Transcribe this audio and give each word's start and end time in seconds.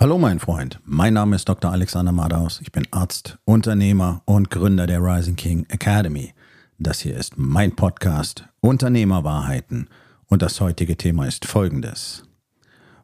Hallo 0.00 0.16
mein 0.16 0.38
Freund, 0.38 0.78
mein 0.84 1.14
Name 1.14 1.34
ist 1.34 1.48
Dr. 1.48 1.72
Alexander 1.72 2.12
Madaus. 2.12 2.60
Ich 2.60 2.70
bin 2.70 2.86
Arzt, 2.92 3.36
Unternehmer 3.44 4.22
und 4.26 4.48
Gründer 4.48 4.86
der 4.86 5.00
Rising 5.02 5.34
King 5.34 5.66
Academy. 5.70 6.34
Das 6.78 7.00
hier 7.00 7.16
ist 7.16 7.36
mein 7.36 7.74
Podcast 7.74 8.44
Unternehmerwahrheiten 8.60 9.88
und 10.26 10.40
das 10.40 10.60
heutige 10.60 10.96
Thema 10.96 11.26
ist 11.26 11.46
folgendes. 11.46 12.22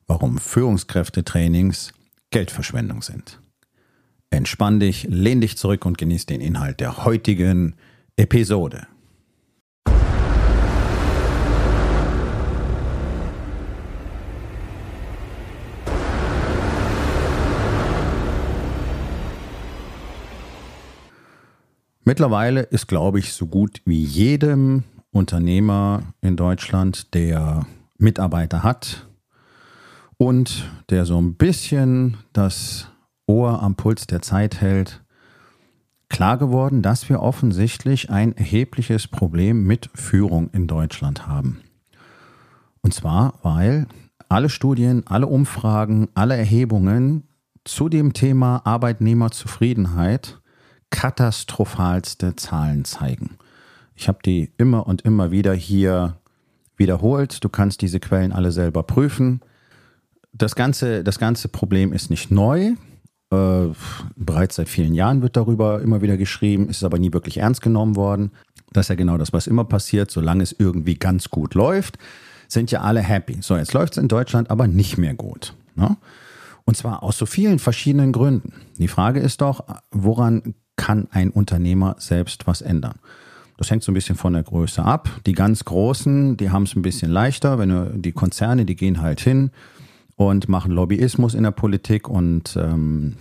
Warum 0.07 0.39
Führungskräftetrainings 0.39 1.93
Geldverschwendung 2.31 3.03
sind. 3.03 3.41
Entspann 4.31 4.79
dich, 4.79 5.09
lehn 5.11 5.41
dich 5.41 5.59
zurück 5.59 5.87
und 5.87 5.99
genieß 5.99 6.27
den 6.27 6.41
Inhalt 6.41 6.79
der 6.79 7.05
heutigen 7.05 7.75
Episode. 8.15 8.87
Mittlerweile 22.07 22.61
ist, 22.61 22.87
glaube 22.87 23.19
ich, 23.19 23.33
so 23.33 23.47
gut 23.47 23.81
wie 23.87 24.05
jedem 24.05 24.85
Unternehmer 25.11 26.03
in 26.21 26.37
Deutschland, 26.37 27.15
der 27.15 27.67
Mitarbeiter 27.97 28.63
hat 28.63 29.09
und 30.19 30.71
der 30.91 31.07
so 31.07 31.19
ein 31.19 31.35
bisschen 31.37 32.19
das 32.35 32.89
Ohr 33.27 33.63
am 33.63 33.77
Puls 33.77 34.07
der 34.07 34.21
Zeit 34.21 34.61
hält, 34.61 35.03
klar 36.11 36.37
geworden, 36.37 36.83
dass 36.83 37.09
wir 37.09 37.23
offensichtlich 37.23 38.11
ein 38.11 38.37
erhebliches 38.37 39.09
Problem 39.09 39.65
mit 39.65 39.89
Führung 39.95 40.51
in 40.51 40.67
Deutschland 40.67 41.27
haben. 41.27 41.63
Und 42.83 42.93
zwar, 42.93 43.39
weil 43.43 43.87
alle 44.29 44.51
Studien, 44.51 45.05
alle 45.07 45.27
Umfragen, 45.27 46.09
alle 46.13 46.37
Erhebungen 46.37 47.23
zu 47.65 47.89
dem 47.89 48.13
Thema 48.13 48.61
Arbeitnehmerzufriedenheit 48.67 50.39
katastrophalste 50.95 52.37
Zahlen 52.37 52.85
zeigen. 52.85 53.37
Ich 53.97 54.07
habe 54.07 54.19
die 54.25 54.53
immer 54.59 54.87
und 54.87 55.03
immer 55.03 55.33
wieder 55.33 55.53
hier 55.53 56.17
wiederholt. 56.77 57.43
Du 57.43 57.49
kannst 57.49 57.83
diese 57.83 57.99
Quellen 57.99 58.33
alle 58.33 58.53
selber 58.53 58.85
prüfen. 58.85 59.41
Das 60.33 60.55
ganze, 60.55 61.03
das 61.03 61.19
ganze 61.19 61.49
Problem 61.49 61.93
ist 61.93 62.11
nicht 62.11 62.31
neu. 62.31 62.75
Äh, 63.31 63.69
bereits 64.15 64.55
seit 64.55 64.69
vielen 64.69 64.95
Jahren 64.95 65.21
wird 65.21 65.37
darüber 65.37 65.83
immer 65.83 66.01
wieder 66.01 66.17
geschrieben, 66.17 66.69
ist 66.69 66.85
aber 66.85 66.99
nie 66.99 67.13
wirklich 67.13 67.39
ernst 67.39 67.61
genommen 67.61 67.97
worden. 67.97 68.31
Das 68.73 68.87
ist 68.87 68.91
ja 68.91 68.95
genau 68.95 69.19
das, 69.19 69.33
was 69.33 69.49
immer 69.49 69.65
passiert. 69.65 70.13
Solange 70.13 70.45
es 70.45 70.55
irgendwie 70.57 70.95
ganz 70.95 71.29
gut 71.29 71.55
läuft, 71.55 71.99
sind 72.47 72.71
ja 72.71 72.83
alle 72.83 73.01
happy. 73.01 73.39
So, 73.41 73.57
jetzt 73.57 73.73
läuft 73.73 73.95
es 73.95 73.99
in 73.99 74.09
Deutschland 74.09 74.49
aber 74.51 74.69
nicht 74.69 74.97
mehr 74.97 75.15
gut. 75.15 75.55
Ne? 75.75 75.97
Und 76.65 76.77
zwar 76.77 77.03
aus 77.03 77.19
so 77.19 77.27
vielen 77.27 77.59
verschiedenen 77.59 78.13
Gründen. 78.13 78.53
Die 78.79 78.89
Frage 78.89 79.21
ist 79.21 79.41
doch, 79.41 79.65
woran 79.91 80.55
kann 80.77 81.09
ein 81.11 81.31
Unternehmer 81.31 81.97
selbst 81.99 82.47
was 82.47 82.63
ändern. 82.63 82.99
Das 83.57 83.71
hängt 83.71 83.85
so 83.85 83.93
ein 83.93 83.95
bisschen 83.95 84.17
von 84.17 84.33
der 84.33 84.43
Größe 84.43 84.85
ab. 84.85 85.09
Die 85.27 85.33
ganz 85.33 85.65
Großen, 85.65 86.37
die 86.37 86.51
haben 86.51 86.65
es 86.65 86.75
ein 86.75 86.83
bisschen 86.83 87.11
leichter. 87.11 87.59
Wenn 87.59 87.69
du, 87.69 87.93
die 87.95 88.13
Konzerne, 88.13 88.65
die 88.65 88.75
gehen 88.75 89.01
halt 89.01 89.21
hin 89.21 89.51
und 90.17 90.49
machen 90.49 90.73
Lobbyismus 90.73 91.35
in 91.35 91.45
der 91.45 91.53
Politik 91.53 92.09
und 92.09 92.57
ähm, 92.57 93.17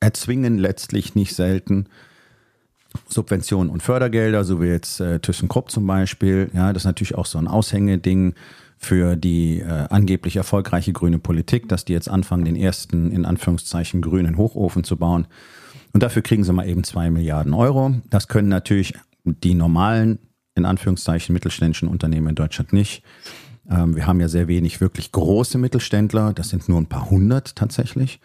erzwingen 0.00 0.58
letztlich 0.58 1.14
nicht 1.14 1.34
selten 1.34 1.86
Subventionen 3.08 3.70
und 3.70 3.82
Fördergelder, 3.82 4.44
so 4.44 4.60
wie 4.60 4.66
jetzt 4.66 5.00
äh, 5.00 5.20
ThyssenKrupp 5.20 5.70
zum 5.70 5.86
Beispiel. 5.86 6.50
Ja, 6.52 6.72
das 6.72 6.82
ist 6.82 6.86
natürlich 6.86 7.14
auch 7.14 7.26
so 7.26 7.38
ein 7.38 7.48
Aushängeding 7.48 8.34
für 8.84 9.16
die 9.16 9.60
äh, 9.60 9.86
angeblich 9.90 10.36
erfolgreiche 10.36 10.92
grüne 10.92 11.18
Politik, 11.18 11.68
dass 11.68 11.84
die 11.84 11.92
jetzt 11.92 12.08
anfangen, 12.08 12.44
den 12.44 12.56
ersten 12.56 13.10
in 13.10 13.24
Anführungszeichen 13.24 14.02
grünen 14.02 14.36
Hochofen 14.36 14.84
zu 14.84 14.96
bauen. 14.96 15.26
Und 15.92 16.02
dafür 16.02 16.22
kriegen 16.22 16.44
sie 16.44 16.52
mal 16.52 16.68
eben 16.68 16.84
zwei 16.84 17.10
Milliarden 17.10 17.54
Euro. 17.54 17.94
Das 18.10 18.28
können 18.28 18.48
natürlich 18.48 18.94
die 19.24 19.54
normalen, 19.54 20.18
in 20.54 20.64
Anführungszeichen, 20.64 21.32
mittelständischen 21.32 21.88
Unternehmen 21.88 22.28
in 22.28 22.34
Deutschland 22.34 22.72
nicht. 22.72 23.02
Ähm, 23.70 23.96
wir 23.96 24.06
haben 24.06 24.20
ja 24.20 24.28
sehr 24.28 24.48
wenig 24.48 24.80
wirklich 24.80 25.12
große 25.12 25.58
Mittelständler. 25.58 26.32
Das 26.32 26.50
sind 26.50 26.68
nur 26.68 26.80
ein 26.80 26.86
paar 26.86 27.10
hundert 27.10 27.56
tatsächlich. 27.56 28.20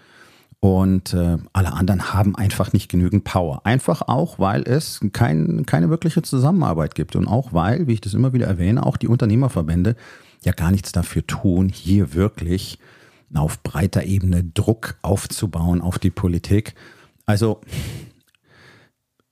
Und 0.62 1.14
äh, 1.14 1.38
alle 1.54 1.72
anderen 1.72 2.14
haben 2.14 2.36
einfach 2.36 2.74
nicht 2.74 2.92
genügend 2.92 3.24
Power. 3.24 3.62
Einfach 3.66 4.02
auch, 4.02 4.40
weil 4.40 4.64
es 4.64 5.00
kein, 5.14 5.66
keine 5.66 5.90
wirkliche 5.90 6.22
Zusammenarbeit 6.22 6.96
gibt. 6.96 7.16
Und 7.16 7.28
auch 7.28 7.54
weil, 7.54 7.88
wie 7.88 7.94
ich 7.94 8.02
das 8.02 8.14
immer 8.14 8.34
wieder 8.34 8.48
erwähne, 8.48 8.86
auch 8.86 8.98
die 8.98 9.08
Unternehmerverbände 9.08 9.96
ja 10.44 10.52
gar 10.54 10.72
nichts 10.72 10.92
dafür 10.92 11.26
tun, 11.26 11.70
hier 11.70 12.14
wirklich 12.14 12.80
auf 13.34 13.62
breiter 13.62 14.04
Ebene 14.04 14.44
Druck 14.44 14.98
aufzubauen 15.02 15.82
auf 15.82 16.00
die 16.00 16.10
Politik 16.10 16.74
also 17.30 17.62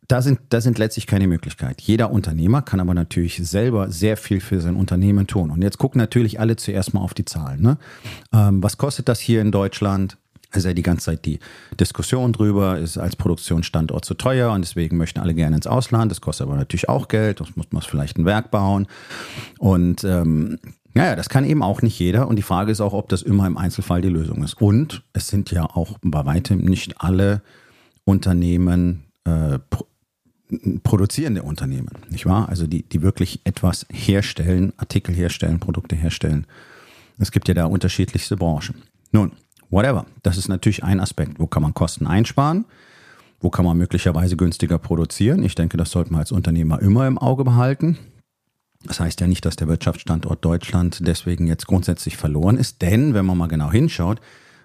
da 0.07 0.22
sind, 0.22 0.40
da 0.50 0.62
sind 0.62 0.78
letztlich 0.78 1.07
keine 1.07 1.25
Möglichkeiten. 1.25 1.81
Jeder 1.81 2.12
Unternehmer 2.12 2.62
kann 2.62 2.79
aber 2.79 2.94
natürlich 2.94 3.38
selber 3.38 3.91
sehr 3.91 4.17
viel 4.17 4.40
für 4.40 4.62
sein 4.62 4.75
Unternehmen 4.75 5.25
tun. 5.25 5.50
Und 5.50 5.63
jetzt 5.63 5.79
gucken 5.79 5.97
natürlich 6.00 6.40
alle 6.40 6.57
zuerst 6.57 6.94
mal 6.94 7.01
auf 7.01 7.16
die 7.16 7.25
Zahlen. 7.25 7.59
Ne? 7.59 7.78
Ähm, 8.31 8.62
was 8.62 8.78
kostet 8.78 9.09
das 9.09 9.19
hier 9.19 9.41
in 9.41 9.51
Deutschland? 9.51 10.17
Also 10.51 10.72
die 10.73 10.84
ganze 10.84 11.06
Zeit 11.06 11.25
die 11.25 11.40
Diskussion 11.79 12.34
drüber, 12.34 12.78
ist 12.78 13.00
als 13.00 13.16
Produktionsstandort 13.16 14.06
zu 14.06 14.13
teuer 14.13 14.51
und 14.51 14.62
deswegen 14.62 14.96
möchten 14.96 15.19
alle 15.19 15.34
gerne 15.34 15.56
ins 15.56 15.67
Ausland. 15.67 16.12
Das 16.12 16.22
kostet 16.22 16.47
aber 16.47 16.56
natürlich 16.56 16.88
auch 16.88 17.07
Geld, 17.07 17.41
das 17.41 17.56
muss 17.56 17.72
man 17.72 17.81
vielleicht 17.81 18.17
ein 18.19 18.25
Werk 18.25 18.51
bauen. 18.51 18.85
Und 19.57 20.03
ähm, 20.03 20.59
naja, 20.97 21.16
das 21.16 21.30
kann 21.30 21.46
eben 21.46 21.63
auch 21.63 21.81
nicht 21.81 22.00
jeder. 22.00 22.28
Und 22.28 22.35
die 22.38 22.41
Frage 22.44 22.72
ist 22.72 22.81
auch, 22.81 22.94
ob 22.94 23.09
das 23.09 23.22
immer 23.22 23.46
im 23.47 23.58
Einzelfall 23.58 24.02
die 24.02 24.09
Lösung 24.09 24.44
ist. 24.44 24.59
Und 24.62 25.03
es 25.13 25.28
sind 25.28 25.52
ja 25.52 25.63
auch 25.63 25.97
bei 26.02 26.25
weitem 26.25 26.59
nicht 26.59 27.00
alle 27.02 27.41
Unternehmen, 28.03 29.03
äh, 29.24 29.59
pro, 29.69 29.85
produzierende 30.84 31.44
Unternehmen, 31.44 31.90
nicht 32.09 32.25
wahr? 32.25 32.50
Also 32.50 32.68
die, 32.68 32.84
die 32.84 33.02
wirklich 33.02 33.41
etwas 33.44 33.85
herstellen, 33.91 34.74
Artikel 34.78 35.13
herstellen, 35.13 35.59
Produkte 35.59 35.96
herstellen. 35.96 36.47
Es 37.19 37.31
gibt 37.31 37.47
ja 37.47 37.53
da 37.53 37.66
unterschiedlichste 37.66 38.38
Branchen. 38.38 38.75
Nun, 39.12 39.34
whatever. 39.69 40.06
Das 40.24 40.38
ist 40.38 40.47
natürlich 40.47 40.84
ein 40.84 41.00
Aspekt. 41.00 41.40
Wo 41.40 41.47
kann 41.47 41.64
man 41.64 41.74
Kosten 41.74 42.08
einsparen? 42.08 42.66
Wo 43.40 43.50
kann 43.50 43.66
man 43.66 43.78
möglicherweise 43.78 44.35
günstiger 44.35 44.79
produzieren? 44.79 45.44
Ich 45.44 45.56
denke, 45.56 45.78
das 45.78 45.91
sollte 45.91 46.12
man 46.12 46.22
als 46.22 46.31
Unternehmer 46.31 46.81
immer 46.81 47.08
im 47.08 47.18
Auge 47.18 47.44
behalten. 47.44 47.97
Das 48.87 48.99
heißt 48.99 49.19
ja 49.21 49.27
nicht, 49.27 49.45
dass 49.45 49.55
der 49.55 49.67
Wirtschaftsstandort 49.67 50.43
Deutschland 50.43 51.05
deswegen 51.05 51.45
jetzt 51.47 51.67
grundsätzlich 51.67 52.17
verloren 52.17 52.57
ist, 52.57 52.81
denn 52.81 53.13
wenn 53.13 53.25
man 53.25 53.37
mal 53.37 53.47
genau 53.47 53.71
hinschaut, 53.71 54.21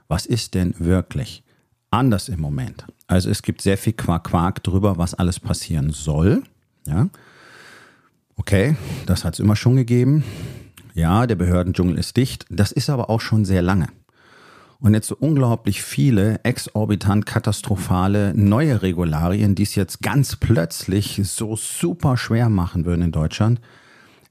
was 0.08 0.26
ist 0.26 0.54
denn 0.54 0.74
wirklich 0.78 1.42
anders 1.90 2.28
im 2.28 2.40
Moment. 2.40 2.86
Also 3.06 3.30
es 3.30 3.42
gibt 3.42 3.60
sehr 3.60 3.76
viel 3.76 3.92
Quark-Quark 3.92 4.62
drüber, 4.62 4.96
was 4.96 5.14
alles 5.14 5.40
passieren 5.40 5.90
soll. 5.90 6.42
Ja. 6.86 7.08
Okay, 8.36 8.76
das 9.06 9.24
hat 9.24 9.34
es 9.34 9.40
immer 9.40 9.56
schon 9.56 9.76
gegeben. 9.76 10.24
Ja, 10.94 11.26
der 11.26 11.36
Behördendschungel 11.36 11.98
ist 11.98 12.16
dicht. 12.16 12.46
Das 12.50 12.72
ist 12.72 12.90
aber 12.90 13.10
auch 13.10 13.20
schon 13.20 13.44
sehr 13.44 13.62
lange. 13.62 13.88
Und 14.78 14.94
jetzt 14.94 15.06
so 15.06 15.16
unglaublich 15.16 15.82
viele 15.82 16.40
exorbitant 16.42 17.24
katastrophale 17.24 18.34
neue 18.34 18.82
Regularien, 18.82 19.54
die 19.54 19.62
es 19.62 19.76
jetzt 19.76 20.02
ganz 20.02 20.34
plötzlich 20.36 21.20
so 21.24 21.54
super 21.54 22.16
schwer 22.16 22.48
machen 22.48 22.84
würden 22.84 23.02
in 23.02 23.12
Deutschland, 23.12 23.60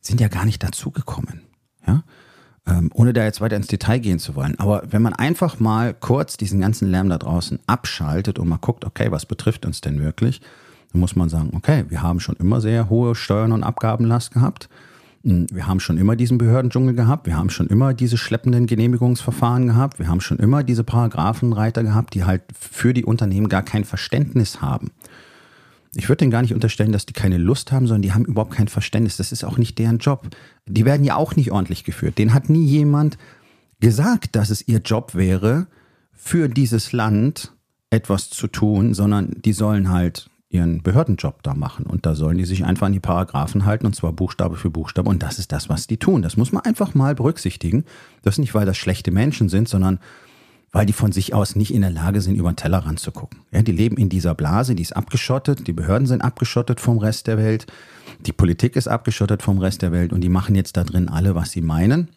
sind 0.02 0.20
ja 0.20 0.28
gar 0.28 0.46
nicht 0.46 0.64
dazugekommen. 0.64 1.42
Ja? 1.88 2.04
Ähm, 2.68 2.92
ohne 2.94 3.14
da 3.14 3.24
jetzt 3.24 3.42
weiter 3.42 3.56
ins 3.56 3.68
Detail 3.68 4.00
gehen 4.00 4.20
zu 4.20 4.36
wollen. 4.36 4.60
Aber 4.60 4.84
wenn 4.90 5.02
man 5.02 5.14
einfach 5.14 5.60
mal 5.60 5.94
kurz 5.94 6.38
diesen 6.38 6.60
ganzen 6.60 6.90
Lärm 6.90 7.10
da 7.10 7.18
draußen 7.18 7.60
abschaltet 7.68 8.38
und 8.38 8.50
mal 8.50 8.58
guckt, 8.58 8.86
okay, 8.86 9.12
was 9.12 9.26
betrifft 9.26 9.66
uns 9.66 9.82
denn 9.82 10.02
wirklich, 10.02 10.42
dann 10.92 11.02
muss 11.02 11.16
man 11.16 11.30
sagen, 11.30 11.52
okay, 11.56 11.86
wir 11.90 12.04
haben 12.04 12.20
schon 12.20 12.36
immer 12.36 12.62
sehr 12.62 12.90
hohe 12.90 13.16
Steuern 13.16 13.52
und 13.52 13.64
Abgabenlast 13.64 14.32
gehabt. 14.32 14.70
Hm, 15.24 15.48
wir 15.52 15.68
haben 15.68 15.80
schon 15.80 15.98
immer 15.98 16.16
diesen 16.16 16.38
Behördendschungel 16.38 16.94
gehabt. 16.94 17.26
Wir 17.26 17.38
haben 17.38 17.50
schon 17.50 17.68
immer 17.68 17.94
diese 17.94 18.18
schleppenden 18.18 18.68
Genehmigungsverfahren 18.68 19.68
gehabt. 19.68 20.00
Wir 20.00 20.08
haben 20.08 20.22
schon 20.22 20.38
immer 20.38 20.64
diese 20.64 20.84
Paragraphenreiter 20.84 21.84
gehabt, 21.84 22.14
die 22.14 22.26
halt 22.26 22.44
für 22.59 22.94
die 22.94 23.06
Unternehmen 23.06 23.50
gar 23.50 23.64
kein 23.64 23.86
Verständnis 23.86 24.62
haben 24.62 24.92
ich 25.96 26.08
würde 26.08 26.17
denen 26.17 26.32
gar 26.32 26.41
nicht 26.41 26.53
unterstellen, 26.53 26.93
dass 26.93 27.05
die 27.05 27.14
keine 27.14 27.38
Lust 27.38 27.72
haben, 27.72 27.85
sondern 27.85 28.02
die 28.02 28.14
haben 28.14 28.26
überhaupt 28.26 28.53
kein 28.53 28.70
Verständnis. 28.70 29.17
Das 29.17 29.32
ist 29.32 29.43
auch 29.43 29.58
nicht 29.58 29.78
deren 29.78 29.97
Job. 29.97 30.29
Die 30.66 30.85
werden 30.85 31.03
ja 31.03 31.16
auch 31.16 31.35
nicht 31.35 31.52
ordentlich 31.52 31.84
geführt. 31.84 32.17
Den 32.17 32.34
hat 32.34 32.49
nie 32.49 32.66
jemand 32.66 33.17
gesagt, 33.82 34.35
dass 34.35 34.49
es 34.49 34.67
ihr 34.67 34.79
Job 34.79 35.16
wäre, 35.16 35.67
für 36.14 36.47
dieses 36.47 36.93
Land 36.93 37.52
etwas 37.90 38.29
zu 38.29 38.47
tun, 38.47 38.93
sondern 38.93 39.35
die 39.43 39.53
sollen 39.53 39.90
halt 39.90 40.29
ihren 40.49 40.82
Behördenjob 40.82 41.43
da 41.43 41.55
machen. 41.55 41.85
Und 41.85 42.05
da 42.05 42.14
sollen 42.16 42.37
die 42.37 42.46
sich 42.46 42.64
einfach 42.64 42.87
an 42.87 42.94
die 42.94 42.99
Paragraphen 42.99 43.66
halten, 43.66 43.85
und 43.85 43.96
zwar 43.96 44.14
Buchstabe 44.14 44.55
für 44.55 44.70
Buchstabe. 44.70 45.09
Und 45.09 45.23
das 45.23 45.40
ist 45.40 45.52
das, 45.52 45.67
was 45.67 45.87
die 45.87 45.97
tun. 45.97 46.22
Das 46.22 46.37
muss 46.37 46.52
man 46.52 46.64
einfach 46.64 46.94
mal 46.94 47.16
berücksichtigen. 47.16 47.85
Das 48.22 48.35
ist 48.35 48.40
nicht, 48.40 48.53
weil 48.53 48.66
das 48.66 48.78
schlechte 48.78 49.11
Menschen 49.11 49.49
sind, 49.49 49.67
sondern 49.67 49.99
weil 50.72 50.85
die 50.85 50.94
von 50.94 51.12
sich 51.12 51.34
aus 51.34 51.56
nicht 51.56 51.73
in 51.73 51.82
der 51.82 51.91
Lage 51.91 52.22
sind, 52.22 52.35
über 52.35 52.52
den 52.52 52.56
Tellerrand 52.56 53.00
zu 53.00 53.12
gucken. 53.12 53.41
Ja, 53.52 53.62
die 53.62 53.73
leben 53.73 53.97
in 53.97 54.09
dieser 54.09 54.35
Blase, 54.35 54.73
die 54.76 54.84
ist 54.84 54.96
abgeschottet, 54.96 55.68
die 55.68 55.73
Behörden 55.73 56.08
sind 56.08 56.22
abgeschottet 56.22 56.79
vom 56.79 56.97
Rest 56.97 57.28
der 57.28 57.38
Welt, 57.38 57.68
die 58.26 58.32
Politik 58.32 58.76
ist 58.76 58.88
abgeschottet 58.88 59.41
vom 59.41 59.59
Rest 59.59 59.82
der 59.82 59.91
Welt 59.91 60.14
und 60.14 60.22
die 60.22 60.29
machen 60.29 60.56
jetzt 60.56 60.78
da 60.78 60.84
drin 60.84 61.09
alle, 61.09 61.35
was 61.35 61.52
sie 61.52 61.62
meinen. 61.62 62.09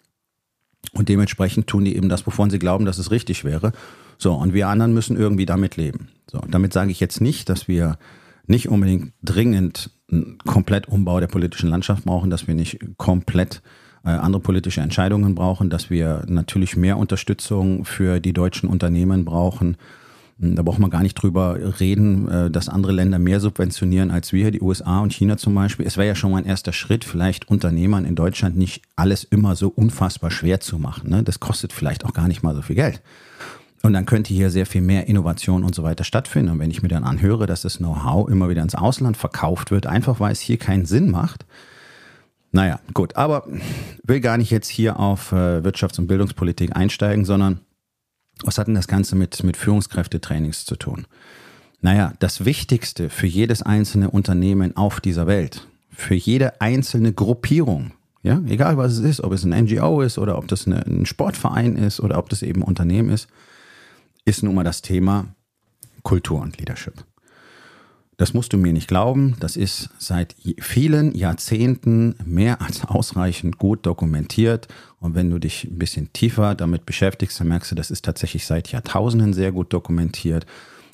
Und 0.92 1.08
dementsprechend 1.08 1.66
tun 1.66 1.84
die 1.84 1.96
eben 1.96 2.08
das, 2.08 2.26
wovon 2.26 2.50
sie 2.50 2.58
glauben, 2.58 2.84
dass 2.84 2.98
es 2.98 3.10
richtig 3.10 3.42
wäre. 3.42 3.72
So, 4.18 4.34
und 4.34 4.52
wir 4.52 4.68
anderen 4.68 4.94
müssen 4.94 5.16
irgendwie 5.16 5.46
damit 5.46 5.76
leben. 5.76 6.08
So, 6.30 6.38
damit 6.48 6.72
sage 6.72 6.90
ich 6.90 7.00
jetzt 7.00 7.20
nicht, 7.20 7.48
dass 7.48 7.68
wir 7.68 7.98
nicht 8.46 8.68
unbedingt 8.68 9.12
dringend 9.22 9.90
einen 10.12 10.38
Komplettumbau 10.38 11.18
der 11.18 11.26
politischen 11.26 11.70
Landschaft 11.70 12.04
brauchen, 12.04 12.30
dass 12.30 12.46
wir 12.46 12.54
nicht 12.54 12.78
komplett 12.98 13.62
andere 14.10 14.40
politische 14.40 14.80
Entscheidungen 14.80 15.34
brauchen, 15.34 15.70
dass 15.70 15.90
wir 15.90 16.24
natürlich 16.26 16.76
mehr 16.76 16.98
Unterstützung 16.98 17.84
für 17.84 18.20
die 18.20 18.32
deutschen 18.32 18.68
Unternehmen 18.68 19.24
brauchen. 19.24 19.76
Hm, 20.40 20.56
da 20.56 20.62
braucht 20.62 20.78
man 20.78 20.90
gar 20.90 21.02
nicht 21.02 21.14
drüber 21.14 21.58
reden, 21.80 22.28
äh, 22.28 22.50
dass 22.50 22.68
andere 22.68 22.92
Länder 22.92 23.18
mehr 23.18 23.40
subventionieren 23.40 24.10
als 24.10 24.32
wir, 24.32 24.50
die 24.50 24.60
USA 24.60 25.00
und 25.00 25.12
China 25.12 25.36
zum 25.36 25.54
Beispiel. 25.54 25.86
Es 25.86 25.96
wäre 25.96 26.08
ja 26.08 26.14
schon 26.14 26.32
mal 26.32 26.38
ein 26.38 26.46
erster 26.46 26.72
Schritt, 26.72 27.04
vielleicht 27.04 27.48
Unternehmern 27.48 28.04
in 28.04 28.14
Deutschland 28.14 28.56
nicht 28.56 28.82
alles 28.96 29.24
immer 29.24 29.56
so 29.56 29.68
unfassbar 29.68 30.30
schwer 30.30 30.60
zu 30.60 30.78
machen. 30.78 31.10
Ne? 31.10 31.22
Das 31.22 31.40
kostet 31.40 31.72
vielleicht 31.72 32.04
auch 32.04 32.12
gar 32.12 32.28
nicht 32.28 32.42
mal 32.42 32.54
so 32.54 32.62
viel 32.62 32.76
Geld. 32.76 33.00
Und 33.82 33.92
dann 33.92 34.06
könnte 34.06 34.32
hier 34.32 34.50
sehr 34.50 34.64
viel 34.64 34.80
mehr 34.80 35.08
Innovation 35.08 35.62
und 35.62 35.74
so 35.74 35.82
weiter 35.82 36.04
stattfinden. 36.04 36.52
Und 36.52 36.58
wenn 36.58 36.70
ich 36.70 36.82
mir 36.82 36.88
dann 36.88 37.04
anhöre, 37.04 37.46
dass 37.46 37.62
das 37.62 37.76
Know-how 37.76 38.30
immer 38.30 38.48
wieder 38.48 38.62
ins 38.62 38.74
Ausland 38.74 39.16
verkauft 39.16 39.70
wird, 39.70 39.86
einfach 39.86 40.20
weil 40.20 40.32
es 40.32 40.40
hier 40.40 40.56
keinen 40.56 40.86
Sinn 40.86 41.10
macht. 41.10 41.44
Naja, 42.54 42.78
gut, 42.94 43.16
aber 43.16 43.48
will 44.04 44.20
gar 44.20 44.38
nicht 44.38 44.52
jetzt 44.52 44.68
hier 44.68 45.00
auf 45.00 45.32
äh, 45.32 45.58
Wirtschafts- 45.64 45.98
und 45.98 46.06
Bildungspolitik 46.06 46.76
einsteigen, 46.76 47.24
sondern 47.24 47.58
was 48.44 48.58
hat 48.58 48.68
denn 48.68 48.76
das 48.76 48.86
Ganze 48.86 49.16
mit, 49.16 49.42
mit 49.42 49.56
Führungskräftetrainings 49.56 50.64
zu 50.64 50.76
tun? 50.76 51.08
Naja, 51.80 52.12
das 52.20 52.44
Wichtigste 52.44 53.10
für 53.10 53.26
jedes 53.26 53.62
einzelne 53.62 54.08
Unternehmen 54.08 54.76
auf 54.76 55.00
dieser 55.00 55.26
Welt, 55.26 55.66
für 55.90 56.14
jede 56.14 56.60
einzelne 56.60 57.12
Gruppierung, 57.12 57.90
ja, 58.22 58.40
egal 58.46 58.76
was 58.76 58.92
es 58.92 59.00
ist, 59.00 59.20
ob 59.20 59.32
es 59.32 59.42
ein 59.42 59.64
NGO 59.64 60.00
ist 60.00 60.16
oder 60.16 60.38
ob 60.38 60.46
das 60.46 60.68
eine, 60.68 60.86
ein 60.86 61.06
Sportverein 61.06 61.74
ist 61.74 61.98
oder 61.98 62.18
ob 62.18 62.28
das 62.28 62.42
eben 62.42 62.62
ein 62.62 62.68
Unternehmen 62.68 63.10
ist, 63.10 63.26
ist 64.24 64.44
nun 64.44 64.54
mal 64.54 64.62
das 64.62 64.80
Thema 64.80 65.26
Kultur 66.04 66.40
und 66.40 66.56
Leadership. 66.58 67.04
Das 68.16 68.32
musst 68.32 68.52
du 68.52 68.58
mir 68.58 68.72
nicht 68.72 68.88
glauben. 68.88 69.36
Das 69.40 69.56
ist 69.56 69.90
seit 69.98 70.36
vielen 70.60 71.14
Jahrzehnten 71.14 72.14
mehr 72.24 72.60
als 72.62 72.84
ausreichend 72.84 73.58
gut 73.58 73.84
dokumentiert. 73.86 74.68
Und 75.00 75.14
wenn 75.14 75.30
du 75.30 75.38
dich 75.38 75.64
ein 75.64 75.78
bisschen 75.78 76.12
tiefer 76.12 76.54
damit 76.54 76.86
beschäftigst, 76.86 77.40
dann 77.40 77.48
merkst 77.48 77.72
du, 77.72 77.74
das 77.74 77.90
ist 77.90 78.04
tatsächlich 78.04 78.46
seit 78.46 78.70
Jahrtausenden 78.70 79.32
sehr 79.32 79.52
gut 79.52 79.72
dokumentiert. 79.72 80.46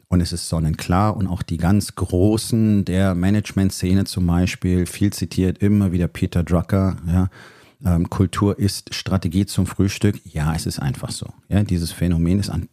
Und 0.09 0.21
es 0.21 0.33
ist 0.33 0.49
sonnenklar 0.49 1.17
und 1.17 1.29
auch 1.29 1.43
die 1.43 1.59
ganz 1.59 1.95
Großen 1.95 2.85
der 2.85 3.15
Management-Szene 3.15 4.05
zum 4.05 4.27
Beispiel, 4.27 4.87
viel 4.87 5.13
zitiert, 5.13 5.59
immer 5.59 5.93
wieder 5.93 6.09
Peter 6.09 6.43
Drucker, 6.43 6.97
ja, 7.07 7.29
ähm, 7.85 8.11
Kultur 8.11 8.59
ist 8.59 8.95
Strategie 8.95 9.47
zum 9.47 9.67
Frühstück. 9.67 10.21
Ja, 10.25 10.55
es 10.55 10.67
ist 10.67 10.81
einfach 10.81 11.11
so. 11.11 11.27
Ja, 11.49 11.63
dieses 11.63 11.93
Phänomen 11.93 12.41
ist 12.41 12.51
an 12.51 12.69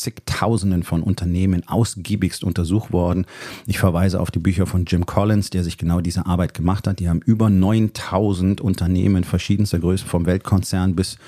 zigtausenden 0.00 0.82
von 0.82 1.02
Unternehmen 1.02 1.66
ausgiebigst 1.68 2.44
untersucht 2.44 2.92
worden. 2.92 3.26
Ich 3.66 3.78
verweise 3.78 4.20
auf 4.20 4.30
die 4.30 4.38
Bücher 4.38 4.66
von 4.66 4.84
Jim 4.84 5.06
Collins, 5.06 5.50
der 5.50 5.64
sich 5.64 5.78
genau 5.78 6.00
diese 6.00 6.26
Arbeit 6.26 6.54
gemacht 6.54 6.86
hat. 6.86 6.98
Die 6.98 7.08
haben 7.08 7.20
über 7.20 7.50
9000 7.50 8.60
Unternehmen 8.60 9.24
verschiedenster 9.24 9.78
Größen, 9.78 10.08
vom 10.08 10.26
Weltkonzern 10.26 10.96
bis 10.96 11.18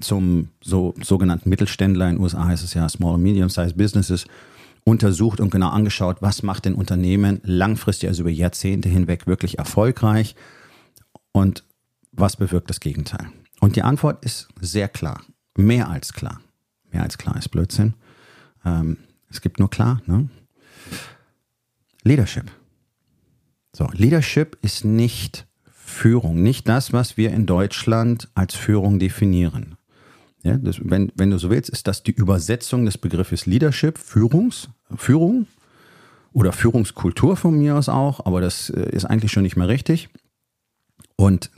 zum 0.00 0.48
so, 0.60 0.94
sogenannten 1.02 1.48
Mittelständler. 1.48 2.08
In 2.08 2.16
den 2.16 2.22
USA 2.22 2.44
heißt 2.46 2.64
es 2.64 2.74
ja 2.74 2.88
Small 2.88 3.14
and 3.14 3.22
Medium-Sized 3.22 3.76
Businesses 3.76 4.26
untersucht 4.84 5.40
und 5.40 5.50
genau 5.50 5.68
angeschaut, 5.68 6.18
was 6.20 6.42
macht 6.42 6.64
denn 6.64 6.74
Unternehmen 6.74 7.40
langfristig, 7.44 8.08
also 8.08 8.22
über 8.22 8.30
Jahrzehnte 8.30 8.88
hinweg 8.88 9.26
wirklich 9.26 9.58
erfolgreich 9.58 10.34
und 11.32 11.64
was 12.12 12.36
bewirkt 12.36 12.70
das 12.70 12.80
Gegenteil. 12.80 13.26
Und 13.60 13.76
die 13.76 13.82
Antwort 13.82 14.24
ist 14.24 14.48
sehr 14.60 14.88
klar, 14.88 15.20
mehr 15.56 15.88
als 15.88 16.12
klar. 16.12 16.40
Mehr 16.90 17.02
als 17.02 17.18
klar 17.18 17.36
ist 17.36 17.50
Blödsinn. 17.50 17.94
Ähm, 18.64 18.96
es 19.30 19.40
gibt 19.40 19.58
nur 19.58 19.70
klar, 19.70 20.02
ne? 20.06 20.28
Leadership. 22.02 22.50
So, 23.72 23.88
Leadership 23.92 24.58
ist 24.62 24.84
nicht 24.84 25.46
Führung, 25.70 26.42
nicht 26.42 26.68
das, 26.68 26.92
was 26.92 27.16
wir 27.16 27.30
in 27.30 27.46
Deutschland 27.46 28.28
als 28.34 28.54
Führung 28.54 28.98
definieren. 28.98 29.76
Ja, 30.42 30.56
das, 30.56 30.80
wenn, 30.82 31.12
wenn 31.16 31.30
du 31.30 31.38
so 31.38 31.50
willst, 31.50 31.68
ist 31.68 31.86
das 31.86 32.02
die 32.02 32.12
Übersetzung 32.12 32.86
des 32.86 32.96
Begriffes 32.96 33.44
Leadership, 33.44 33.98
Führungs, 33.98 34.70
Führung 34.96 35.46
oder 36.32 36.52
Führungskultur 36.52 37.36
von 37.36 37.58
mir 37.58 37.76
aus 37.76 37.88
auch, 37.88 38.24
aber 38.24 38.40
das 38.40 38.70
äh, 38.70 38.88
ist 38.90 39.04
eigentlich 39.04 39.32
schon 39.32 39.42
nicht 39.42 39.56
mehr 39.56 39.68
richtig. 39.68 40.08
Und 41.16 41.50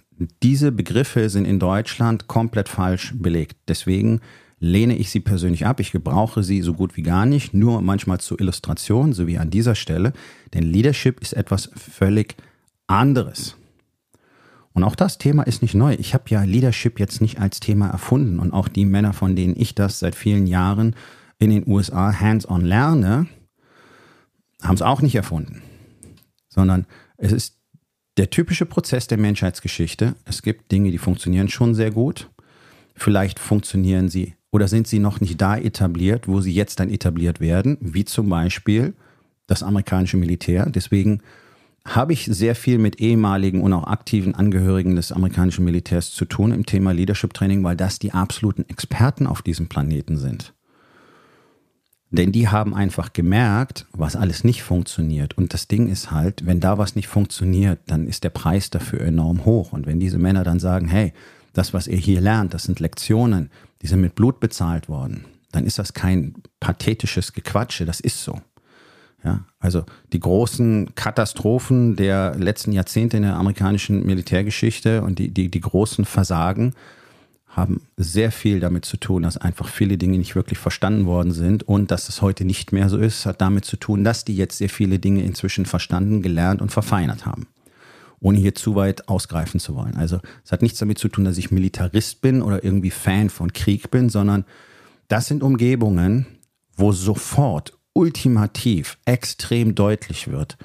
diese 0.42 0.72
Begriffe 0.72 1.28
sind 1.28 1.44
in 1.44 1.60
Deutschland 1.60 2.26
komplett 2.26 2.68
falsch 2.68 3.12
belegt. 3.14 3.56
Deswegen 3.68 4.20
lehne 4.62 4.96
ich 4.96 5.10
sie 5.10 5.18
persönlich 5.18 5.66
ab. 5.66 5.80
Ich 5.80 5.90
gebrauche 5.90 6.44
sie 6.44 6.62
so 6.62 6.72
gut 6.72 6.96
wie 6.96 7.02
gar 7.02 7.26
nicht, 7.26 7.52
nur 7.52 7.82
manchmal 7.82 8.20
zur 8.20 8.40
Illustration, 8.40 9.12
so 9.12 9.26
wie 9.26 9.36
an 9.36 9.50
dieser 9.50 9.74
Stelle. 9.74 10.12
Denn 10.54 10.62
Leadership 10.62 11.20
ist 11.20 11.32
etwas 11.32 11.68
völlig 11.74 12.36
anderes. 12.86 13.56
Und 14.72 14.84
auch 14.84 14.94
das 14.94 15.18
Thema 15.18 15.42
ist 15.42 15.62
nicht 15.62 15.74
neu. 15.74 15.96
Ich 15.98 16.14
habe 16.14 16.24
ja 16.28 16.44
Leadership 16.44 17.00
jetzt 17.00 17.20
nicht 17.20 17.40
als 17.40 17.58
Thema 17.58 17.88
erfunden. 17.88 18.38
Und 18.38 18.52
auch 18.52 18.68
die 18.68 18.84
Männer, 18.84 19.12
von 19.12 19.34
denen 19.34 19.58
ich 19.58 19.74
das 19.74 19.98
seit 19.98 20.14
vielen 20.14 20.46
Jahren 20.46 20.94
in 21.40 21.50
den 21.50 21.66
USA 21.66 22.18
hands-on 22.20 22.64
lerne, 22.64 23.26
haben 24.62 24.76
es 24.76 24.82
auch 24.82 25.02
nicht 25.02 25.16
erfunden. 25.16 25.60
Sondern 26.48 26.86
es 27.16 27.32
ist 27.32 27.58
der 28.16 28.30
typische 28.30 28.66
Prozess 28.66 29.08
der 29.08 29.18
Menschheitsgeschichte. 29.18 30.14
Es 30.24 30.42
gibt 30.42 30.70
Dinge, 30.70 30.92
die 30.92 30.98
funktionieren 30.98 31.48
schon 31.48 31.74
sehr 31.74 31.90
gut. 31.90 32.30
Vielleicht 32.94 33.40
funktionieren 33.40 34.08
sie 34.08 34.36
oder 34.52 34.68
sind 34.68 34.86
sie 34.86 35.00
noch 35.00 35.20
nicht 35.20 35.40
da 35.40 35.56
etabliert, 35.56 36.28
wo 36.28 36.40
sie 36.40 36.52
jetzt 36.52 36.78
dann 36.78 36.90
etabliert 36.90 37.40
werden, 37.40 37.78
wie 37.80 38.04
zum 38.04 38.28
Beispiel 38.28 38.92
das 39.46 39.62
amerikanische 39.62 40.18
Militär. 40.18 40.68
Deswegen 40.70 41.20
habe 41.86 42.12
ich 42.12 42.26
sehr 42.26 42.54
viel 42.54 42.78
mit 42.78 43.00
ehemaligen 43.00 43.62
und 43.62 43.72
auch 43.72 43.86
aktiven 43.88 44.34
Angehörigen 44.34 44.94
des 44.94 45.10
amerikanischen 45.10 45.64
Militärs 45.64 46.12
zu 46.12 46.26
tun 46.26 46.52
im 46.52 46.66
Thema 46.66 46.92
Leadership 46.92 47.34
Training, 47.34 47.64
weil 47.64 47.76
das 47.76 47.98
die 47.98 48.12
absoluten 48.12 48.64
Experten 48.68 49.26
auf 49.26 49.42
diesem 49.42 49.68
Planeten 49.68 50.16
sind. 50.16 50.52
Denn 52.10 52.30
die 52.30 52.48
haben 52.48 52.74
einfach 52.74 53.14
gemerkt, 53.14 53.86
was 53.92 54.16
alles 54.16 54.44
nicht 54.44 54.62
funktioniert. 54.62 55.38
Und 55.38 55.54
das 55.54 55.66
Ding 55.66 55.88
ist 55.88 56.10
halt, 56.10 56.44
wenn 56.44 56.60
da 56.60 56.76
was 56.76 56.94
nicht 56.94 57.08
funktioniert, 57.08 57.80
dann 57.86 58.06
ist 58.06 58.22
der 58.22 58.30
Preis 58.30 58.68
dafür 58.68 59.00
enorm 59.00 59.46
hoch. 59.46 59.72
Und 59.72 59.86
wenn 59.86 59.98
diese 59.98 60.18
Männer 60.18 60.44
dann 60.44 60.60
sagen, 60.60 60.88
hey, 60.88 61.14
das, 61.52 61.74
was 61.74 61.86
ihr 61.86 61.98
hier 61.98 62.20
lernt, 62.20 62.54
das 62.54 62.64
sind 62.64 62.80
Lektionen, 62.80 63.50
die 63.82 63.86
sind 63.86 64.00
mit 64.00 64.14
Blut 64.14 64.40
bezahlt 64.40 64.88
worden, 64.88 65.26
dann 65.50 65.66
ist 65.66 65.78
das 65.78 65.92
kein 65.92 66.34
pathetisches 66.60 67.32
Gequatsche, 67.32 67.84
das 67.84 68.00
ist 68.00 68.22
so. 68.22 68.40
Ja, 69.24 69.44
also 69.60 69.84
die 70.12 70.18
großen 70.18 70.96
Katastrophen 70.96 71.94
der 71.94 72.34
letzten 72.34 72.72
Jahrzehnte 72.72 73.18
in 73.18 73.22
der 73.22 73.36
amerikanischen 73.36 74.04
Militärgeschichte 74.04 75.02
und 75.02 75.20
die, 75.20 75.28
die, 75.28 75.48
die 75.48 75.60
großen 75.60 76.04
Versagen 76.04 76.74
haben 77.46 77.82
sehr 77.96 78.32
viel 78.32 78.58
damit 78.58 78.84
zu 78.84 78.96
tun, 78.96 79.22
dass 79.22 79.36
einfach 79.36 79.68
viele 79.68 79.96
Dinge 79.96 80.18
nicht 80.18 80.34
wirklich 80.34 80.58
verstanden 80.58 81.06
worden 81.06 81.32
sind 81.32 81.62
und 81.62 81.90
dass 81.92 82.08
es 82.08 82.20
heute 82.20 82.44
nicht 82.44 82.72
mehr 82.72 82.88
so 82.88 82.96
ist, 82.96 83.26
hat 83.26 83.40
damit 83.40 83.64
zu 83.64 83.76
tun, 83.76 84.02
dass 84.02 84.24
die 84.24 84.34
jetzt 84.34 84.58
sehr 84.58 84.70
viele 84.70 84.98
Dinge 84.98 85.22
inzwischen 85.22 85.66
verstanden, 85.66 86.22
gelernt 86.22 86.60
und 86.60 86.72
verfeinert 86.72 87.24
haben 87.24 87.46
ohne 88.22 88.38
hier 88.38 88.54
zu 88.54 88.74
weit 88.76 89.08
ausgreifen 89.08 89.60
zu 89.60 89.74
wollen. 89.74 89.96
Also 89.96 90.20
es 90.44 90.52
hat 90.52 90.62
nichts 90.62 90.78
damit 90.78 90.98
zu 90.98 91.08
tun, 91.08 91.24
dass 91.24 91.38
ich 91.38 91.50
Militarist 91.50 92.22
bin 92.22 92.40
oder 92.40 92.64
irgendwie 92.64 92.90
Fan 92.90 93.28
von 93.28 93.52
Krieg 93.52 93.90
bin, 93.90 94.08
sondern 94.08 94.44
das 95.08 95.26
sind 95.26 95.42
Umgebungen, 95.42 96.26
wo 96.76 96.92
sofort 96.92 97.76
ultimativ 97.92 98.96
extrem 99.04 99.74
deutlich 99.74 100.30
wird, 100.30 100.56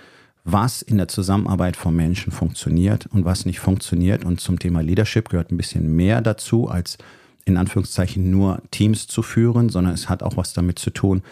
was 0.43 0.81
in 0.81 0.97
der 0.97 1.09
Zusammenarbeit 1.09 1.75
von 1.75 1.93
Menschen 1.95 2.31
funktioniert 2.31 3.07
und 3.07 3.25
was 3.25 3.45
nicht 3.45 3.59
funktioniert. 3.59 4.23
Und 4.23 4.39
zum 4.39 4.59
Thema 4.59 4.81
Leadership 4.81 5.29
gehört 5.29 5.51
ein 5.51 5.57
bisschen 5.57 5.93
mehr 5.95 6.21
dazu, 6.21 6.69
als 6.69 6.97
in 7.43 7.57
Anführungszeichen 7.57 8.29
nur 8.29 8.61
Teams 8.71 9.07
zu 9.07 9.23
führen, 9.23 9.69
sondern 9.69 9.93
es 9.93 10.09
hat 10.09 10.21
auch 10.21 10.37
was 10.37 10.53
damit 10.53 10.79
zu 10.79 10.91
tun, 10.91 11.23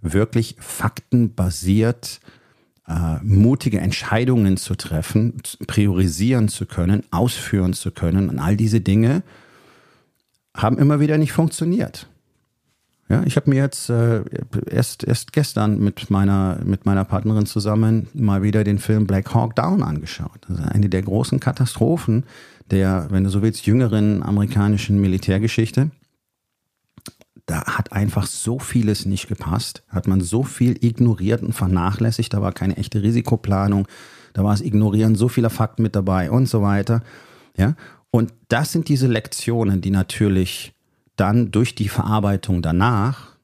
wirklich 0.00 0.56
faktenbasiert 0.60 2.20
äh, 2.22 2.43
mutige 3.22 3.80
Entscheidungen 3.80 4.56
zu 4.56 4.74
treffen, 4.74 5.34
priorisieren 5.66 6.48
zu 6.48 6.66
können, 6.66 7.02
ausführen 7.10 7.72
zu 7.72 7.90
können. 7.90 8.28
Und 8.28 8.38
all 8.38 8.56
diese 8.56 8.80
Dinge 8.80 9.22
haben 10.54 10.78
immer 10.78 11.00
wieder 11.00 11.16
nicht 11.16 11.32
funktioniert. 11.32 12.08
Ja, 13.08 13.22
ich 13.24 13.36
habe 13.36 13.50
mir 13.50 13.56
jetzt 13.56 13.90
äh, 13.90 14.22
erst, 14.70 15.04
erst 15.04 15.32
gestern 15.32 15.78
mit 15.78 16.10
meiner, 16.10 16.58
mit 16.64 16.86
meiner 16.86 17.04
Partnerin 17.04 17.44
zusammen 17.44 18.08
mal 18.14 18.42
wieder 18.42 18.64
den 18.64 18.78
Film 18.78 19.06
Black 19.06 19.34
Hawk 19.34 19.56
Down 19.56 19.82
angeschaut. 19.82 20.40
Eine 20.70 20.88
der 20.88 21.02
großen 21.02 21.38
Katastrophen 21.38 22.24
der, 22.70 23.08
wenn 23.10 23.24
du 23.24 23.30
so 23.30 23.42
willst, 23.42 23.66
jüngeren 23.66 24.22
amerikanischen 24.22 25.00
Militärgeschichte 25.00 25.90
da 27.46 27.64
hat 27.64 27.92
einfach 27.92 28.26
so 28.26 28.58
vieles 28.58 29.06
nicht 29.06 29.28
gepasst, 29.28 29.82
hat 29.88 30.06
man 30.06 30.20
so 30.20 30.42
viel 30.42 30.82
ignoriert 30.84 31.42
und 31.42 31.52
vernachlässigt, 31.52 32.32
da 32.32 32.40
war 32.40 32.52
keine 32.52 32.76
echte 32.76 33.02
Risikoplanung, 33.02 33.86
da 34.32 34.44
war 34.44 34.54
es 34.54 34.60
Ignorieren 34.60 35.14
so 35.14 35.28
vieler 35.28 35.50
Fakten 35.50 35.82
mit 35.82 35.94
dabei 35.94 36.30
und 36.30 36.46
so 36.46 36.62
weiter. 36.62 37.02
Ja, 37.56 37.74
und 38.10 38.32
das 38.48 38.72
sind 38.72 38.88
diese 38.88 39.06
Lektionen, 39.06 39.80
die 39.80 39.90
natürlich 39.90 40.74
dann 41.16 41.50
durch 41.50 41.74
die 41.74 41.88
Verarbeitung 41.88 42.62
danach 42.62 43.36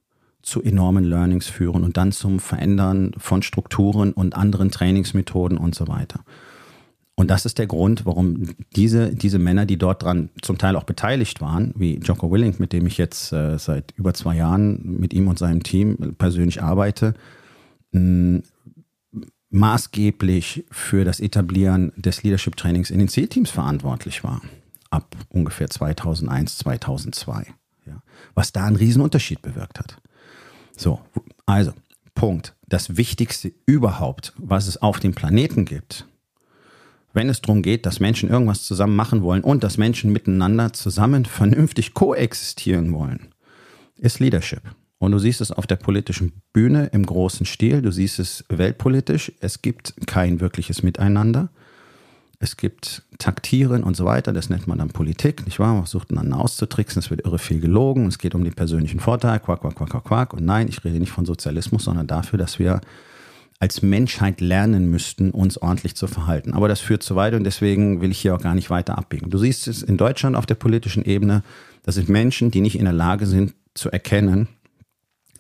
zu 0.42 0.62
enormen 0.62 1.04
Learnings 1.04 1.47
führen 1.47 1.85
und 1.85 1.97
dann 1.97 2.12
zum 2.12 2.40
Verändern 2.40 3.12
von 3.19 3.42
Strukturen 3.42 4.12
und 4.12 4.35
anderen 4.35 4.71
Trainingsmethoden 4.71 5.59
und 5.59 5.75
so 5.75 5.87
weiter. 5.87 6.25
Und 7.21 7.29
das 7.31 7.45
ist 7.45 7.59
der 7.59 7.67
Grund, 7.67 8.07
warum 8.07 8.55
diese, 8.75 9.15
diese 9.15 9.39
Männer, 9.39 9.67
die 9.67 9.77
dort 9.77 10.05
dran 10.05 10.31
zum 10.41 10.57
Teil 10.57 10.75
auch 10.75 10.85
beteiligt 10.85 11.43
waren, 11.43 11.75
wie 11.77 11.99
Jocko 11.99 12.33
Willing, 12.33 12.55
mit 12.57 12.73
dem 12.73 12.87
ich 12.87 12.97
jetzt 12.97 13.31
äh, 13.35 13.59
seit 13.59 13.93
über 13.99 14.15
zwei 14.15 14.37
Jahren 14.37 14.99
mit 14.99 15.12
ihm 15.12 15.29
und 15.29 15.39
seinem 15.39 15.62
Team 15.62 16.15
persönlich 16.17 16.62
arbeite, 16.62 17.12
mh, 17.93 18.41
maßgeblich 19.50 20.65
für 20.71 21.05
das 21.05 21.21
Etablieren 21.21 21.93
des 21.95 22.23
Leadership 22.23 22.57
Trainings 22.57 22.91
in 22.91 23.00
den 23.00 23.09
Zielteams 23.09 23.50
verantwortlich 23.50 24.25
war. 24.25 24.41
Ab 24.89 25.15
ungefähr 25.29 25.69
2001, 25.69 26.57
2002. 26.57 27.49
Ja. 27.85 28.03
Was 28.35 28.53
da 28.53 28.65
einen 28.65 28.77
Riesenunterschied 28.77 29.43
bewirkt 29.43 29.79
hat. 29.79 30.00
So, 30.75 31.00
also, 31.45 31.75
Punkt. 32.15 32.57
Das 32.67 32.97
Wichtigste 32.97 33.53
überhaupt, 33.67 34.33
was 34.39 34.69
es 34.69 34.81
auf 34.81 35.00
dem 35.00 35.12
Planeten 35.12 35.67
gibt, 35.67 36.07
wenn 37.12 37.29
es 37.29 37.40
darum 37.40 37.62
geht, 37.62 37.87
dass 37.87 38.00
Menschen 38.00 38.29
irgendwas 38.29 38.62
zusammen 38.62 38.97
machen 38.97 39.23
wollen 39.23 39.43
und 39.43 39.64
dass 39.64 39.79
Menschen 39.79 40.12
miteinander 40.12 40.73
zusammen 40.73 41.25
vernünftig 41.25 41.95
koexistieren 41.95 42.93
wollen, 42.93 43.29
ist 43.97 44.21
Leadership. 44.21 44.62
Und 44.99 45.12
du 45.12 45.19
siehst 45.19 45.40
es 45.40 45.50
auf 45.50 45.67
der 45.67 45.76
politischen 45.76 46.43
Bühne 46.52 46.90
im 46.93 47.07
großen 47.07 47.47
Stil, 47.47 47.81
du 47.81 47.90
siehst 47.90 48.19
es 48.19 48.45
weltpolitisch. 48.50 49.33
Es 49.40 49.62
gibt 49.62 49.95
kein 50.07 50.40
wirkliches 50.40 50.83
Miteinander. 50.83 51.49
Es 52.38 52.57
gibt 52.57 53.02
Taktieren 53.19 53.83
und 53.83 53.97
so 53.97 54.07
weiter, 54.07 54.33
das 54.33 54.49
nennt 54.49 54.67
man 54.67 54.79
dann 54.79 54.88
Politik, 54.88 55.45
nicht 55.45 55.59
wahr? 55.59 55.75
Man 55.75 55.85
versucht 55.85 56.11
einander 56.11 56.38
auszutricksen, 56.38 57.00
es 57.00 57.11
wird 57.11 57.26
irre 57.26 57.38
viel 57.38 57.61
gelogen, 57.61 58.07
es 58.07 58.19
geht 58.19 58.35
um 58.35 58.45
den 58.45 58.55
persönlichen 58.55 58.99
Vorteil, 58.99 59.40
quack, 59.40 59.61
quack, 59.61 59.75
quack, 59.75 59.90
quack, 59.90 60.05
quack. 60.05 60.33
Und 60.33 60.47
nein, 60.47 60.69
ich 60.69 60.83
rede 60.83 60.99
nicht 60.99 61.12
von 61.12 61.26
Sozialismus, 61.26 61.85
sondern 61.85 62.07
dafür, 62.07 62.38
dass 62.38 62.59
wir 62.59 62.81
als 63.61 63.83
Menschheit 63.83 64.40
lernen 64.40 64.90
müssten, 64.90 65.31
uns 65.31 65.59
ordentlich 65.59 65.95
zu 65.95 66.07
verhalten. 66.07 66.55
Aber 66.55 66.67
das 66.67 66.81
führt 66.81 67.02
zu 67.02 67.14
weit 67.14 67.35
und 67.35 67.45
deswegen 67.45 68.00
will 68.00 68.11
ich 68.11 68.19
hier 68.19 68.35
auch 68.35 68.40
gar 68.40 68.55
nicht 68.55 68.71
weiter 68.71 68.97
abbiegen. 68.97 69.31
Du 69.31 69.38
siehst 69.38 69.69
es 69.69 69.83
in 69.83 69.99
Deutschland 69.99 70.35
auf 70.35 70.47
der 70.47 70.55
politischen 70.55 71.05
Ebene, 71.05 71.43
das 71.83 71.95
sind 71.95 72.09
Menschen, 72.09 72.50
die 72.50 72.62
nicht 72.62 72.79
in 72.79 72.85
der 72.85 72.95
Lage 72.95 73.26
sind 73.26 73.55
zu 73.75 73.90
erkennen, 73.90 74.49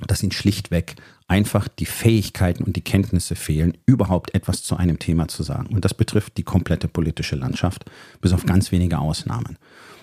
dass 0.06 0.22
ihnen 0.22 0.32
schlichtweg 0.32 0.96
einfach 1.28 1.66
die 1.66 1.86
Fähigkeiten 1.86 2.64
und 2.64 2.76
die 2.76 2.84
Kenntnisse 2.84 3.36
fehlen, 3.36 3.78
überhaupt 3.86 4.34
etwas 4.34 4.62
zu 4.62 4.76
einem 4.76 4.98
Thema 4.98 5.28
zu 5.28 5.42
sagen. 5.42 5.74
Und 5.74 5.84
das 5.84 5.94
betrifft 5.94 6.36
die 6.36 6.42
komplette 6.42 6.88
politische 6.88 7.36
Landschaft, 7.36 7.84
bis 8.20 8.32
auf 8.32 8.44
ganz 8.44 8.70
wenige 8.70 8.98
Ausnahmen. 8.98 9.56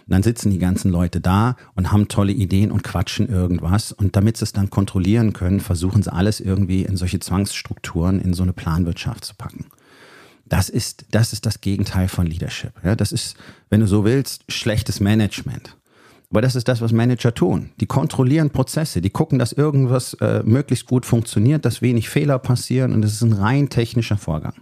Und 0.07 0.13
dann 0.13 0.23
sitzen 0.23 0.51
die 0.51 0.57
ganzen 0.57 0.89
Leute 0.89 1.19
da 1.19 1.57
und 1.75 1.91
haben 1.91 2.07
tolle 2.07 2.31
Ideen 2.31 2.71
und 2.71 2.81
quatschen 2.81 3.27
irgendwas. 3.27 3.91
Und 3.91 4.15
damit 4.15 4.37
sie 4.37 4.45
es 4.45 4.53
dann 4.53 4.69
kontrollieren 4.69 5.33
können, 5.33 5.59
versuchen 5.59 6.01
sie 6.01 6.13
alles 6.13 6.39
irgendwie 6.39 6.83
in 6.83 6.95
solche 6.95 7.19
Zwangsstrukturen, 7.19 8.21
in 8.21 8.33
so 8.33 8.43
eine 8.43 8.53
Planwirtschaft 8.53 9.25
zu 9.25 9.35
packen. 9.35 9.65
Das 10.45 10.69
ist, 10.69 11.07
das 11.11 11.33
ist 11.33 11.45
das 11.45 11.59
Gegenteil 11.59 12.07
von 12.07 12.25
Leadership. 12.25 12.71
Ja, 12.85 12.95
das 12.95 13.11
ist, 13.11 13.35
wenn 13.69 13.81
du 13.81 13.87
so 13.87 14.05
willst, 14.05 14.45
schlechtes 14.47 15.01
Management. 15.01 15.75
Aber 16.29 16.41
das 16.41 16.55
ist 16.55 16.69
das, 16.69 16.79
was 16.79 16.93
Manager 16.93 17.33
tun. 17.33 17.71
Die 17.81 17.85
kontrollieren 17.85 18.49
Prozesse, 18.49 19.01
die 19.01 19.09
gucken, 19.09 19.39
dass 19.39 19.51
irgendwas 19.51 20.13
äh, 20.15 20.41
möglichst 20.43 20.85
gut 20.85 21.05
funktioniert, 21.05 21.65
dass 21.65 21.81
wenig 21.81 22.07
Fehler 22.07 22.39
passieren 22.39 22.93
und 22.93 23.03
es 23.03 23.13
ist 23.13 23.23
ein 23.23 23.33
rein 23.33 23.69
technischer 23.69 24.17
Vorgang. 24.17 24.53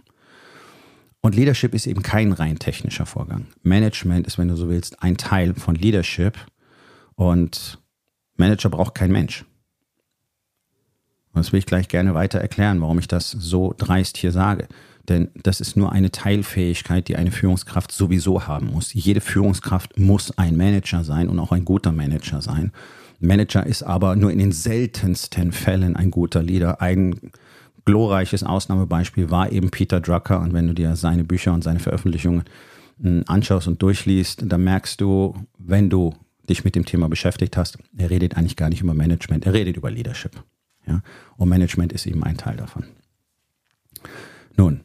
Und 1.26 1.34
Leadership 1.34 1.74
ist 1.74 1.88
eben 1.88 2.02
kein 2.02 2.30
rein 2.30 2.56
technischer 2.60 3.04
Vorgang. 3.04 3.48
Management 3.64 4.28
ist, 4.28 4.38
wenn 4.38 4.46
du 4.46 4.54
so 4.54 4.68
willst, 4.68 5.02
ein 5.02 5.16
Teil 5.16 5.54
von 5.54 5.74
Leadership 5.74 6.38
und 7.16 7.80
Manager 8.36 8.70
braucht 8.70 8.94
kein 8.94 9.10
Mensch. 9.10 9.44
Und 11.32 11.44
das 11.44 11.50
will 11.50 11.58
ich 11.58 11.66
gleich 11.66 11.88
gerne 11.88 12.14
weiter 12.14 12.38
erklären, 12.38 12.80
warum 12.80 13.00
ich 13.00 13.08
das 13.08 13.32
so 13.32 13.74
dreist 13.76 14.18
hier 14.18 14.30
sage. 14.30 14.68
Denn 15.08 15.32
das 15.34 15.60
ist 15.60 15.76
nur 15.76 15.90
eine 15.90 16.12
Teilfähigkeit, 16.12 17.08
die 17.08 17.16
eine 17.16 17.32
Führungskraft 17.32 17.90
sowieso 17.90 18.46
haben 18.46 18.68
muss. 18.68 18.94
Jede 18.94 19.20
Führungskraft 19.20 19.98
muss 19.98 20.30
ein 20.38 20.56
Manager 20.56 21.02
sein 21.02 21.28
und 21.28 21.40
auch 21.40 21.50
ein 21.50 21.64
guter 21.64 21.90
Manager 21.90 22.40
sein. 22.40 22.70
Manager 23.18 23.66
ist 23.66 23.82
aber 23.82 24.14
nur 24.14 24.30
in 24.30 24.38
den 24.38 24.52
seltensten 24.52 25.50
Fällen 25.50 25.96
ein 25.96 26.12
guter 26.12 26.44
Leader. 26.44 26.80
Ein 26.80 27.32
glorreiches 27.86 28.42
Ausnahmebeispiel 28.42 29.30
war 29.30 29.50
eben 29.50 29.70
Peter 29.70 30.00
Drucker. 30.00 30.40
Und 30.40 30.52
wenn 30.52 30.66
du 30.66 30.74
dir 30.74 30.94
seine 30.96 31.24
Bücher 31.24 31.54
und 31.54 31.64
seine 31.64 31.78
Veröffentlichungen 31.78 32.44
hm, 33.00 33.24
anschaust 33.26 33.66
und 33.68 33.80
durchliest, 33.80 34.42
dann 34.44 34.62
merkst 34.62 35.00
du, 35.00 35.34
wenn 35.58 35.88
du 35.88 36.14
dich 36.50 36.64
mit 36.64 36.76
dem 36.76 36.84
Thema 36.84 37.08
beschäftigt 37.08 37.56
hast, 37.56 37.78
er 37.96 38.10
redet 38.10 38.36
eigentlich 38.36 38.56
gar 38.56 38.68
nicht 38.68 38.82
über 38.82 38.94
Management, 38.94 39.46
er 39.46 39.54
redet 39.54 39.76
über 39.76 39.90
Leadership. 39.90 40.32
Ja? 40.86 41.00
Und 41.36 41.48
Management 41.48 41.92
ist 41.92 42.06
eben 42.06 42.22
ein 42.22 42.36
Teil 42.36 42.56
davon. 42.56 42.84
Nun, 44.56 44.80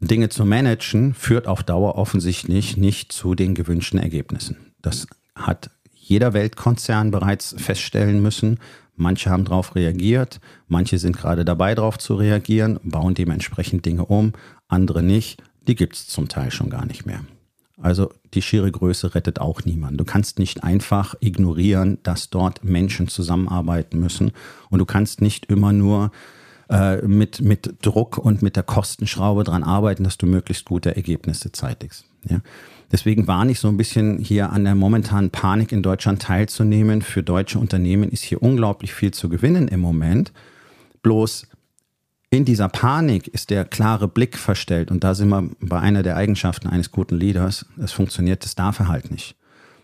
Dinge 0.00 0.28
zu 0.28 0.44
managen 0.44 1.14
führt 1.14 1.46
auf 1.46 1.62
Dauer 1.62 1.96
offensichtlich 1.96 2.76
nicht 2.76 3.12
zu 3.12 3.34
den 3.34 3.54
gewünschten 3.54 3.98
Ergebnissen. 3.98 4.56
Das 4.80 5.06
hat 5.34 5.70
jeder 5.92 6.32
Weltkonzern 6.32 7.10
bereits 7.10 7.54
feststellen 7.58 8.22
müssen. 8.22 8.58
Manche 9.00 9.30
haben 9.30 9.44
darauf 9.44 9.74
reagiert, 9.74 10.40
manche 10.68 10.98
sind 10.98 11.16
gerade 11.16 11.44
dabei, 11.44 11.74
darauf 11.74 11.98
zu 11.98 12.14
reagieren, 12.14 12.78
bauen 12.82 13.14
dementsprechend 13.14 13.86
Dinge 13.86 14.04
um, 14.04 14.32
andere 14.68 15.02
nicht. 15.02 15.42
Die 15.66 15.74
gibt 15.74 15.96
es 15.96 16.06
zum 16.06 16.28
Teil 16.28 16.50
schon 16.50 16.68
gar 16.68 16.84
nicht 16.84 17.06
mehr. 17.06 17.20
Also 17.80 18.12
die 18.34 18.42
schiere 18.42 18.70
Größe 18.70 19.14
rettet 19.14 19.40
auch 19.40 19.64
niemanden. 19.64 19.96
Du 19.96 20.04
kannst 20.04 20.38
nicht 20.38 20.62
einfach 20.64 21.14
ignorieren, 21.20 21.98
dass 22.02 22.28
dort 22.28 22.62
Menschen 22.62 23.08
zusammenarbeiten 23.08 23.98
müssen 23.98 24.32
und 24.68 24.80
du 24.80 24.84
kannst 24.84 25.22
nicht 25.22 25.46
immer 25.46 25.72
nur 25.72 26.10
äh, 26.68 27.00
mit, 27.06 27.40
mit 27.40 27.76
Druck 27.80 28.18
und 28.18 28.42
mit 28.42 28.56
der 28.56 28.64
Kostenschraube 28.64 29.44
dran 29.44 29.62
arbeiten, 29.62 30.04
dass 30.04 30.18
du 30.18 30.26
möglichst 30.26 30.66
gute 30.66 30.94
Ergebnisse 30.94 31.52
zeitigst. 31.52 32.04
Ja? 32.28 32.40
Deswegen 32.92 33.26
warne 33.26 33.52
ich 33.52 33.60
so 33.60 33.68
ein 33.68 33.76
bisschen 33.76 34.18
hier 34.18 34.50
an 34.50 34.64
der 34.64 34.74
momentanen 34.74 35.30
Panik 35.30 35.70
in 35.70 35.82
Deutschland 35.82 36.22
teilzunehmen. 36.22 37.02
Für 37.02 37.22
deutsche 37.22 37.58
Unternehmen 37.58 38.10
ist 38.10 38.24
hier 38.24 38.42
unglaublich 38.42 38.92
viel 38.92 39.12
zu 39.12 39.28
gewinnen 39.28 39.68
im 39.68 39.80
Moment. 39.80 40.32
Bloß 41.02 41.46
in 42.30 42.44
dieser 42.44 42.68
Panik 42.68 43.28
ist 43.28 43.50
der 43.50 43.64
klare 43.64 44.08
Blick 44.08 44.36
verstellt. 44.36 44.90
Und 44.90 45.04
da 45.04 45.14
sind 45.14 45.28
wir 45.28 45.50
bei 45.60 45.80
einer 45.80 46.02
der 46.02 46.16
Eigenschaften 46.16 46.68
eines 46.68 46.90
guten 46.90 47.16
Leaders. 47.16 47.66
Es 47.82 47.92
funktioniert, 47.92 48.44
das 48.44 48.54
darf 48.54 48.80
er 48.80 48.88
halt 48.88 49.10
nicht. 49.10 49.36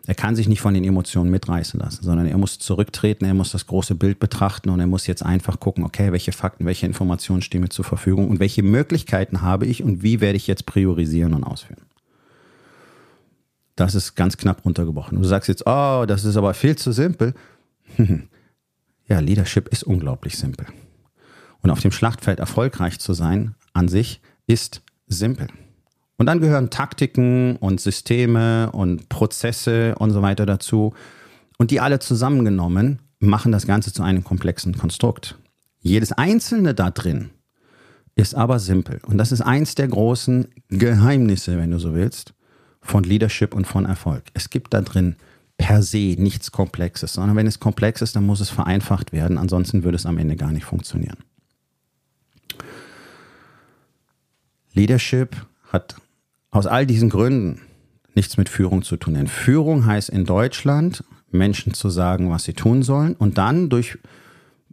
Er 0.06 0.14
kann 0.14 0.36
sich 0.36 0.46
nicht 0.46 0.60
von 0.60 0.72
den 0.72 0.84
Emotionen 0.84 1.32
mitreißen 1.32 1.80
lassen, 1.80 2.04
sondern 2.04 2.26
er 2.26 2.38
muss 2.38 2.60
zurücktreten, 2.60 3.25
er 3.25 3.34
muss 3.34 3.50
das 3.50 3.66
große 3.66 3.96
Bild 3.96 4.20
betrachten 4.20 4.70
und 4.70 4.78
er 4.78 4.86
muss 4.86 5.08
jetzt 5.08 5.25
einfach 5.25 5.58
gucken, 5.58 5.82
okay, 5.82 6.12
welche 6.12 6.30
Fakten, 6.30 6.64
welche 6.64 6.86
Informationen 6.86 7.42
stehen 7.42 7.62
mir 7.62 7.70
zur 7.70 7.84
Verfügung 7.84 8.28
und 8.28 8.38
welche 8.38 8.62
Möglichkeiten 8.62 9.42
habe 9.42 9.66
ich 9.66 9.82
und 9.82 10.04
wie 10.04 10.20
werde 10.20 10.36
ich 10.36 10.46
jetzt 10.46 10.64
priorisieren 10.64 11.34
und 11.34 11.42
ausführen. 11.42 11.82
Das 13.76 13.95
ist 13.95 14.14
ganz 14.14 14.37
knapp 14.38 14.64
runtergebrochen. 14.64 15.21
Du 15.21 15.28
sagst 15.28 15.49
jetzt, 15.49 15.64
oh, 15.66 16.04
das 16.06 16.25
ist 16.25 16.37
aber 16.37 16.54
viel 16.54 16.76
zu 16.76 16.92
simpel. 16.92 17.35
ja, 19.06 19.21
Leadership 19.21 19.68
ist 19.68 19.85
unglaublich 19.85 20.38
simpel. 20.38 20.66
Und 21.62 21.71
auf 21.71 21.80
dem 21.80 21.92
Schlachtfeld 21.92 22.40
erfolgreich 22.40 22.99
zu 22.99 23.12
sein 23.12 23.54
an 23.75 23.88
sich 23.88 24.21
ist 24.47 24.83
simpel. 25.06 25.49
Und 26.16 26.26
dann 26.26 26.40
gehören 26.40 26.71
Taktiken 26.71 27.56
und 27.56 27.80
Systeme 27.80 28.71
und 28.73 29.11
Prozesse 29.11 29.95
und 29.97 30.11
so 30.11 30.23
weiter 30.23 30.47
dazu. 30.47 30.95
Und 31.59 31.71
die 31.71 31.80
alle 31.80 31.99
zusammengenommen 31.99 33.00
machen 33.18 33.52
das 33.52 33.66
Ganze 33.66 33.92
zu 33.92 34.02
einem 34.02 34.25
komplexen 34.25 34.76
Konstrukt. 34.76 35.38
Jedes 35.80 36.12
einzelne 36.12 36.75
da 36.75 36.90
drin 36.90 37.30
ist 38.14 38.35
aber 38.35 38.59
simpel. 38.59 39.00
Und 39.06 39.18
das 39.18 39.30
ist 39.30 39.42
eins 39.42 39.75
der 39.75 39.88
großen 39.88 40.49
Geheimnisse, 40.68 41.59
wenn 41.59 41.71
du 41.71 41.78
so 41.78 41.95
willst, 41.95 42.33
von 42.87 43.05
Leadership 43.05 43.55
und 43.55 43.66
von 43.66 43.85
Erfolg. 43.85 44.25
Es 44.35 44.50
gibt 44.50 44.75
da 44.75 44.81
drin 44.81 45.16
per 45.59 45.83
se 45.83 46.16
nichts 46.19 46.52
Komplexes, 46.52 47.14
sondern 47.14 47.37
wenn 47.37 47.47
es 47.47 47.61
komplex 47.61 48.02
ist, 48.02 48.16
dann 48.16 48.26
muss 48.26 48.40
es 48.40 48.50
vereinfacht 48.50 49.12
werden. 49.12 49.38
Ansonsten 49.38 49.85
würde 49.85 49.97
es 49.97 50.07
am 50.07 50.19
Ende 50.19 50.37
gar 50.37 50.52
nicht 50.52 50.64
funktionieren. 50.64 51.19
Leadership 54.73 55.37
hat 55.73 55.97
aus 56.50 56.66
all 56.66 56.87
diesen 56.87 57.09
Gründen 57.09 57.61
nichts 58.14 58.37
mit 58.37 58.49
Führung 58.49 58.83
zu 58.83 58.97
tun. 58.97 59.14
Denn 59.14 59.26
Führung 59.26 59.87
heißt 59.87 60.11
in 60.11 60.25
Deutschland, 60.25 61.05
Menschen 61.31 61.75
zu 61.75 61.90
sagen, 61.90 62.31
was 62.31 62.45
sie 62.45 62.52
tun 62.52 62.83
sollen 62.83 63.14
und 63.14 63.38
dann 63.38 63.69
durch 63.69 63.99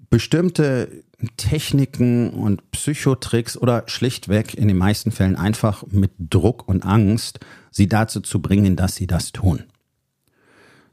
bestimmte 0.09 1.03
Techniken 1.37 2.29
und 2.31 2.69
Psychotricks 2.71 3.57
oder 3.57 3.83
schlichtweg 3.87 4.53
in 4.53 4.67
den 4.67 4.77
meisten 4.77 5.11
Fällen 5.11 5.35
einfach 5.35 5.83
mit 5.87 6.11
Druck 6.19 6.67
und 6.67 6.85
Angst 6.85 7.39
sie 7.73 7.87
dazu 7.87 8.21
zu 8.21 8.41
bringen, 8.41 8.77
dass 8.77 8.95
sie 8.95 9.07
das 9.07 9.33
tun. 9.33 9.63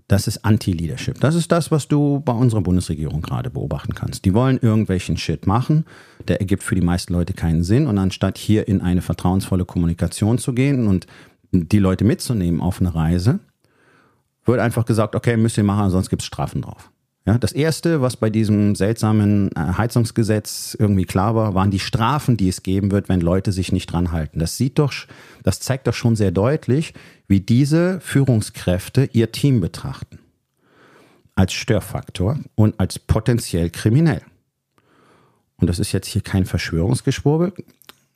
Das 0.09 0.27
ist 0.27 0.45
Anti-Leadership. 0.45 1.21
Das 1.21 1.37
ist 1.37 1.53
das, 1.53 1.71
was 1.71 1.87
du 1.87 2.19
bei 2.19 2.33
unserer 2.33 2.63
Bundesregierung 2.63 3.23
gerade 3.23 3.49
beobachten 3.49 3.95
kannst. 3.95 4.25
Die 4.25 4.35
wollen 4.35 4.59
irgendwelchen 4.61 5.17
Shit 5.17 5.47
machen, 5.47 5.85
der 6.27 6.41
ergibt 6.41 6.65
für 6.65 6.75
die 6.75 6.81
meisten 6.81 7.13
Leute 7.13 7.33
keinen 7.33 7.63
Sinn. 7.63 7.87
Und 7.87 7.97
anstatt 7.97 8.37
hier 8.37 8.67
in 8.67 8.81
eine 8.81 9.03
vertrauensvolle 9.03 9.65
Kommunikation 9.65 10.39
zu 10.39 10.53
gehen 10.53 10.89
und 10.89 11.07
die 11.53 11.79
Leute 11.79 12.05
mitzunehmen 12.05 12.61
auf 12.61 12.81
eine 12.81 12.93
Reise, 12.93 13.39
wird 14.45 14.59
einfach 14.59 14.85
gesagt, 14.85 15.15
okay, 15.15 15.37
müsst 15.37 15.59
ihr 15.59 15.65
machen, 15.65 15.91
sonst 15.91 16.11
gibt 16.11 16.23
es 16.23 16.27
Strafen 16.27 16.63
drauf. 16.63 16.91
Ja, 17.27 17.37
das 17.37 17.53
erste, 17.53 18.00
was 18.00 18.17
bei 18.17 18.31
diesem 18.31 18.75
seltsamen 18.75 19.50
äh, 19.53 19.75
Heizungsgesetz 19.77 20.75
irgendwie 20.79 21.05
klar 21.05 21.35
war, 21.35 21.55
waren 21.55 21.71
die 21.71 21.79
Strafen, 21.79 22.37
die 22.37 22.49
es 22.49 22.62
geben 22.62 22.91
wird, 22.91 23.09
wenn 23.09 23.21
Leute 23.21 23.53
sich 23.53 23.73
nicht 23.73 23.93
dran 23.93 24.11
halten. 24.11 24.39
Das 24.39 24.57
sieht 24.57 24.79
doch, 24.79 24.93
das 25.43 25.61
zeigt 25.61 25.87
doch 25.87 25.95
schon 25.95 26.17
sehr 26.17 26.31
deutlich, 26.31 26.95
wie 27.29 27.41
diese 27.41 28.00
Führungskräfte 28.00 29.11
ihr 29.12 29.33
Team 29.33 29.61
betrachten. 29.61 30.19
Als 31.35 31.53
Störfaktor 31.53 32.39
und 32.55 32.81
als 32.81 32.99
potenziell 32.99 33.71
kriminell. 33.71 34.23
Und 35.57 35.69
das 35.69 35.79
ist 35.79 35.93
jetzt 35.93 36.09
hier 36.09 36.23
kein 36.23 36.47
Verschwörungsgeschwurbel. 36.47 37.53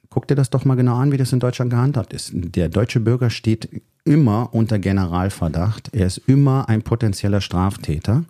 Guck 0.09 0.29
dir 0.29 0.35
das 0.35 0.49
doch 0.49 0.65
mal 0.65 0.77
genau 0.77 0.97
an, 0.97 1.13
wie 1.13 1.17
das 1.19 1.33
in 1.33 1.41
Deutschland 1.41 1.71
gehandhabt 1.71 2.13
ist. 2.15 2.31
Der 2.33 2.71
deutsche 2.71 3.01
Bürger 3.01 3.29
steht 3.29 3.69
immer 4.05 4.55
unter 4.55 4.79
Generalverdacht. 4.79 5.91
Er 5.93 6.07
ist 6.07 6.19
immer 6.27 6.69
ein 6.69 6.83
potenzieller 6.83 7.41
Straftäter. 7.41 8.25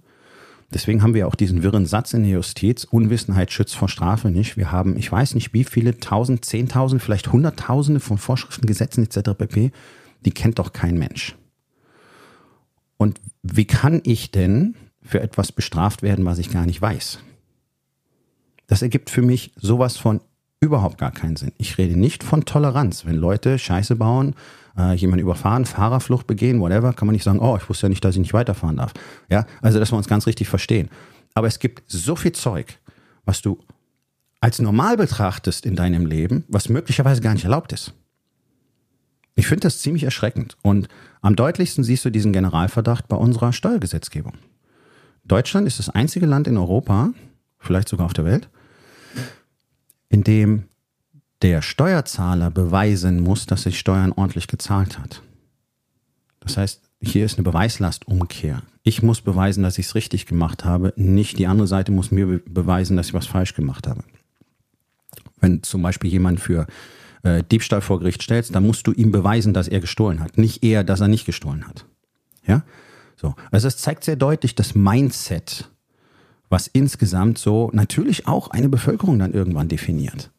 Deswegen 0.75 1.03
haben 1.03 1.15
wir 1.15 1.29
auch 1.29 1.37
diesen 1.37 1.63
wirren 1.63 1.87
Satz 1.87 2.15
in 2.15 2.25
der 2.25 2.33
Justiz, 2.33 2.83
Unwissenheit 2.83 3.53
schützt 3.53 3.77
vor 3.77 3.89
Strafe 3.89 4.33
nicht. 4.33 4.57
Wir 4.57 4.73
haben, 4.73 4.99
ich 4.99 5.11
weiß 5.11 5.37
nicht 5.37 5.55
wie 5.55 5.63
viele, 5.63 6.01
tausend, 6.01 6.45
zehntausend, 6.45 7.01
vielleicht 7.01 7.33
hunderttausende 7.33 8.01
von 8.01 8.19
Vorschriften, 8.19 8.67
Gesetzen 8.67 9.05
etc. 9.05 9.31
pp. 9.39 9.71
Die 10.25 10.31
kennt 10.33 10.59
doch 10.59 10.73
kein 10.73 10.99
Mensch. 10.99 11.37
Und 12.97 13.21
wie 13.45 13.67
kann 13.67 14.01
ich 14.03 14.33
denn 14.33 14.75
für 15.01 15.21
etwas 15.21 15.53
bestraft 15.53 16.03
werden, 16.03 16.25
was 16.25 16.39
ich 16.39 16.51
gar 16.51 16.67
nicht 16.67 16.83
weiß? 16.83 17.21
Das 18.67 18.83
ergibt 18.83 19.11
für 19.11 19.23
mich 19.23 19.53
sowas 19.57 19.97
von 19.97 20.21
überhaupt 20.59 20.99
gar 20.99 21.13
keinen 21.13 21.37
Sinn. 21.37 21.53
Ich 21.57 21.79
rede 21.79 21.97
nicht 21.97 22.25
von 22.25 22.47
Toleranz. 22.47 23.05
Wenn 23.05 23.17
Leute 23.17 23.61
Scheiße 23.61 23.95
bauen, 23.95 24.35
äh, 24.77 24.95
jemanden 24.95 25.23
überfahren, 25.23 25.65
Fahrerflucht 25.65 26.27
begehen, 26.27 26.61
whatever, 26.61 26.93
kann 26.93 27.07
man 27.07 27.15
nicht 27.15 27.25
sagen, 27.25 27.39
oh, 27.39 27.57
ich 27.57 27.69
wusste 27.69 27.87
ja 27.87 27.89
nicht, 27.89 28.05
dass 28.05 28.15
ich 28.15 28.21
nicht 28.21 28.35
weiterfahren 28.35 28.77
darf. 28.77 28.93
Ja, 29.31 29.47
also, 29.63 29.79
dass 29.79 29.93
wir 29.93 29.97
uns 29.97 30.09
ganz 30.09 30.27
richtig 30.27 30.49
verstehen. 30.49 30.89
Aber 31.35 31.47
es 31.47 31.59
gibt 31.59 31.83
so 31.91 32.17
viel 32.17 32.33
Zeug, 32.33 32.79
was 33.25 33.43
du 33.43 33.59
als 34.41 34.59
normal 34.59 34.97
betrachtest 34.97 35.65
in 35.65 35.75
deinem 35.75 36.07
Leben, 36.07 36.45
was 36.49 36.69
möglicherweise 36.69 37.23
gar 37.23 37.33
nicht 37.35 37.45
erlaubt 37.45 37.73
ist. 37.73 37.95
Ich 39.37 39.47
finde 39.47 39.63
das 39.63 39.81
ziemlich 39.81 40.05
erschreckend. 40.05 40.57
Und 40.63 40.89
am 41.23 41.35
deutlichsten 41.35 41.83
siehst 41.83 42.05
du 42.05 42.11
diesen 42.11 42.33
Generalverdacht 42.33 43.09
bei 43.09 43.17
unserer 43.17 43.53
Steuergesetzgebung. 43.53 44.35
Deutschland 45.25 45.67
ist 45.67 45.79
das 45.79 45.89
einzige 45.89 46.27
Land 46.27 46.47
in 46.47 46.57
Europa, 46.57 47.11
vielleicht 47.59 47.89
sogar 47.89 48.07
auf 48.07 48.13
der 48.13 48.27
Welt, 48.27 48.49
in 50.09 50.23
dem 50.23 50.65
der 51.45 51.61
Steuerzahler 51.61 52.51
beweisen 52.51 53.21
muss, 53.21 53.45
dass 53.45 53.65
sich 53.65 53.79
Steuern 53.79 54.13
ordentlich 54.13 54.49
gezahlt 54.49 54.99
hat. 54.99 55.21
Das 56.41 56.57
heißt, 56.57 56.81
hier 57.03 57.27
ist 57.27 57.37
eine 57.37 57.45
Beweislastumkehr. 57.45 58.63
Ich 58.83 59.03
muss 59.03 59.21
beweisen, 59.21 59.63
dass 59.63 59.77
ich 59.77 59.85
es 59.85 59.95
richtig 59.95 60.25
gemacht 60.25 60.65
habe, 60.65 60.95
nicht 60.97 61.39
die 61.39 61.47
andere 61.47 61.67
Seite 61.67 61.93
muss 61.93 62.11
mir 62.11 62.41
beweisen, 62.47 62.97
dass 62.97 63.09
ich 63.09 63.15
was 63.15 63.27
falsch 63.27 63.53
gemacht 63.53 63.87
habe. 63.87 64.03
Wenn 65.39 65.63
zum 65.63 65.83
Beispiel 65.83 66.11
jemand 66.11 66.41
für 66.41 66.67
äh, 67.25 67.43
Diebstahl 67.43 67.83
vor 67.83 67.99
Gericht 67.99 68.23
stellst, 68.23 68.55
dann 68.55 68.67
musst 68.67 68.87
du 68.87 68.93
ihm 68.93 69.13
beweisen, 69.13 69.53
dass 69.53 69.69
er 69.69 69.81
gestohlen 69.81 70.21
hat, 70.21 70.39
nicht 70.39 70.65
eher, 70.65 70.83
dass 70.83 71.01
er 71.01 71.09
nicht 71.09 71.27
gestohlen 71.27 71.69
hat. 71.69 71.85
Ja, 72.47 72.63
so. 73.17 73.35
Also 73.51 73.69
es 73.69 73.77
zeigt 73.77 74.05
sehr 74.05 74.17
deutlich 74.17 74.55
das 74.55 74.75
Mindset, 74.75 75.71
was 76.49 76.69
insgesamt 76.69 77.37
so 77.37 77.69
natürlich 77.75 78.27
auch 78.27 78.49
eine 78.49 78.71
Bevölkerung 78.71 79.19
dann 79.19 79.35
irgendwann 79.35 79.69
definiert. 79.69 80.31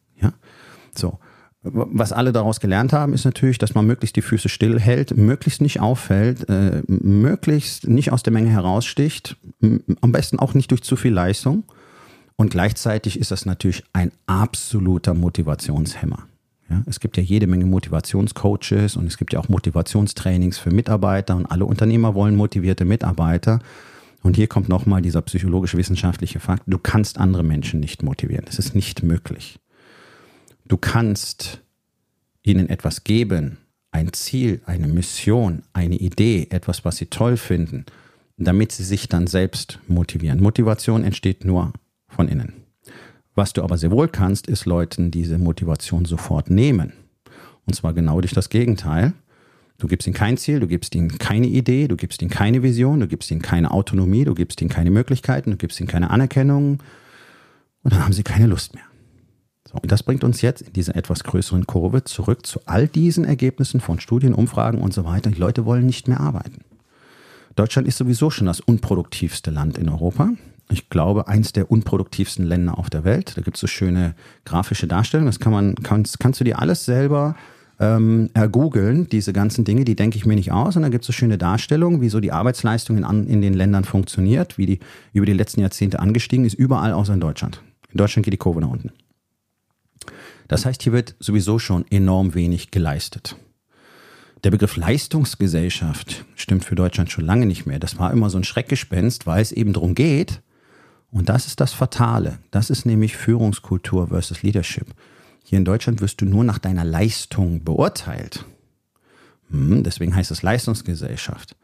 So. 0.98 1.18
Was 1.62 2.12
alle 2.12 2.32
daraus 2.32 2.60
gelernt 2.60 2.92
haben, 2.92 3.12
ist 3.12 3.24
natürlich, 3.24 3.58
dass 3.58 3.74
man 3.74 3.86
möglichst 3.86 4.14
die 4.14 4.22
Füße 4.22 4.48
still 4.48 4.78
hält, 4.78 5.16
möglichst 5.16 5.60
nicht 5.60 5.80
auffällt, 5.80 6.48
äh, 6.48 6.82
möglichst 6.86 7.88
nicht 7.88 8.12
aus 8.12 8.22
der 8.22 8.32
Menge 8.32 8.50
heraussticht, 8.50 9.36
am 10.00 10.12
besten 10.12 10.38
auch 10.38 10.54
nicht 10.54 10.70
durch 10.70 10.82
zu 10.82 10.94
viel 10.94 11.12
Leistung. 11.12 11.64
Und 12.36 12.50
gleichzeitig 12.50 13.18
ist 13.18 13.30
das 13.30 13.46
natürlich 13.46 13.82
ein 13.92 14.12
absoluter 14.26 15.14
Motivationshemmer. 15.14 16.26
Ja, 16.68 16.82
es 16.86 17.00
gibt 17.00 17.16
ja 17.16 17.22
jede 17.22 17.46
Menge 17.46 17.64
Motivationscoaches 17.64 18.96
und 18.96 19.06
es 19.06 19.16
gibt 19.16 19.32
ja 19.32 19.40
auch 19.40 19.48
Motivationstrainings 19.48 20.58
für 20.58 20.70
Mitarbeiter 20.70 21.36
und 21.36 21.46
alle 21.46 21.64
Unternehmer 21.64 22.14
wollen 22.14 22.36
motivierte 22.36 22.84
Mitarbeiter. 22.84 23.60
Und 24.22 24.36
hier 24.36 24.48
kommt 24.48 24.68
nochmal 24.68 25.02
dieser 25.02 25.22
psychologisch-wissenschaftliche 25.22 26.40
Fakt, 26.40 26.64
du 26.66 26.78
kannst 26.78 27.18
andere 27.18 27.44
Menschen 27.44 27.80
nicht 27.80 28.02
motivieren. 28.02 28.46
Es 28.48 28.58
ist 28.58 28.74
nicht 28.74 29.02
möglich. 29.02 29.58
Du 30.68 30.76
kannst 30.76 31.62
ihnen 32.42 32.68
etwas 32.68 33.04
geben, 33.04 33.58
ein 33.92 34.12
Ziel, 34.12 34.60
eine 34.66 34.88
Mission, 34.88 35.62
eine 35.72 35.96
Idee, 35.96 36.48
etwas, 36.50 36.84
was 36.84 36.96
sie 36.96 37.06
toll 37.06 37.36
finden, 37.36 37.86
damit 38.36 38.72
sie 38.72 38.84
sich 38.84 39.08
dann 39.08 39.26
selbst 39.26 39.78
motivieren. 39.86 40.42
Motivation 40.42 41.04
entsteht 41.04 41.44
nur 41.44 41.72
von 42.08 42.28
innen. 42.28 42.52
Was 43.34 43.52
du 43.52 43.62
aber 43.62 43.78
sehr 43.78 43.90
wohl 43.90 44.08
kannst, 44.08 44.48
ist 44.48 44.64
Leuten 44.66 45.10
diese 45.10 45.38
Motivation 45.38 46.04
sofort 46.04 46.50
nehmen. 46.50 46.92
Und 47.66 47.74
zwar 47.74 47.92
genau 47.92 48.20
durch 48.20 48.32
das 48.32 48.48
Gegenteil. 48.48 49.12
Du 49.78 49.86
gibst 49.86 50.06
ihnen 50.06 50.14
kein 50.14 50.36
Ziel, 50.36 50.58
du 50.60 50.66
gibst 50.66 50.94
ihnen 50.94 51.18
keine 51.18 51.46
Idee, 51.46 51.86
du 51.86 51.96
gibst 51.96 52.22
ihnen 52.22 52.30
keine 52.30 52.62
Vision, 52.62 52.98
du 53.00 53.06
gibst 53.06 53.30
ihnen 53.30 53.42
keine 53.42 53.70
Autonomie, 53.70 54.24
du 54.24 54.34
gibst 54.34 54.60
ihnen 54.62 54.70
keine 54.70 54.90
Möglichkeiten, 54.90 55.50
du 55.50 55.56
gibst 55.58 55.78
ihnen 55.80 55.88
keine 55.88 56.10
Anerkennung 56.10 56.82
und 57.82 57.92
dann 57.92 58.02
haben 58.02 58.14
sie 58.14 58.22
keine 58.22 58.46
Lust 58.46 58.74
mehr. 58.74 58.84
Und 59.82 59.92
das 59.92 60.02
bringt 60.02 60.24
uns 60.24 60.42
jetzt 60.42 60.62
in 60.62 60.72
dieser 60.72 60.96
etwas 60.96 61.24
größeren 61.24 61.66
Kurve 61.66 62.04
zurück 62.04 62.46
zu 62.46 62.60
all 62.66 62.88
diesen 62.88 63.24
Ergebnissen 63.24 63.80
von 63.80 64.00
Studien, 64.00 64.34
Umfragen 64.34 64.80
und 64.80 64.92
so 64.92 65.04
weiter. 65.04 65.30
Die 65.30 65.40
Leute 65.40 65.64
wollen 65.64 65.86
nicht 65.86 66.08
mehr 66.08 66.20
arbeiten. 66.20 66.60
Deutschland 67.54 67.88
ist 67.88 67.96
sowieso 67.96 68.30
schon 68.30 68.46
das 68.46 68.60
unproduktivste 68.60 69.50
Land 69.50 69.78
in 69.78 69.88
Europa. 69.88 70.30
Ich 70.68 70.90
glaube, 70.90 71.28
eins 71.28 71.52
der 71.52 71.70
unproduktivsten 71.70 72.44
Länder 72.44 72.76
auf 72.78 72.90
der 72.90 73.04
Welt. 73.04 73.36
Da 73.36 73.42
gibt 73.42 73.56
es 73.56 73.60
so 73.60 73.66
schöne 73.66 74.14
grafische 74.44 74.86
Darstellungen. 74.86 75.28
Das 75.28 75.38
kann 75.38 75.52
man, 75.52 75.74
kannst, 75.76 76.18
kannst 76.18 76.40
du 76.40 76.44
dir 76.44 76.58
alles 76.58 76.84
selber 76.84 77.36
ähm, 77.78 78.30
ergoogeln, 78.34 79.08
diese 79.08 79.32
ganzen 79.32 79.64
Dinge, 79.64 79.84
die 79.84 79.96
denke 79.96 80.16
ich 80.16 80.26
mir 80.26 80.34
nicht 80.34 80.52
aus. 80.52 80.76
Und 80.76 80.82
da 80.82 80.88
gibt 80.88 81.02
es 81.02 81.06
so 81.06 81.12
schöne 81.12 81.38
Darstellungen, 81.38 82.00
wie 82.00 82.08
so 82.08 82.20
die 82.20 82.32
Arbeitsleistung 82.32 82.96
in, 82.96 83.26
in 83.26 83.40
den 83.42 83.54
Ländern 83.54 83.84
funktioniert, 83.84 84.58
wie 84.58 84.66
die 84.66 84.80
über 85.12 85.26
die 85.26 85.32
letzten 85.32 85.60
Jahrzehnte 85.60 86.00
angestiegen 86.00 86.44
ist, 86.44 86.54
überall 86.54 86.92
außer 86.92 87.14
in 87.14 87.20
Deutschland. 87.20 87.62
In 87.90 87.98
Deutschland 87.98 88.24
geht 88.24 88.34
die 88.34 88.38
Kurve 88.38 88.60
nach 88.60 88.70
unten. 88.70 88.90
Das 90.48 90.64
heißt, 90.64 90.82
hier 90.82 90.92
wird 90.92 91.14
sowieso 91.18 91.58
schon 91.58 91.84
enorm 91.90 92.34
wenig 92.34 92.70
geleistet. 92.70 93.36
Der 94.44 94.50
Begriff 94.50 94.76
Leistungsgesellschaft 94.76 96.24
stimmt 96.36 96.64
für 96.64 96.74
Deutschland 96.74 97.10
schon 97.10 97.24
lange 97.24 97.46
nicht 97.46 97.66
mehr. 97.66 97.78
Das 97.78 97.98
war 97.98 98.12
immer 98.12 98.30
so 98.30 98.38
ein 98.38 98.44
Schreckgespenst, 98.44 99.26
weil 99.26 99.42
es 99.42 99.52
eben 99.52 99.72
darum 99.72 99.94
geht, 99.94 100.42
und 101.10 101.28
das 101.28 101.46
ist 101.46 101.60
das 101.60 101.72
Fatale, 101.72 102.38
das 102.50 102.68
ist 102.68 102.84
nämlich 102.84 103.16
Führungskultur 103.16 104.08
versus 104.08 104.42
Leadership. 104.42 104.86
Hier 105.44 105.58
in 105.58 105.64
Deutschland 105.64 106.00
wirst 106.00 106.20
du 106.20 106.26
nur 106.26 106.44
nach 106.44 106.58
deiner 106.58 106.84
Leistung 106.84 107.64
beurteilt. 107.64 108.44
Hm, 109.50 109.82
deswegen 109.82 110.14
heißt 110.14 110.30
es 110.30 110.42
Leistungsgesellschaft. 110.42 111.56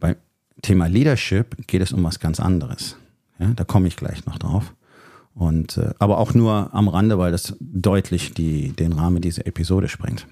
Beim 0.00 0.16
Thema 0.62 0.86
Leadership 0.86 1.66
geht 1.66 1.80
es 1.80 1.92
um 1.92 2.02
was 2.04 2.18
ganz 2.18 2.40
anderes. 2.40 2.96
Ja, 3.38 3.52
da 3.54 3.64
komme 3.64 3.88
ich 3.88 3.96
gleich 3.96 4.26
noch 4.26 4.38
drauf. 4.38 4.74
Und, 5.34 5.78
äh, 5.78 5.90
aber 5.98 6.18
auch 6.18 6.34
nur 6.34 6.72
am 6.72 6.88
Rande, 6.88 7.18
weil 7.18 7.32
das 7.32 7.56
deutlich 7.60 8.34
die, 8.34 8.72
den 8.72 8.92
Rahmen 8.92 9.20
dieser 9.20 9.46
Episode 9.46 9.88
sprengt. 9.88 10.26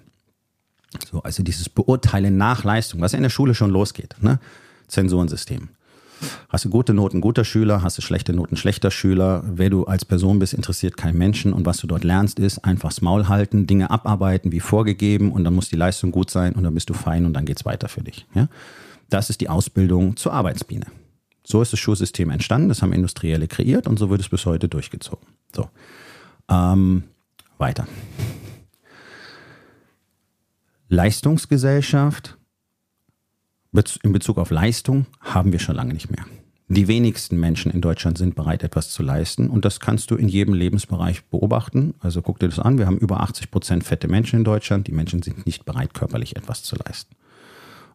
So, 1.10 1.22
also 1.22 1.42
dieses 1.42 1.68
Beurteilen 1.68 2.36
nach 2.36 2.64
Leistung, 2.64 3.00
was 3.00 3.14
in 3.14 3.22
der 3.22 3.30
Schule 3.30 3.54
schon 3.54 3.70
losgeht, 3.70 4.14
ne? 4.20 4.38
Zensurensystem. 4.88 5.70
Hast 6.48 6.64
du 6.64 6.70
gute 6.70 6.94
Noten, 6.94 7.20
guter 7.20 7.44
Schüler, 7.44 7.82
hast 7.82 7.98
du 7.98 8.02
schlechte 8.02 8.32
Noten, 8.32 8.56
schlechter 8.56 8.90
Schüler. 8.90 9.42
Wer 9.46 9.70
du 9.70 9.84
als 9.84 10.04
Person 10.04 10.38
bist, 10.38 10.54
interessiert 10.54 10.96
keinen 10.96 11.18
Menschen. 11.18 11.52
Und 11.52 11.66
was 11.66 11.78
du 11.78 11.86
dort 11.86 12.04
lernst, 12.04 12.38
ist 12.38 12.64
einfach 12.64 12.90
das 12.90 13.00
Maul 13.00 13.28
halten, 13.28 13.66
Dinge 13.66 13.90
abarbeiten 13.90 14.52
wie 14.52 14.60
vorgegeben 14.60 15.32
und 15.32 15.44
dann 15.44 15.54
muss 15.54 15.68
die 15.68 15.76
Leistung 15.76 16.12
gut 16.12 16.30
sein 16.30 16.54
und 16.54 16.62
dann 16.62 16.74
bist 16.74 16.90
du 16.90 16.94
fein 16.94 17.26
und 17.26 17.32
dann 17.32 17.44
geht's 17.44 17.64
weiter 17.64 17.88
für 17.88 18.02
dich. 18.02 18.26
Ja? 18.34 18.48
Das 19.10 19.30
ist 19.30 19.40
die 19.40 19.48
Ausbildung 19.48 20.16
zur 20.16 20.32
Arbeitsbiene. 20.32 20.86
So 21.44 21.60
ist 21.60 21.72
das 21.72 21.80
Schulsystem 21.80 22.30
entstanden, 22.30 22.68
das 22.68 22.82
haben 22.82 22.92
Industrielle 22.92 23.48
kreiert 23.48 23.86
und 23.86 23.98
so 23.98 24.10
wird 24.10 24.20
es 24.20 24.28
bis 24.28 24.46
heute 24.46 24.68
durchgezogen. 24.68 25.26
So. 25.54 25.68
Ähm, 26.48 27.04
weiter. 27.58 27.86
Leistungsgesellschaft 30.88 32.36
in 34.02 34.12
Bezug 34.12 34.38
auf 34.38 34.50
Leistung 34.50 35.06
haben 35.20 35.52
wir 35.52 35.58
schon 35.58 35.76
lange 35.76 35.94
nicht 35.94 36.10
mehr. 36.10 36.26
Die 36.68 36.88
wenigsten 36.88 37.38
Menschen 37.38 37.70
in 37.70 37.80
Deutschland 37.80 38.16
sind 38.16 38.34
bereit, 38.34 38.62
etwas 38.62 38.90
zu 38.90 39.02
leisten. 39.02 39.50
Und 39.50 39.64
das 39.64 39.80
kannst 39.80 40.10
du 40.10 40.16
in 40.16 40.28
jedem 40.28 40.54
Lebensbereich 40.54 41.24
beobachten. 41.24 41.94
Also 42.00 42.22
guck 42.22 42.38
dir 42.38 42.48
das 42.48 42.58
an. 42.58 42.78
Wir 42.78 42.86
haben 42.86 42.96
über 42.96 43.20
80 43.20 43.50
Prozent 43.50 43.84
fette 43.84 44.08
Menschen 44.08 44.38
in 44.38 44.44
Deutschland. 44.44 44.86
Die 44.86 44.92
Menschen 44.92 45.22
sind 45.22 45.44
nicht 45.44 45.64
bereit, 45.64 45.92
körperlich 45.92 46.36
etwas 46.36 46.62
zu 46.62 46.76
leisten. 46.76 47.14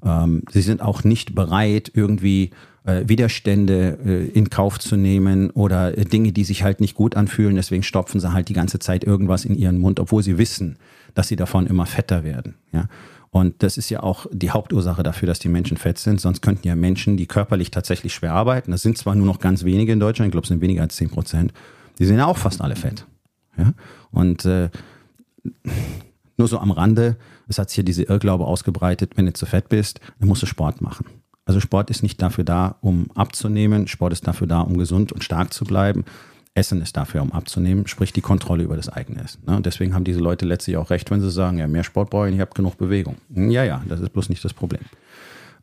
Ähm, 0.03 0.43
sie 0.51 0.61
sind 0.61 0.81
auch 0.81 1.03
nicht 1.03 1.35
bereit, 1.35 1.91
irgendwie 1.93 2.51
äh, 2.87 3.03
Widerstände 3.07 3.97
äh, 4.05 4.27
in 4.27 4.49
Kauf 4.49 4.79
zu 4.79 4.95
nehmen 4.95 5.49
oder 5.51 5.97
äh, 5.97 6.05
Dinge, 6.05 6.31
die 6.31 6.43
sich 6.43 6.63
halt 6.63 6.79
nicht 6.79 6.95
gut 6.95 7.15
anfühlen. 7.15 7.55
Deswegen 7.55 7.83
stopfen 7.83 8.19
sie 8.19 8.31
halt 8.31 8.49
die 8.49 8.53
ganze 8.53 8.79
Zeit 8.79 9.03
irgendwas 9.03 9.45
in 9.45 9.55
ihren 9.55 9.77
Mund, 9.77 9.99
obwohl 9.99 10.23
sie 10.23 10.37
wissen, 10.37 10.77
dass 11.13 11.27
sie 11.27 11.35
davon 11.35 11.67
immer 11.67 11.85
fetter 11.85 12.23
werden. 12.23 12.55
Ja? 12.71 12.87
Und 13.29 13.61
das 13.61 13.77
ist 13.77 13.89
ja 13.89 14.01
auch 14.01 14.25
die 14.31 14.51
Hauptursache 14.51 15.03
dafür, 15.03 15.27
dass 15.27 15.39
die 15.39 15.49
Menschen 15.49 15.77
fett 15.77 15.97
sind. 15.97 16.21
Sonst 16.21 16.41
könnten 16.41 16.67
ja 16.67 16.75
Menschen, 16.75 17.17
die 17.17 17.27
körperlich 17.27 17.71
tatsächlich 17.71 18.13
schwer 18.13 18.33
arbeiten, 18.33 18.71
das 18.71 18.81
sind 18.81 18.97
zwar 18.97 19.15
nur 19.15 19.25
noch 19.25 19.39
ganz 19.39 19.63
wenige 19.63 19.91
in 19.91 19.99
Deutschland, 19.99 20.29
ich 20.29 20.31
glaube, 20.31 20.45
es 20.45 20.49
sind 20.49 20.61
weniger 20.61 20.81
als 20.81 20.95
10 20.95 21.09
Prozent, 21.09 21.53
die 21.99 22.05
sind 22.05 22.17
ja 22.17 22.25
auch 22.25 22.37
fast 22.37 22.61
alle 22.61 22.75
fett. 22.75 23.05
Ja? 23.57 23.73
Und 24.11 24.45
äh, 24.45 24.69
nur 26.37 26.47
so 26.47 26.59
am 26.59 26.71
Rande, 26.71 27.17
es 27.47 27.57
hat 27.59 27.69
sich 27.69 27.75
hier 27.75 27.83
diese 27.83 28.03
Irrglaube 28.03 28.45
ausgebreitet, 28.45 29.13
wenn 29.15 29.25
du 29.25 29.33
zu 29.33 29.45
fett 29.45 29.69
bist, 29.69 29.99
dann 30.19 30.29
musst 30.29 30.41
du 30.41 30.45
Sport 30.45 30.81
machen. 30.81 31.05
Also 31.45 31.59
Sport 31.61 31.89
ist 31.89 32.03
nicht 32.03 32.21
dafür 32.21 32.43
da, 32.43 32.75
um 32.81 33.09
abzunehmen. 33.15 33.87
Sport 33.87 34.11
ist 34.11 34.27
dafür 34.27 34.47
da, 34.47 34.61
um 34.61 34.77
gesund 34.77 35.13
und 35.13 35.23
stark 35.23 35.53
zu 35.53 35.63
bleiben. 35.63 36.03
Essen 36.53 36.81
ist 36.81 36.97
dafür, 36.97 37.21
um 37.21 37.31
abzunehmen, 37.31 37.87
sprich 37.87 38.11
die 38.11 38.21
Kontrolle 38.21 38.63
über 38.63 38.75
das 38.75 38.89
eigene 38.89 39.23
Essen. 39.23 39.43
Ne? 39.45 39.55
Und 39.55 39.65
deswegen 39.65 39.93
haben 39.93 40.03
diese 40.03 40.19
Leute 40.19 40.45
letztlich 40.45 40.75
auch 40.75 40.89
recht, 40.89 41.09
wenn 41.09 41.21
sie 41.21 41.31
sagen, 41.31 41.59
ja, 41.59 41.67
mehr 41.67 41.83
Sport 41.83 42.09
brauche 42.09 42.27
ich 42.27 42.35
ich 42.35 42.41
habe 42.41 42.51
genug 42.53 42.77
Bewegung. 42.77 43.15
Hm, 43.33 43.51
ja, 43.51 43.63
ja, 43.63 43.81
das 43.87 44.01
ist 44.01 44.11
bloß 44.11 44.29
nicht 44.29 44.43
das 44.43 44.53
Problem. 44.53 44.81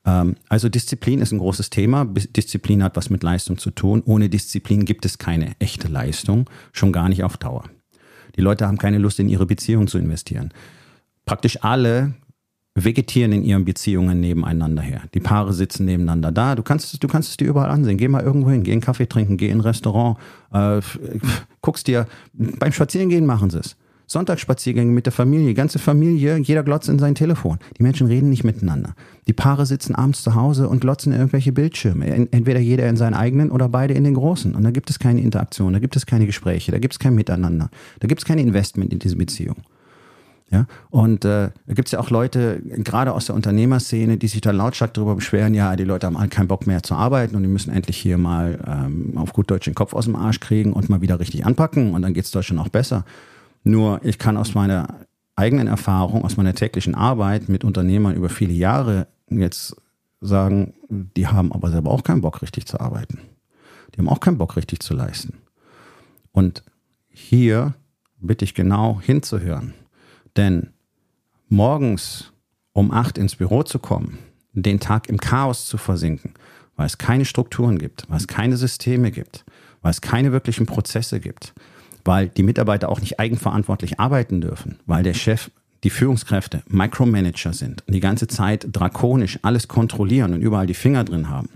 Ähm, 0.07 0.37
also 0.49 0.69
Disziplin 0.69 1.21
ist 1.21 1.33
ein 1.33 1.39
großes 1.39 1.69
Thema. 1.69 2.05
Disziplin 2.05 2.83
hat 2.83 2.97
was 2.97 3.11
mit 3.11 3.23
Leistung 3.23 3.59
zu 3.59 3.71
tun. 3.71 4.03
Ohne 4.07 4.29
Disziplin 4.29 4.85
gibt 4.85 5.05
es 5.05 5.19
keine 5.19 5.55
echte 5.59 5.89
Leistung, 5.89 6.49
schon 6.73 6.93
gar 6.93 7.09
nicht 7.09 7.25
auf 7.25 7.37
Dauer. 7.37 7.65
Die 8.37 8.40
Leute 8.40 8.66
haben 8.66 8.79
keine 8.79 8.99
Lust, 8.99 9.20
in 9.20 9.29
ihre 9.29 9.47
Beziehung 9.47 9.87
zu 9.87 9.99
investieren. 9.99 10.53
Praktisch 11.25 11.62
alle 11.62 12.14
vegetieren 12.75 13.33
in 13.33 13.44
ihren 13.44 13.64
Beziehungen 13.64 14.20
nebeneinander 14.20 14.83
her. 14.83 15.03
Die 15.14 15.20
Paare 15.20 15.53
sitzen 15.53 15.85
nebeneinander 15.85 16.33
da. 16.33 16.57
Du 16.57 16.62
kannst, 16.62 17.03
du 17.03 17.09
kannst 17.09 17.31
es 17.31 17.37
dir 17.37 17.47
überall 17.47 17.70
ansehen. 17.70 17.97
Geh 17.97 18.09
mal 18.09 18.23
irgendwo 18.23 18.51
hin, 18.51 18.64
geh 18.64 18.73
einen 18.73 18.81
Kaffee 18.81 19.07
trinken, 19.07 19.37
geh 19.37 19.49
in 19.49 19.59
ein 19.59 19.61
Restaurant, 19.61 20.18
äh, 20.53 20.81
guckst 21.61 21.87
dir, 21.87 22.07
beim 22.33 22.73
Spazierengehen 22.73 23.27
machen 23.27 23.51
sie 23.51 23.61
es. 23.61 23.77
Sonntagsspaziergänge 24.07 24.93
mit 24.93 25.07
der 25.07 25.12
Familie, 25.12 25.55
ganze 25.55 25.79
Familie, 25.79 26.37
jeder 26.38 26.62
glotzt 26.62 26.88
in 26.88 26.99
sein 26.99 27.14
Telefon. 27.14 27.59
Die 27.79 27.83
Menschen 27.83 28.07
reden 28.07 28.31
nicht 28.31 28.45
miteinander. 28.45 28.95
Die 29.27 29.33
Paare 29.33 29.67
sitzen 29.67 29.95
abends 29.95 30.23
zu 30.23 30.35
Hause 30.35 30.69
und 30.69 30.81
glotzen 30.81 31.12
in 31.12 31.19
irgendwelche 31.19 31.53
Bildschirme. 31.53 32.07
Entweder 32.07 32.61
jeder 32.61 32.88
in 32.88 32.97
seinen 32.97 33.14
eigenen 33.14 33.51
oder 33.51 33.69
beide 33.69 33.95
in 33.95 34.05
den 34.05 34.14
großen. 34.14 34.55
Und 34.55 34.62
da 34.64 34.71
gibt 34.71 34.90
es 34.90 34.99
keine 34.99 35.21
Interaktion, 35.21 35.73
da 35.73 35.79
gibt 35.79 35.97
es 35.97 36.07
keine 36.07 36.27
Gespräche, 36.27 36.73
da 36.73 36.79
gibt 36.79 36.95
es 36.95 36.99
kein 36.99 37.14
Miteinander, 37.14 37.71
da 38.01 38.09
gibt 38.09 38.21
es 38.21 38.25
kein 38.25 38.38
Investment 38.38 38.93
in 38.93 38.99
diese 38.99 39.17
Beziehung. 39.17 39.57
Ja, 40.51 40.67
und 40.90 41.25
äh, 41.25 41.51
da 41.67 41.75
gibt 41.75 41.88
es 41.88 41.93
ja 41.93 42.01
auch 42.01 42.11
Leute, 42.11 42.61
gerade 42.62 43.12
aus 43.12 43.27
der 43.27 43.35
Unternehmerszene, 43.35 44.19
die 44.19 44.29
sich 44.29 44.43
da 44.43 44.51
lautstark 44.51 44.93
darüber 44.95 45.14
beschweren, 45.17 45.55
ja, 45.55 45.75
die 45.75 45.85
Leute 45.85 46.07
haben 46.07 46.17
alle 46.17 46.29
keinen 46.29 46.49
Bock 46.49 46.67
mehr 46.67 46.83
zu 46.83 46.95
arbeiten 46.95 47.35
und 47.35 47.43
die 47.43 47.49
müssen 47.49 47.73
endlich 47.73 47.97
hier 47.97 48.19
mal 48.19 48.61
ähm, 48.67 49.14
auf 49.17 49.33
gut 49.33 49.51
Deutsch 49.51 49.64
den 49.64 49.75
Kopf 49.75 49.95
aus 49.95 50.05
dem 50.05 50.14
Arsch 50.14 50.40
kriegen 50.40 50.73
und 50.75 50.90
mal 50.90 51.01
wieder 51.01 51.19
richtig 51.19 51.47
anpacken 51.47 51.95
und 51.95 52.03
dann 52.03 52.12
geht 52.12 52.27
es 52.27 52.31
Deutschland 52.31 52.61
auch 52.61 52.69
besser. 52.69 53.05
Nur 53.64 54.05
ich 54.05 54.18
kann 54.18 54.37
aus 54.37 54.55
meiner 54.55 55.00
eigenen 55.37 55.66
Erfahrung, 55.66 56.24
aus 56.24 56.37
meiner 56.37 56.55
täglichen 56.55 56.94
Arbeit 56.94 57.48
mit 57.48 57.64
Unternehmern 57.64 58.14
über 58.14 58.29
viele 58.29 58.53
Jahre 58.53 59.09
jetzt 59.29 59.74
sagen, 60.20 60.74
die 60.88 61.27
haben 61.27 61.53
aber 61.53 61.70
selber 61.70 61.90
auch 61.90 62.03
keinen 62.03 62.20
Bock, 62.20 62.40
richtig 62.42 62.66
zu 62.66 62.79
arbeiten. 62.79 63.18
Die 63.94 63.98
haben 63.98 64.09
auch 64.09 64.20
keinen 64.20 64.38
Bock, 64.38 64.57
richtig 64.57 64.81
zu 64.81 64.94
leisten. 64.94 65.38
Und 66.33 66.62
hier 67.09 67.74
bitte 68.20 68.44
ich 68.44 68.55
genau 68.55 69.00
hinzuhören. 69.00 69.74
Denn 70.37 70.70
morgens 71.48 72.33
um 72.72 72.90
acht 72.90 73.18
ins 73.18 73.37
Büro 73.37 73.62
zu 73.62 73.79
kommen, 73.79 74.18
den 74.53 74.81
Tag 74.81 75.09
im 75.09 75.18
Chaos 75.18 75.66
zu 75.66 75.79
versinken, 75.79 76.35
weil 76.77 76.87
es 76.87 76.98
keine 76.98 77.24
Strukturen 77.24 77.79
gibt, 77.79 78.05
weil 78.11 78.18
es 78.18 78.27
keine 78.27 78.57
Systeme 78.57 79.11
gibt, 79.11 79.44
weil 79.81 79.92
es 79.92 80.00
keine 80.00 80.33
wirklichen 80.33 80.66
Prozesse 80.66 81.20
gibt, 81.20 81.55
weil 82.05 82.29
die 82.29 82.43
Mitarbeiter 82.43 82.88
auch 82.88 83.01
nicht 83.01 83.19
eigenverantwortlich 83.19 83.99
arbeiten 83.99 84.40
dürfen, 84.40 84.79
weil 84.87 85.03
der 85.03 85.14
Chef, 85.14 85.51
die 85.83 85.90
Führungskräfte 85.90 86.62
Micromanager 86.69 87.53
sind 87.53 87.87
und 87.87 87.95
die 87.95 88.01
ganze 88.01 88.27
Zeit 88.27 88.67
drakonisch 88.73 89.38
alles 89.43 89.69
kontrollieren 89.69 90.35
und 90.35 90.40
überall 90.40 90.67
die 90.67 90.75
Finger 90.75 91.05
drin 91.05 91.29
haben. 91.29 91.51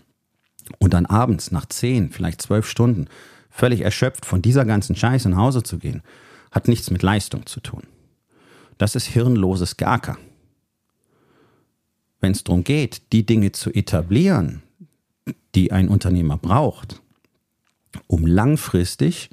Und 0.78 0.92
dann 0.92 1.06
abends 1.06 1.50
nach 1.50 1.66
zehn, 1.66 2.10
vielleicht 2.10 2.42
zwölf 2.42 2.68
Stunden 2.68 3.06
völlig 3.50 3.80
erschöpft 3.80 4.26
von 4.26 4.42
dieser 4.42 4.64
ganzen 4.64 4.94
Scheiße 4.94 5.28
nach 5.30 5.38
Hause 5.38 5.62
zu 5.62 5.78
gehen, 5.78 6.02
hat 6.50 6.68
nichts 6.68 6.90
mit 6.90 7.02
Leistung 7.02 7.46
zu 7.46 7.60
tun. 7.60 7.82
Das 8.76 8.94
ist 8.94 9.06
hirnloses 9.06 9.76
Gacker. 9.76 10.18
Wenn 12.20 12.32
es 12.32 12.44
darum 12.44 12.64
geht, 12.64 13.12
die 13.12 13.24
Dinge 13.24 13.52
zu 13.52 13.70
etablieren, 13.72 14.62
die 15.54 15.72
ein 15.72 15.88
Unternehmer 15.88 16.36
braucht, 16.36 17.00
um 18.06 18.26
langfristig 18.26 19.30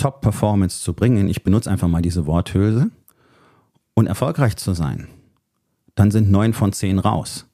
Top-Performance 0.00 0.80
zu 0.82 0.94
bringen, 0.94 1.28
ich 1.28 1.44
benutze 1.44 1.70
einfach 1.70 1.88
mal 1.88 2.02
diese 2.02 2.26
Worthülse, 2.26 2.90
und 3.94 4.06
erfolgreich 4.06 4.56
zu 4.56 4.72
sein, 4.72 5.08
dann 5.94 6.10
sind 6.10 6.30
neun 6.30 6.54
von 6.54 6.72
zehn 6.72 6.98
raus. 6.98 7.46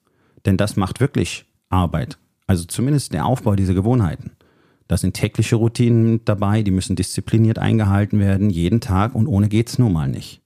Denn 0.45 0.55
das 0.55 0.77
macht 0.77 1.01
wirklich 1.01 1.45
Arbeit. 1.69 2.17
Also 2.45 2.63
zumindest 2.63 3.13
der 3.13 3.25
Aufbau 3.25 3.55
dieser 3.55 3.73
Gewohnheiten. 3.73 4.31
Da 4.87 4.95
sind 4.95 5.13
tägliche 5.13 5.57
Routinen 5.57 6.23
dabei, 6.23 6.63
die 6.63 6.71
müssen 6.71 6.95
diszipliniert 6.95 7.59
eingehalten 7.59 8.19
werden, 8.19 8.49
jeden 8.49 8.79
Tag 8.79 9.13
und 9.13 9.27
ohne 9.27 9.49
geht 9.49 9.67
es 9.67 9.77
nun 9.77 9.91
mal 9.91 10.07
nicht. 10.07 10.41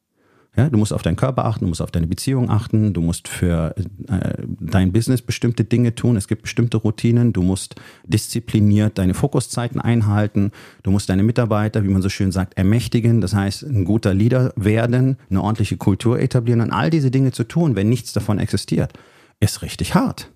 Ja, 0.58 0.70
du 0.70 0.78
musst 0.78 0.92
auf 0.92 1.02
deinen 1.02 1.16
Körper 1.16 1.46
achten, 1.46 1.64
du 1.64 1.70
musst 1.70 1.82
auf 1.82 1.92
deine 1.92 2.08
Beziehung 2.08 2.50
achten, 2.50 2.92
du 2.94 3.00
musst 3.00 3.30
für 3.30 3.74
äh, 4.10 4.34
dein 4.60 4.92
Business 4.92 5.22
bestimmte 5.22 5.64
Dinge 5.64 5.96
tun, 5.96 6.18
es 6.18 6.28
gibt 6.28 6.42
bestimmte 6.42 6.76
Routinen, 6.76 7.32
du 7.32 7.42
musst 7.42 7.76
diszipliniert 8.04 8.98
deine 8.98 9.14
Fokuszeiten 9.14 9.80
einhalten, 9.80 10.52
du 10.84 10.92
musst 10.92 11.08
deine 11.08 11.24
Mitarbeiter, 11.24 11.86
wie 11.86 11.88
man 11.88 12.02
so 12.02 12.10
schön 12.10 12.34
sagt, 12.34 12.58
ermächtigen, 12.58 13.22
das 13.22 13.34
heißt 13.34 13.64
ein 13.64 13.86
guter 13.86 14.14
Leader 14.14 14.52
werden, 14.58 15.18
eine 15.30 15.42
ordentliche 15.42 15.78
Kultur 15.78 16.20
etablieren 16.20 16.60
und 16.60 16.72
all 16.72 16.90
diese 16.90 17.12
Dinge 17.12 17.32
zu 17.32 17.46
tun, 17.46 17.78
wenn 17.78 17.88
nichts 17.88 18.12
davon 18.12 18.38
existiert, 18.38 18.92
ist 19.40 19.62
richtig 19.62 19.96
hart. 19.96 20.32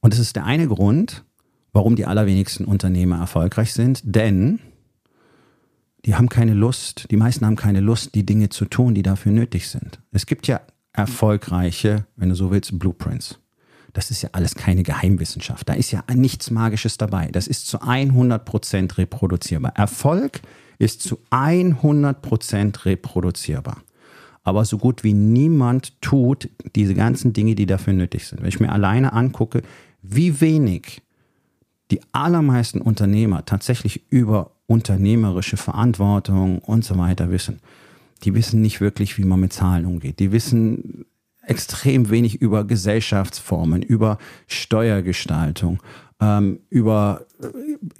Und 0.00 0.12
das 0.12 0.20
ist 0.20 0.36
der 0.36 0.44
eine 0.44 0.68
Grund, 0.68 1.24
warum 1.72 1.96
die 1.96 2.04
allerwenigsten 2.04 2.66
Unternehmer 2.66 3.18
erfolgreich 3.18 3.72
sind, 3.72 4.02
denn 4.04 4.60
die 6.06 6.14
haben 6.14 6.28
keine 6.28 6.54
Lust, 6.54 7.08
die 7.10 7.16
meisten 7.16 7.44
haben 7.44 7.56
keine 7.56 7.80
Lust, 7.80 8.14
die 8.14 8.24
Dinge 8.24 8.48
zu 8.48 8.64
tun, 8.64 8.94
die 8.94 9.02
dafür 9.02 9.32
nötig 9.32 9.68
sind. 9.68 10.00
Es 10.12 10.26
gibt 10.26 10.46
ja 10.46 10.60
erfolgreiche, 10.92 12.06
wenn 12.16 12.28
du 12.28 12.36
so 12.36 12.50
willst, 12.50 12.78
Blueprints. 12.78 13.40
Das 13.92 14.10
ist 14.10 14.22
ja 14.22 14.28
alles 14.32 14.54
keine 14.54 14.82
Geheimwissenschaft. 14.82 15.68
Da 15.68 15.72
ist 15.72 15.90
ja 15.90 16.04
nichts 16.14 16.50
Magisches 16.50 16.96
dabei. 16.96 17.28
Das 17.32 17.48
ist 17.48 17.66
zu 17.66 17.80
100 17.80 18.44
Prozent 18.44 18.98
reproduzierbar. 18.98 19.72
Erfolg 19.74 20.42
ist 20.78 21.02
zu 21.02 21.18
100 21.30 22.22
Prozent 22.22 22.84
reproduzierbar. 22.84 23.82
Aber 24.44 24.64
so 24.64 24.78
gut 24.78 25.02
wie 25.02 25.14
niemand 25.14 26.00
tut 26.02 26.50
diese 26.76 26.94
ganzen 26.94 27.32
Dinge, 27.32 27.56
die 27.56 27.66
dafür 27.66 27.94
nötig 27.94 28.26
sind. 28.26 28.42
Wenn 28.42 28.48
ich 28.48 28.60
mir 28.60 28.70
alleine 28.70 29.12
angucke, 29.12 29.62
wie 30.02 30.40
wenig 30.40 31.02
die 31.90 32.00
allermeisten 32.12 32.80
Unternehmer 32.80 33.44
tatsächlich 33.44 34.02
über 34.10 34.50
unternehmerische 34.66 35.56
Verantwortung 35.56 36.58
und 36.58 36.84
so 36.84 36.98
weiter 36.98 37.30
wissen. 37.30 37.60
Die 38.24 38.34
wissen 38.34 38.60
nicht 38.60 38.80
wirklich, 38.80 39.18
wie 39.18 39.24
man 39.24 39.40
mit 39.40 39.52
Zahlen 39.52 39.86
umgeht. 39.86 40.18
Die 40.18 40.32
wissen 40.32 41.04
extrem 41.42 42.10
wenig 42.10 42.40
über 42.40 42.64
Gesellschaftsformen, 42.64 43.82
über 43.82 44.18
Steuergestaltung, 44.48 45.80
ähm, 46.20 46.58
über 46.70 47.26
äh, 47.40 47.46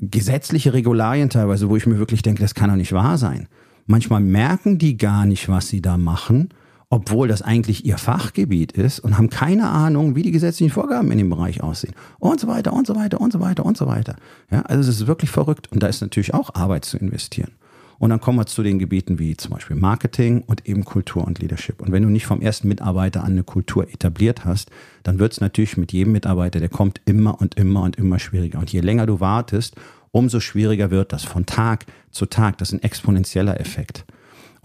gesetzliche 0.01 0.73
Regularien 0.73 1.31
teilweise, 1.31 1.69
wo 1.69 1.77
ich 1.77 1.87
mir 1.87 1.99
wirklich 1.99 2.23
denke, 2.23 2.43
das 2.43 2.55
kann 2.55 2.71
doch 2.71 2.77
nicht 2.77 2.93
wahr 2.93 3.19
sein. 3.19 3.47
Manchmal 3.87 4.21
merken 4.21 4.79
die 4.79 4.97
gar 4.97 5.27
nicht, 5.27 5.49
was 5.49 5.69
sie 5.69 5.81
da 5.81 5.97
machen 5.97 6.49
obwohl 6.89 7.27
das 7.27 7.43
eigentlich 7.43 7.85
ihr 7.85 7.99
Fachgebiet 7.99 8.73
ist 8.73 9.01
und 9.01 9.19
haben 9.19 9.29
keine 9.29 9.69
Ahnung, 9.69 10.15
wie 10.15 10.23
die 10.23 10.31
gesetzlichen 10.31 10.73
Vorgaben 10.73 11.11
in 11.11 11.19
dem 11.19 11.31
Bereich 11.31 11.63
aussehen. 11.63 11.95
Und 12.19 12.39
so 12.39 12.47
weiter 12.47 12.73
und 12.73 12.87
so 12.87 12.95
weiter 12.95 13.21
und 13.21 13.33
so 13.33 13.41
weiter 13.41 13.67
und 13.67 13.77
so 13.77 13.87
weiter. 13.87 14.17
Ja, 14.51 14.63
also 14.63 14.89
es 14.89 15.01
ist 15.01 15.07
wirklich 15.07 15.31
verrückt 15.31 15.73
und 15.73 15.83
da 15.83 15.89
ist 15.89 16.01
natürlich 16.01 16.33
auch 16.33 16.55
Arbeit 16.55 16.85
zu 16.85 16.97
investieren. 16.97 17.53
Und 17.99 18.11
dann 18.11 18.21
kommen 18.21 18.39
wir 18.39 18.47
zu 18.47 18.63
den 18.63 18.79
Gebieten 18.79 19.19
wie 19.19 19.37
zum 19.37 19.53
Beispiel 19.53 19.75
Marketing 19.75 20.43
und 20.43 20.69
eben 20.69 20.85
Kultur 20.85 21.27
und 21.27 21.39
Leadership. 21.39 21.81
Und 21.81 21.93
wenn 21.93 22.03
du 22.03 22.11
nicht 22.11 22.27
vom 22.27 22.43
ersten 22.43 22.69
Mitarbeiter 22.69 23.25
an 23.25 23.33
eine 23.33 23.43
Kultur 23.43 23.89
etabliert 23.89 24.45
hast, 24.45 24.71
dann 25.03 25.19
wird 25.19 25.33
es 25.33 25.41
natürlich 25.41 25.77
mit 25.77 25.93
jedem 25.93 26.13
Mitarbeiter, 26.13 26.61
der 26.61 26.69
kommt, 26.69 27.01
immer 27.07 27.41
und 27.41 27.55
immer 27.55 27.83
und 27.83 27.97
immer 27.97 28.19
schwieriger. 28.19 28.59
Und 28.59 28.71
je 28.71 28.81
länger 28.81 29.07
du 29.07 29.21
wartest, 29.21 29.77
umso 30.13 30.41
schwieriger 30.41 30.91
wird 30.91 31.13
das 31.13 31.25
von 31.25 31.47
Tag 31.47 31.87
zu 32.11 32.27
Tag. 32.27 32.59
Das 32.59 32.69
ist 32.69 32.75
ein 32.75 32.83
exponentieller 32.83 33.59
Effekt. 33.61 34.05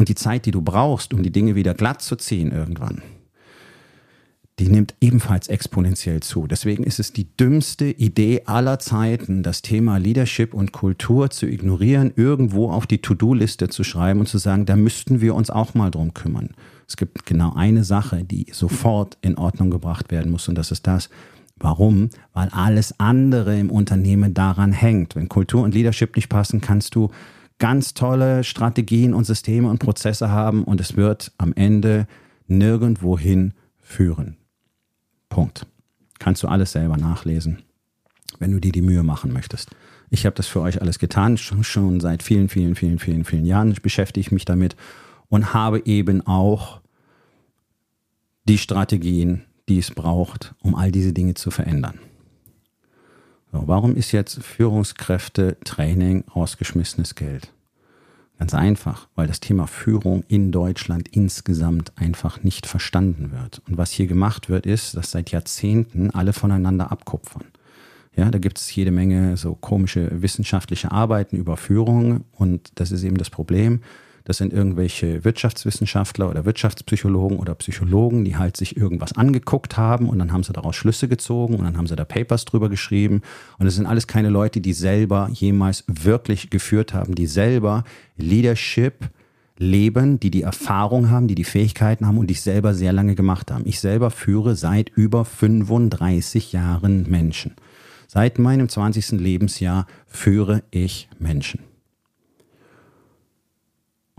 Und 0.01 0.09
die 0.09 0.15
Zeit, 0.15 0.47
die 0.47 0.51
du 0.51 0.63
brauchst, 0.63 1.13
um 1.13 1.21
die 1.21 1.29
Dinge 1.29 1.53
wieder 1.53 1.75
glatt 1.75 2.01
zu 2.01 2.15
ziehen 2.15 2.51
irgendwann, 2.51 3.03
die 4.57 4.67
nimmt 4.67 4.95
ebenfalls 4.99 5.47
exponentiell 5.47 6.21
zu. 6.21 6.47
Deswegen 6.47 6.83
ist 6.83 6.99
es 6.99 7.13
die 7.13 7.27
dümmste 7.37 7.85
Idee 7.85 8.41
aller 8.47 8.79
Zeiten, 8.79 9.43
das 9.43 9.61
Thema 9.61 9.97
Leadership 9.97 10.55
und 10.55 10.71
Kultur 10.71 11.29
zu 11.29 11.45
ignorieren, 11.45 12.13
irgendwo 12.15 12.71
auf 12.71 12.87
die 12.87 12.97
To-Do-Liste 12.97 13.69
zu 13.69 13.83
schreiben 13.83 14.21
und 14.21 14.25
zu 14.25 14.39
sagen, 14.39 14.65
da 14.65 14.75
müssten 14.75 15.21
wir 15.21 15.35
uns 15.35 15.51
auch 15.51 15.75
mal 15.75 15.91
drum 15.91 16.15
kümmern. 16.15 16.55
Es 16.87 16.97
gibt 16.97 17.27
genau 17.27 17.53
eine 17.53 17.83
Sache, 17.83 18.23
die 18.23 18.47
sofort 18.51 19.19
in 19.21 19.37
Ordnung 19.37 19.69
gebracht 19.69 20.09
werden 20.09 20.31
muss 20.31 20.47
und 20.47 20.55
das 20.55 20.71
ist 20.71 20.87
das, 20.87 21.09
Warum? 21.63 22.09
Weil 22.33 22.49
alles 22.49 22.99
andere 22.99 23.59
im 23.59 23.69
Unternehmen 23.69 24.33
daran 24.33 24.71
hängt. 24.71 25.15
Wenn 25.15 25.29
Kultur 25.29 25.61
und 25.61 25.75
Leadership 25.75 26.15
nicht 26.15 26.27
passen, 26.27 26.59
kannst 26.59 26.95
du 26.95 27.11
ganz 27.61 27.93
tolle 27.93 28.43
Strategien 28.43 29.13
und 29.13 29.23
Systeme 29.23 29.69
und 29.69 29.77
Prozesse 29.77 30.31
haben 30.31 30.63
und 30.63 30.81
es 30.81 30.97
wird 30.97 31.31
am 31.37 31.53
Ende 31.53 32.07
nirgendwohin 32.47 33.53
führen. 33.79 34.35
Punkt. 35.29 35.67
Kannst 36.17 36.41
du 36.41 36.47
alles 36.47 36.71
selber 36.71 36.97
nachlesen, 36.97 37.61
wenn 38.39 38.51
du 38.51 38.59
dir 38.59 38.71
die 38.71 38.81
Mühe 38.81 39.03
machen 39.03 39.31
möchtest. 39.31 39.69
Ich 40.09 40.25
habe 40.25 40.35
das 40.35 40.47
für 40.47 40.59
euch 40.61 40.81
alles 40.81 40.97
getan, 40.97 41.37
schon 41.37 41.99
seit 41.99 42.23
vielen, 42.23 42.49
vielen, 42.49 42.73
vielen, 42.73 42.97
vielen, 42.97 43.25
vielen 43.25 43.45
Jahren 43.45 43.73
beschäftige 43.81 44.21
ich 44.21 44.31
mich 44.31 44.45
damit 44.45 44.75
und 45.29 45.53
habe 45.53 45.85
eben 45.85 46.25
auch 46.25 46.81
die 48.45 48.57
Strategien, 48.57 49.43
die 49.69 49.77
es 49.77 49.91
braucht, 49.91 50.55
um 50.63 50.73
all 50.73 50.91
diese 50.91 51.13
Dinge 51.13 51.35
zu 51.35 51.51
verändern. 51.51 51.99
Warum 53.51 53.95
ist 53.95 54.13
jetzt 54.13 54.41
Führungskräfte-Training 54.41 56.23
ausgeschmissenes 56.33 57.15
Geld? 57.15 57.51
Ganz 58.39 58.53
einfach, 58.53 59.07
weil 59.13 59.27
das 59.27 59.39
Thema 59.39 59.67
Führung 59.67 60.23
in 60.27 60.51
Deutschland 60.51 61.09
insgesamt 61.09 61.91
einfach 61.95 62.43
nicht 62.43 62.65
verstanden 62.65 63.31
wird. 63.31 63.61
Und 63.67 63.77
was 63.77 63.91
hier 63.91 64.07
gemacht 64.07 64.49
wird, 64.49 64.65
ist, 64.65 64.95
dass 64.95 65.11
seit 65.11 65.31
Jahrzehnten 65.31 66.09
alle 66.11 66.33
voneinander 66.33 66.91
abkupfern. 66.91 67.43
Ja, 68.15 68.31
da 68.31 68.39
gibt 68.39 68.57
es 68.57 68.73
jede 68.73 68.91
Menge 68.91 69.37
so 69.37 69.53
komische 69.53 70.21
wissenschaftliche 70.21 70.91
Arbeiten 70.91 71.35
über 71.35 71.55
Führung 71.55 72.25
und 72.31 72.71
das 72.75 72.91
ist 72.91 73.03
eben 73.03 73.17
das 73.17 73.29
Problem. 73.29 73.81
Das 74.23 74.37
sind 74.37 74.53
irgendwelche 74.53 75.23
Wirtschaftswissenschaftler 75.23 76.29
oder 76.29 76.45
Wirtschaftspsychologen 76.45 77.39
oder 77.39 77.55
Psychologen, 77.55 78.23
die 78.23 78.37
halt 78.37 78.55
sich 78.55 78.77
irgendwas 78.77 79.13
angeguckt 79.13 79.77
haben 79.77 80.09
und 80.09 80.19
dann 80.19 80.31
haben 80.31 80.43
sie 80.43 80.53
daraus 80.53 80.75
Schlüsse 80.75 81.07
gezogen 81.07 81.55
und 81.55 81.63
dann 81.65 81.77
haben 81.77 81.87
sie 81.87 81.95
da 81.95 82.05
Papers 82.05 82.45
drüber 82.45 82.69
geschrieben. 82.69 83.21
Und 83.57 83.67
es 83.67 83.75
sind 83.75 83.85
alles 83.85 84.07
keine 84.07 84.29
Leute, 84.29 84.61
die 84.61 84.73
selber 84.73 85.29
jemals 85.31 85.83
wirklich 85.87 86.49
geführt 86.49 86.93
haben, 86.93 87.15
die 87.15 87.27
selber 87.27 87.83
Leadership 88.17 89.09
leben, 89.57 90.19
die 90.19 90.31
die 90.31 90.41
Erfahrung 90.41 91.09
haben, 91.09 91.27
die 91.27 91.35
die 91.35 91.43
Fähigkeiten 91.43 92.07
haben 92.07 92.17
und 92.17 92.27
die 92.27 92.33
selber 92.33 92.73
sehr 92.73 92.93
lange 92.93 93.15
gemacht 93.15 93.51
haben. 93.51 93.63
Ich 93.65 93.79
selber 93.79 94.11
führe 94.11 94.55
seit 94.55 94.89
über 94.89 95.23
35 95.23 96.51
Jahren 96.51 97.09
Menschen. 97.09 97.53
Seit 98.07 98.39
meinem 98.39 98.67
20. 98.67 99.11
Lebensjahr 99.11 99.87
führe 100.07 100.63
ich 100.71 101.07
Menschen. 101.17 101.70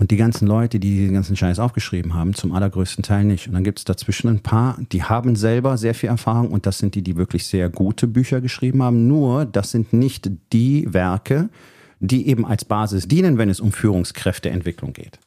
Und 0.03 0.11
die 0.11 0.17
ganzen 0.17 0.49
Leute, 0.49 0.81
die 0.81 1.07
den 1.07 1.15
ganzen 1.15 1.37
Scheiß 1.37 1.61
aufgeschrieben 1.61 2.15
haben, 2.15 2.35
zum 2.35 2.51
allergrößten 2.51 3.05
Teil 3.05 3.23
nicht. 3.23 3.47
Und 3.47 3.55
dann 3.55 3.63
gibt 3.63 3.79
es 3.79 3.85
dazwischen 3.85 4.27
ein 4.27 4.41
paar, 4.41 4.77
die 4.91 5.05
haben 5.05 5.37
selber 5.37 5.79
sehr 5.79 5.95
viel 5.95 6.09
Erfahrung 6.09 6.51
und 6.51 6.67
das 6.67 6.79
sind 6.79 6.97
die, 6.97 7.03
die 7.03 7.15
wirklich 7.15 7.47
sehr 7.47 7.69
gute 7.69 8.09
Bücher 8.09 8.41
geschrieben 8.41 8.83
haben. 8.83 9.07
Nur, 9.07 9.45
das 9.45 9.71
sind 9.71 9.93
nicht 9.93 10.29
die 10.53 10.93
Werke, 10.93 11.51
die 12.01 12.27
eben 12.27 12.45
als 12.45 12.65
Basis 12.65 13.07
dienen, 13.07 13.39
wenn 13.39 13.49
es 13.49 13.61
um 13.61 13.71
Führungskräfteentwicklung 13.71 14.93
geht. 14.93 15.21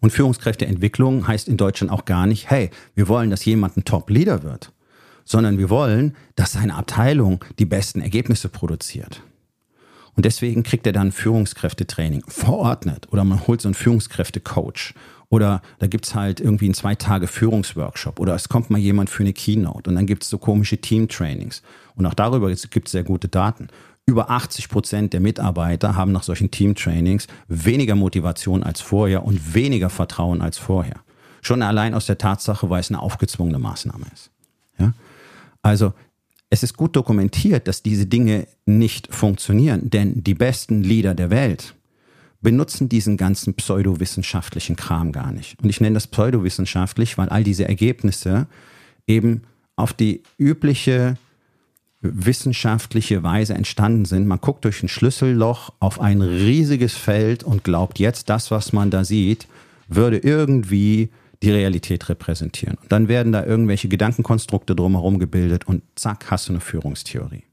Und 0.00 0.10
Führungskräfteentwicklung 0.10 1.28
heißt 1.28 1.46
in 1.46 1.56
Deutschland 1.56 1.92
auch 1.92 2.04
gar 2.04 2.26
nicht, 2.26 2.50
hey, 2.50 2.70
wir 2.96 3.06
wollen, 3.06 3.30
dass 3.30 3.44
jemand 3.44 3.76
ein 3.76 3.84
Top-Leader 3.84 4.42
wird, 4.42 4.72
sondern 5.24 5.56
wir 5.56 5.70
wollen, 5.70 6.16
dass 6.34 6.54
seine 6.54 6.74
Abteilung 6.74 7.44
die 7.60 7.64
besten 7.64 8.00
Ergebnisse 8.00 8.48
produziert. 8.48 9.22
Und 10.16 10.24
deswegen 10.24 10.62
kriegt 10.62 10.86
er 10.86 10.92
dann 10.92 11.12
Führungskräftetraining 11.12 12.24
verordnet 12.28 13.08
oder 13.10 13.24
man 13.24 13.46
holt 13.46 13.60
so 13.60 13.68
einen 13.68 13.74
Führungskräftecoach 13.74 14.94
oder 15.28 15.62
da 15.80 15.86
gibt's 15.88 16.14
halt 16.14 16.40
irgendwie 16.40 16.66
einen 16.66 16.74
zwei 16.74 16.94
Tage 16.94 17.26
Führungsworkshop 17.26 18.20
oder 18.20 18.34
es 18.34 18.48
kommt 18.48 18.70
mal 18.70 18.78
jemand 18.78 19.10
für 19.10 19.24
eine 19.24 19.32
Keynote 19.32 19.90
und 19.90 19.96
dann 19.96 20.06
gibt's 20.06 20.28
so 20.28 20.38
komische 20.38 20.78
Teamtrainings. 20.78 21.62
Und 21.96 22.06
auch 22.06 22.14
darüber 22.14 22.52
gibt's 22.52 22.92
sehr 22.92 23.02
gute 23.02 23.28
Daten. 23.28 23.68
Über 24.06 24.30
80 24.30 24.68
Prozent 24.68 25.12
der 25.12 25.20
Mitarbeiter 25.20 25.96
haben 25.96 26.12
nach 26.12 26.22
solchen 26.22 26.50
Teamtrainings 26.50 27.26
weniger 27.48 27.94
Motivation 27.94 28.62
als 28.62 28.80
vorher 28.80 29.24
und 29.24 29.54
weniger 29.54 29.90
Vertrauen 29.90 30.42
als 30.42 30.58
vorher. 30.58 31.00
Schon 31.40 31.62
allein 31.62 31.94
aus 31.94 32.06
der 32.06 32.18
Tatsache, 32.18 32.70
weil 32.70 32.80
es 32.80 32.90
eine 32.90 33.00
aufgezwungene 33.00 33.58
Maßnahme 33.58 34.06
ist. 34.12 34.30
Ja? 34.78 34.92
Also 35.62 35.94
es 36.54 36.62
ist 36.62 36.76
gut 36.76 36.94
dokumentiert, 36.94 37.66
dass 37.66 37.82
diese 37.82 38.06
Dinge 38.06 38.46
nicht 38.64 39.12
funktionieren, 39.12 39.90
denn 39.90 40.22
die 40.22 40.34
besten 40.34 40.84
Leader 40.84 41.12
der 41.16 41.30
Welt 41.30 41.74
benutzen 42.42 42.88
diesen 42.88 43.16
ganzen 43.16 43.54
pseudowissenschaftlichen 43.54 44.76
Kram 44.76 45.10
gar 45.10 45.32
nicht. 45.32 45.60
Und 45.60 45.68
ich 45.68 45.80
nenne 45.80 45.94
das 45.94 46.06
pseudowissenschaftlich, 46.06 47.18
weil 47.18 47.28
all 47.28 47.42
diese 47.42 47.66
Ergebnisse 47.66 48.46
eben 49.08 49.42
auf 49.74 49.94
die 49.94 50.22
übliche 50.38 51.16
wissenschaftliche 52.02 53.24
Weise 53.24 53.54
entstanden 53.54 54.04
sind. 54.04 54.28
Man 54.28 54.40
guckt 54.40 54.64
durch 54.64 54.80
ein 54.80 54.88
Schlüsselloch 54.88 55.72
auf 55.80 56.00
ein 56.00 56.22
riesiges 56.22 56.94
Feld 56.94 57.42
und 57.42 57.64
glaubt 57.64 57.98
jetzt, 57.98 58.28
das, 58.30 58.52
was 58.52 58.72
man 58.72 58.92
da 58.92 59.04
sieht, 59.04 59.48
würde 59.88 60.18
irgendwie 60.18 61.08
die 61.44 61.50
Realität 61.50 62.08
repräsentieren. 62.08 62.76
Und 62.80 62.90
dann 62.90 63.08
werden 63.08 63.32
da 63.32 63.44
irgendwelche 63.44 63.88
Gedankenkonstrukte 63.88 64.74
drumherum 64.74 65.18
gebildet 65.18 65.66
und 65.66 65.82
zack, 65.94 66.30
hast 66.30 66.48
du 66.48 66.52
eine 66.52 66.60
Führungstheorie. 66.60 67.44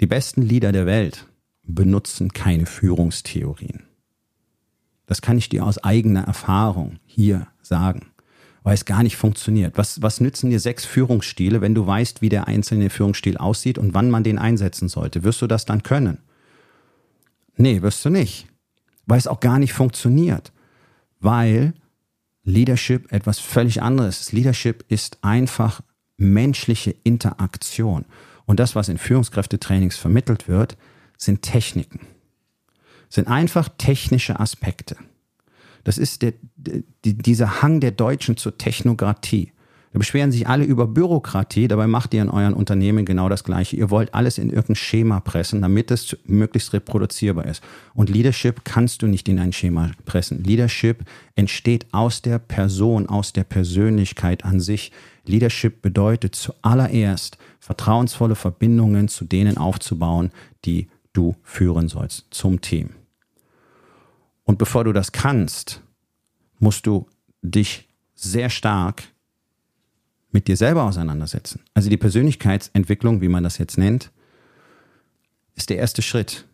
Die 0.00 0.06
besten 0.06 0.42
Leader 0.42 0.72
der 0.72 0.86
Welt 0.86 1.26
benutzen 1.62 2.32
keine 2.32 2.66
Führungstheorien. 2.66 3.82
Das 5.06 5.20
kann 5.20 5.38
ich 5.38 5.48
dir 5.48 5.64
aus 5.64 5.82
eigener 5.84 6.22
Erfahrung 6.24 6.98
hier 7.04 7.48
sagen, 7.62 8.06
weil 8.62 8.74
es 8.74 8.84
gar 8.84 9.02
nicht 9.02 9.16
funktioniert. 9.16 9.76
Was, 9.76 10.00
was 10.00 10.20
nützen 10.20 10.50
dir 10.50 10.60
sechs 10.60 10.84
Führungsstile, 10.84 11.60
wenn 11.60 11.74
du 11.74 11.86
weißt, 11.86 12.22
wie 12.22 12.28
der 12.28 12.48
einzelne 12.48 12.90
Führungsstil 12.90 13.36
aussieht 13.36 13.78
und 13.78 13.94
wann 13.94 14.10
man 14.10 14.24
den 14.24 14.38
einsetzen 14.38 14.88
sollte? 14.88 15.22
Wirst 15.22 15.42
du 15.42 15.46
das 15.46 15.66
dann 15.66 15.82
können? 15.82 16.18
Nee, 17.56 17.82
wirst 17.82 18.04
du 18.04 18.10
nicht, 18.10 18.46
weil 19.06 19.18
es 19.18 19.26
auch 19.26 19.40
gar 19.40 19.58
nicht 19.58 19.72
funktioniert, 19.72 20.52
weil 21.20 21.74
Leadership 22.48 23.12
etwas 23.12 23.38
völlig 23.38 23.82
anderes. 23.82 24.32
Leadership 24.32 24.84
ist 24.88 25.18
einfach 25.22 25.82
menschliche 26.16 26.94
Interaktion. 27.04 28.04
Und 28.46 28.58
das, 28.58 28.74
was 28.74 28.88
in 28.88 28.98
Führungskräftetrainings 28.98 29.96
vermittelt 29.96 30.48
wird, 30.48 30.76
sind 31.16 31.42
Techniken. 31.42 32.00
Sind 33.08 33.28
einfach 33.28 33.68
technische 33.76 34.40
Aspekte. 34.40 34.96
Das 35.84 35.98
ist 35.98 36.22
der, 36.22 36.32
die, 36.56 36.84
dieser 37.04 37.62
Hang 37.62 37.80
der 37.80 37.92
Deutschen 37.92 38.36
zur 38.36 38.58
Technokratie. 38.58 39.52
Beschweren 39.98 40.32
sich 40.32 40.46
alle 40.46 40.64
über 40.64 40.86
Bürokratie, 40.86 41.66
dabei 41.66 41.86
macht 41.86 42.14
ihr 42.14 42.22
in 42.22 42.28
euren 42.28 42.54
Unternehmen 42.54 43.04
genau 43.04 43.28
das 43.28 43.44
Gleiche. 43.44 43.76
Ihr 43.76 43.90
wollt 43.90 44.14
alles 44.14 44.38
in 44.38 44.50
irgendein 44.50 44.76
Schema 44.76 45.20
pressen, 45.20 45.62
damit 45.62 45.90
es 45.90 46.16
möglichst 46.24 46.72
reproduzierbar 46.72 47.46
ist. 47.46 47.62
Und 47.94 48.08
Leadership 48.08 48.64
kannst 48.64 49.02
du 49.02 49.06
nicht 49.06 49.28
in 49.28 49.38
ein 49.38 49.52
Schema 49.52 49.90
pressen. 50.04 50.44
Leadership 50.44 51.04
entsteht 51.36 51.86
aus 51.92 52.22
der 52.22 52.38
Person, 52.38 53.08
aus 53.08 53.32
der 53.32 53.44
Persönlichkeit 53.44 54.44
an 54.44 54.60
sich. 54.60 54.92
Leadership 55.24 55.82
bedeutet 55.82 56.34
zuallererst, 56.34 57.38
vertrauensvolle 57.58 58.34
Verbindungen 58.34 59.08
zu 59.08 59.24
denen 59.24 59.58
aufzubauen, 59.58 60.30
die 60.64 60.88
du 61.12 61.34
führen 61.42 61.88
sollst, 61.88 62.26
zum 62.30 62.60
Team. 62.60 62.90
Und 64.44 64.58
bevor 64.58 64.84
du 64.84 64.92
das 64.92 65.12
kannst, 65.12 65.82
musst 66.58 66.86
du 66.86 67.06
dich 67.42 67.88
sehr 68.14 68.50
stark 68.50 69.02
mit 70.30 70.48
dir 70.48 70.56
selber 70.56 70.84
auseinandersetzen. 70.84 71.60
Also 71.74 71.90
die 71.90 71.96
Persönlichkeitsentwicklung, 71.96 73.20
wie 73.20 73.28
man 73.28 73.44
das 73.44 73.58
jetzt 73.58 73.78
nennt, 73.78 74.10
ist 75.54 75.70
der 75.70 75.78
erste 75.78 76.02
Schritt. 76.02 76.46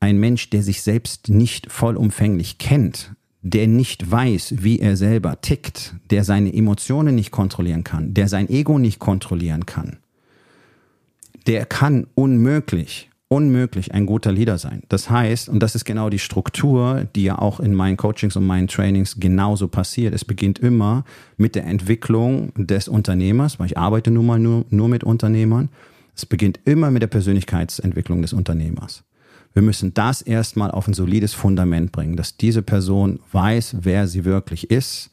Ein 0.00 0.18
Mensch, 0.18 0.50
der 0.50 0.62
sich 0.62 0.82
selbst 0.82 1.28
nicht 1.28 1.70
vollumfänglich 1.70 2.58
kennt, 2.58 3.14
der 3.42 3.66
nicht 3.66 4.10
weiß, 4.10 4.54
wie 4.58 4.80
er 4.80 4.96
selber 4.96 5.40
tickt, 5.40 5.94
der 6.10 6.24
seine 6.24 6.52
Emotionen 6.52 7.14
nicht 7.14 7.30
kontrollieren 7.30 7.84
kann, 7.84 8.14
der 8.14 8.28
sein 8.28 8.48
Ego 8.48 8.78
nicht 8.78 8.98
kontrollieren 8.98 9.66
kann, 9.66 9.98
der 11.46 11.66
kann 11.66 12.06
unmöglich 12.14 13.10
unmöglich 13.32 13.94
ein 13.94 14.04
guter 14.04 14.30
Leader 14.30 14.58
sein. 14.58 14.82
Das 14.90 15.08
heißt, 15.08 15.48
und 15.48 15.60
das 15.60 15.74
ist 15.74 15.86
genau 15.86 16.10
die 16.10 16.18
Struktur, 16.18 17.08
die 17.16 17.24
ja 17.24 17.38
auch 17.38 17.60
in 17.60 17.72
meinen 17.72 17.96
Coachings 17.96 18.36
und 18.36 18.46
meinen 18.46 18.68
Trainings 18.68 19.16
genauso 19.18 19.68
passiert. 19.68 20.12
Es 20.12 20.22
beginnt 20.22 20.58
immer 20.58 21.06
mit 21.38 21.54
der 21.54 21.64
Entwicklung 21.64 22.52
des 22.56 22.88
Unternehmers, 22.88 23.58
weil 23.58 23.66
ich 23.66 23.78
arbeite 23.78 24.10
nun 24.10 24.26
mal 24.26 24.38
nur, 24.38 24.66
nur 24.68 24.90
mit 24.90 25.02
Unternehmern. 25.02 25.70
Es 26.14 26.26
beginnt 26.26 26.60
immer 26.66 26.90
mit 26.90 27.00
der 27.00 27.06
Persönlichkeitsentwicklung 27.06 28.20
des 28.20 28.34
Unternehmers. 28.34 29.02
Wir 29.54 29.62
müssen 29.62 29.94
das 29.94 30.20
erstmal 30.20 30.70
auf 30.70 30.86
ein 30.86 30.92
solides 30.92 31.32
Fundament 31.32 31.90
bringen, 31.90 32.16
dass 32.16 32.36
diese 32.36 32.60
Person 32.60 33.18
weiß, 33.32 33.76
wer 33.80 34.08
sie 34.08 34.26
wirklich 34.26 34.70
ist, 34.70 35.10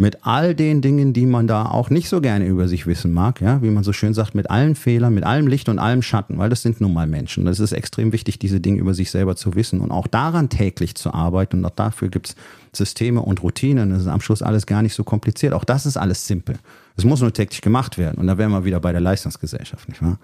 mit 0.00 0.24
all 0.26 0.54
den 0.54 0.80
Dingen, 0.80 1.12
die 1.12 1.26
man 1.26 1.46
da 1.46 1.66
auch 1.66 1.90
nicht 1.90 2.08
so 2.08 2.22
gerne 2.22 2.46
über 2.46 2.68
sich 2.68 2.86
wissen 2.86 3.12
mag, 3.12 3.42
ja, 3.42 3.60
wie 3.60 3.68
man 3.68 3.84
so 3.84 3.92
schön 3.92 4.14
sagt, 4.14 4.34
mit 4.34 4.48
allen 4.48 4.74
Fehlern, 4.74 5.12
mit 5.12 5.24
allem 5.24 5.46
Licht 5.46 5.68
und 5.68 5.78
allem 5.78 6.00
Schatten, 6.00 6.38
weil 6.38 6.48
das 6.48 6.62
sind 6.62 6.80
nun 6.80 6.94
mal 6.94 7.06
Menschen. 7.06 7.44
Das 7.44 7.60
ist 7.60 7.72
extrem 7.72 8.10
wichtig, 8.10 8.38
diese 8.38 8.60
Dinge 8.60 8.80
über 8.80 8.94
sich 8.94 9.10
selber 9.10 9.36
zu 9.36 9.54
wissen 9.56 9.78
und 9.80 9.90
auch 9.90 10.06
daran 10.06 10.48
täglich 10.48 10.94
zu 10.94 11.12
arbeiten. 11.12 11.58
Und 11.58 11.66
auch 11.66 11.76
dafür 11.76 12.08
gibt's 12.08 12.34
Systeme 12.72 13.20
und 13.20 13.42
Routinen. 13.42 13.90
Das 13.90 14.00
ist 14.00 14.08
am 14.08 14.22
Schluss 14.22 14.40
alles 14.40 14.64
gar 14.64 14.80
nicht 14.80 14.94
so 14.94 15.04
kompliziert. 15.04 15.52
Auch 15.52 15.64
das 15.64 15.84
ist 15.84 15.98
alles 15.98 16.26
simpel. 16.26 16.56
Es 16.96 17.04
muss 17.04 17.20
nur 17.20 17.34
täglich 17.34 17.60
gemacht 17.60 17.98
werden. 17.98 18.16
Und 18.16 18.26
da 18.26 18.38
wären 18.38 18.52
wir 18.52 18.64
wieder 18.64 18.80
bei 18.80 18.92
der 18.92 19.02
Leistungsgesellschaft, 19.02 19.86
nicht 19.86 20.00
wahr? 20.00 20.18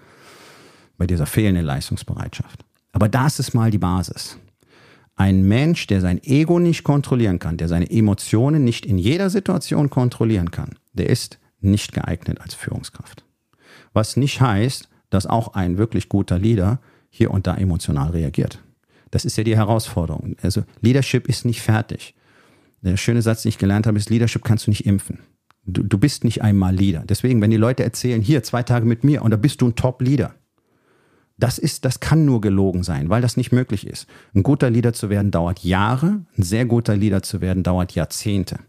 Bei 0.97 1.05
dieser 1.05 1.27
fehlenden 1.27 1.65
Leistungsbereitschaft. 1.65 2.65
Aber 2.93 3.09
das 3.09 3.37
ist 3.37 3.53
mal 3.53 3.69
die 3.69 3.77
Basis. 3.77 4.39
Ein 5.17 5.47
Mensch, 5.47 5.87
der 5.87 5.99
sein 5.99 6.23
Ego 6.23 6.59
nicht 6.59 6.83
kontrollieren 6.83 7.39
kann, 7.39 7.57
der 7.57 7.67
seine 7.67 7.89
Emotionen 7.89 8.63
nicht 8.63 8.85
in 8.85 8.99
jeder 8.99 9.29
Situation 9.29 9.89
kontrollieren 9.89 10.51
kann, 10.51 10.75
der 10.93 11.09
ist 11.09 11.39
nicht 11.59 11.91
geeignet 11.91 12.39
als 12.39 12.53
Führungskraft. 12.53 13.25
Was 13.93 14.15
nicht 14.15 14.39
heißt, 14.41 14.89
dass 15.09 15.25
auch 15.25 15.55
ein 15.55 15.79
wirklich 15.79 16.07
guter 16.07 16.37
Leader 16.37 16.79
hier 17.09 17.31
und 17.31 17.47
da 17.47 17.55
emotional 17.55 18.11
reagiert. 18.11 18.59
Das 19.09 19.25
ist 19.25 19.37
ja 19.37 19.43
die 19.43 19.55
Herausforderung. 19.55 20.35
Also 20.43 20.63
Leadership 20.81 21.27
ist 21.27 21.45
nicht 21.45 21.61
fertig. 21.61 22.13
Der 22.81 22.95
schöne 22.95 23.23
Satz, 23.23 23.41
den 23.41 23.49
ich 23.49 23.57
gelernt 23.57 23.87
habe, 23.87 23.97
ist, 23.97 24.11
Leadership 24.11 24.43
kannst 24.43 24.67
du 24.67 24.71
nicht 24.71 24.85
impfen. 24.85 25.19
Du, 25.65 25.81
du 25.81 25.97
bist 25.97 26.23
nicht 26.23 26.43
einmal 26.43 26.75
Leader. 26.75 27.03
Deswegen, 27.07 27.41
wenn 27.41 27.49
die 27.49 27.57
Leute 27.57 27.83
erzählen, 27.83 28.21
hier 28.21 28.43
zwei 28.43 28.61
Tage 28.61 28.85
mit 28.85 29.03
mir 29.03 29.23
und 29.23 29.31
da 29.31 29.37
bist 29.37 29.61
du 29.61 29.67
ein 29.67 29.75
Top-Leader. 29.75 30.35
Das 31.37 31.59
ist, 31.59 31.85
das 31.85 31.99
kann 31.99 32.25
nur 32.25 32.41
gelogen 32.41 32.83
sein, 32.83 33.09
weil 33.09 33.21
das 33.21 33.37
nicht 33.37 33.51
möglich 33.51 33.85
ist. 33.85 34.07
Ein 34.33 34.43
guter 34.43 34.69
Leader 34.69 34.93
zu 34.93 35.09
werden 35.09 35.29
dauert 35.29 35.63
Jahre, 35.63 36.21
ein 36.37 36.43
sehr 36.43 36.65
guter 36.65 36.95
Leader 36.95 37.21
zu 37.21 37.41
werden 37.41 37.63
dauert 37.63 37.93
Jahrzehnte. 37.93 38.59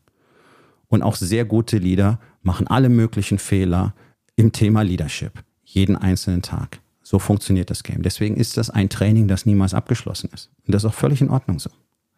Und 0.88 1.02
auch 1.02 1.16
sehr 1.16 1.44
gute 1.44 1.78
Leader 1.78 2.18
machen 2.42 2.66
alle 2.66 2.88
möglichen 2.88 3.38
Fehler 3.38 3.94
im 4.36 4.52
Thema 4.52 4.82
Leadership. 4.82 5.32
Jeden 5.64 5.96
einzelnen 5.96 6.42
Tag. 6.42 6.80
So 7.02 7.18
funktioniert 7.18 7.70
das 7.70 7.82
Game. 7.82 8.02
Deswegen 8.02 8.36
ist 8.36 8.58
das 8.58 8.68
ein 8.68 8.90
Training, 8.90 9.28
das 9.28 9.46
niemals 9.46 9.72
abgeschlossen 9.72 10.30
ist. 10.34 10.50
Und 10.66 10.74
das 10.74 10.84
ist 10.84 10.90
auch 10.90 10.94
völlig 10.94 11.22
in 11.22 11.30
Ordnung 11.30 11.58
so. 11.58 11.70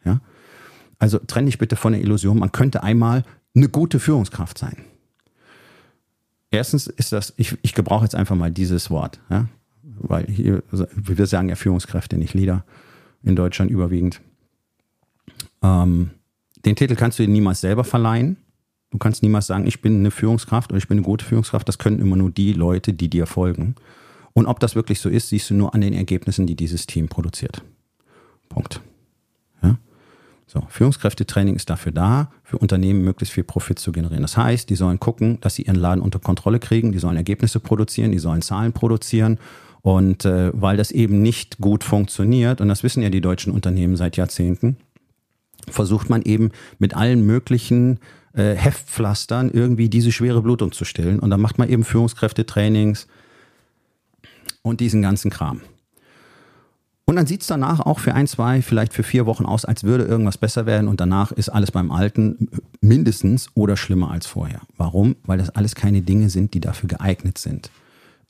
Ja? 0.05 0.21
Also 0.99 1.19
trenne 1.19 1.47
dich 1.47 1.59
bitte 1.59 1.77
von 1.77 1.93
der 1.93 2.03
Illusion, 2.03 2.39
man 2.39 2.53
könnte 2.53 2.83
einmal 2.83 3.25
eine 3.55 3.69
gute 3.69 4.01
Führungskraft 4.01 4.59
sein. 4.59 4.85
Erstens 6.51 6.89
ist 6.89 7.13
das, 7.13 7.33
ich, 7.37 7.57
ich 7.63 7.75
gebrauche 7.75 8.05
jetzt 8.05 8.17
einfach 8.17 8.35
mal 8.35 8.51
dieses 8.51 8.91
Wort, 8.91 9.21
ja? 9.31 9.47
Weil 10.01 10.27
hier, 10.27 10.63
wir 10.71 11.27
sagen 11.27 11.49
ja 11.49 11.55
Führungskräfte, 11.55 12.17
nicht 12.17 12.35
Leader, 12.35 12.65
in 13.23 13.37
Deutschland 13.37 13.71
überwiegend. 13.71 14.21
Ähm, 15.63 16.11
den 16.65 16.77
Titel 16.77 16.95
kannst 16.95 17.19
du 17.19 17.23
dir 17.23 17.33
niemals 17.33 17.61
selber 17.61 17.85
verleihen. 17.85 18.37
Du 18.91 18.99
kannst 18.99 19.23
niemals 19.23 19.47
sagen, 19.47 19.67
ich 19.67 19.81
bin 19.81 20.01
eine 20.01 20.11
Führungskraft 20.11 20.71
oder 20.71 20.79
ich 20.79 20.89
bin 20.89 20.99
eine 20.99 21.07
gute 21.07 21.25
Führungskraft. 21.25 21.69
Das 21.69 21.79
können 21.79 22.01
immer 22.01 22.17
nur 22.17 22.31
die 22.31 22.53
Leute, 22.53 22.93
die 22.93 23.09
dir 23.09 23.27
folgen. 23.27 23.77
Und 24.33 24.47
ob 24.47 24.61
das 24.61 24.75
wirklich 24.75 25.01
so 25.01 25.09
ist, 25.09 25.29
siehst 25.29 25.51
du 25.51 25.55
nur 25.55 25.75
an 25.75 25.81
den 25.81 25.93
Ergebnissen, 25.93 26.47
die 26.47 26.57
dieses 26.57 26.87
Team 26.87 27.09
produziert. 27.09 27.63
Punkt. 28.49 28.81
Ja? 29.63 29.79
So, 30.47 30.65
Führungskräftetraining 30.69 31.57
ist 31.57 31.71
dafür 31.71 31.93
da, 31.93 32.33
für 32.43 32.59
Unternehmen 32.59 33.03
möglichst 33.03 33.35
viel 33.35 33.45
Profit 33.45 33.79
zu 33.79 33.93
generieren. 33.93 34.23
Das 34.23 34.37
heißt, 34.37 34.69
die 34.69 34.75
sollen 34.75 34.99
gucken, 34.99 35.39
dass 35.41 35.55
sie 35.55 35.63
ihren 35.63 35.77
Laden 35.77 36.03
unter 36.03 36.19
Kontrolle 36.19 36.59
kriegen, 36.59 36.93
die 36.93 36.99
sollen 36.99 37.17
Ergebnisse 37.17 37.61
produzieren, 37.61 38.13
die 38.13 38.19
sollen 38.19 38.43
Zahlen 38.43 38.73
produzieren. 38.73 39.39
Und 39.83 40.25
äh, 40.25 40.51
weil 40.53 40.77
das 40.77 40.91
eben 40.91 41.23
nicht 41.23 41.59
gut 41.59 41.85
funktioniert, 41.85 42.61
und 42.61 42.69
das 42.69 42.83
wissen 42.83 43.03
ja 43.03 43.11
die 43.11 43.21
deutschen 43.21 43.53
Unternehmen 43.53 43.97
seit 43.97 44.17
Jahrzehnten, 44.17 44.77
versucht 45.69 46.11
man 46.11 46.23
eben 46.23 46.51
mit 46.79 46.95
allen 46.95 47.25
möglichen 47.25 47.99
äh, 48.35 48.55
Heftpflastern 48.55 49.51
irgendwie 49.51 49.89
diese 49.89 50.13
schwere 50.13 50.43
Blutung 50.43 50.73
zu 50.73 50.85
stillen. 50.85 51.19
Und 51.19 51.31
dann 51.31 51.41
macht 51.41 51.59
man 51.59 51.69
eben 51.69 51.85
Führungskräftetrainings 51.85 53.07
und 54.63 54.81
diesen 54.81 55.03
ganzen 55.03 55.31
Kram. 55.31 55.61
Und 57.11 57.17
dann 57.17 57.27
sieht 57.27 57.41
es 57.41 57.49
danach 57.49 57.81
auch 57.81 57.99
für 57.99 58.15
ein, 58.15 58.29
zwei, 58.29 58.63
vielleicht 58.63 58.93
für 58.93 59.03
vier 59.03 59.27
Wochen 59.27 59.45
aus, 59.45 59.65
als 59.65 59.83
würde 59.83 60.05
irgendwas 60.05 60.39
besser 60.39 60.65
werden 60.65 60.87
und 60.87 61.01
danach 61.01 61.33
ist 61.33 61.49
alles 61.49 61.73
beim 61.73 61.91
Alten 61.91 62.49
mindestens 62.81 63.49
oder 63.55 63.77
schlimmer 63.77 64.13
als 64.13 64.27
vorher. 64.27 64.61
Warum? 64.77 65.17
Weil 65.25 65.39
das 65.39 65.51
alles 65.51 65.75
keine 65.75 66.03
Dinge 66.03 66.31
sind, 66.31 66.55
die 66.55 66.61
dafür 66.61 66.89
geeignet 66.89 67.37
sind, 67.37 67.73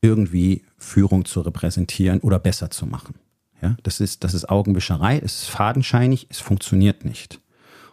irgendwie 0.02 0.62
Führung 0.78 1.24
zu 1.24 1.40
repräsentieren 1.40 2.20
oder 2.20 2.38
besser 2.38 2.70
zu 2.70 2.86
machen. 2.86 3.14
Ja, 3.62 3.76
das 3.82 4.00
ist, 4.00 4.24
das 4.24 4.34
ist 4.34 4.48
Augenwischerei, 4.48 5.18
es 5.18 5.42
ist 5.42 5.50
fadenscheinig, 5.50 6.26
es 6.30 6.40
funktioniert 6.40 7.04
nicht. 7.04 7.40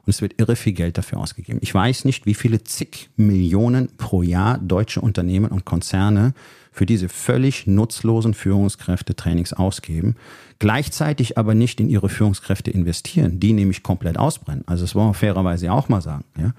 Und 0.05 0.11
es 0.11 0.21
wird 0.21 0.39
irre 0.39 0.55
viel 0.55 0.71
Geld 0.71 0.97
dafür 0.97 1.19
ausgegeben. 1.19 1.59
Ich 1.61 1.73
weiß 1.73 2.05
nicht, 2.05 2.25
wie 2.25 2.33
viele 2.33 2.63
zig 2.63 3.09
Millionen 3.17 3.97
pro 3.97 4.21
Jahr 4.21 4.57
deutsche 4.57 5.01
Unternehmen 5.01 5.51
und 5.51 5.65
Konzerne 5.65 6.33
für 6.71 6.85
diese 6.85 7.09
völlig 7.09 7.67
nutzlosen 7.67 8.33
Führungskräfte-Trainings 8.33 9.51
ausgeben, 9.51 10.15
gleichzeitig 10.59 11.37
aber 11.37 11.55
nicht 11.55 11.81
in 11.81 11.89
ihre 11.89 12.07
Führungskräfte 12.07 12.71
investieren, 12.71 13.41
die 13.41 13.51
nämlich 13.51 13.83
komplett 13.83 14.17
ausbrennen. 14.17 14.63
Also 14.65 14.85
das 14.85 14.95
wollen 14.95 15.09
wir 15.09 15.13
fairerweise 15.13 15.73
auch 15.73 15.89
mal 15.89 16.01
sagen. 16.01 16.23
Ja? 16.37 16.53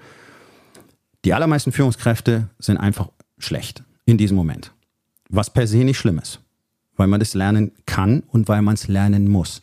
Die 1.25 1.33
allermeisten 1.33 1.71
Führungskräfte 1.71 2.49
sind 2.59 2.77
einfach 2.77 3.09
schlecht 3.39 3.83
in 4.05 4.19
diesem 4.19 4.37
Moment. 4.37 4.73
Was 5.29 5.51
per 5.51 5.67
se 5.67 5.77
nicht 5.77 5.97
schlimm 5.97 6.19
ist, 6.19 6.41
weil 6.95 7.07
man 7.07 7.19
das 7.19 7.33
lernen 7.33 7.71
kann 7.85 8.23
und 8.27 8.47
weil 8.47 8.61
man 8.61 8.73
es 8.73 8.87
lernen 8.87 9.27
muss. 9.29 9.61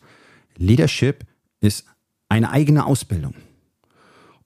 Leadership 0.57 1.25
ist 1.59 1.85
eine 2.29 2.51
eigene 2.51 2.85
Ausbildung. 2.85 3.33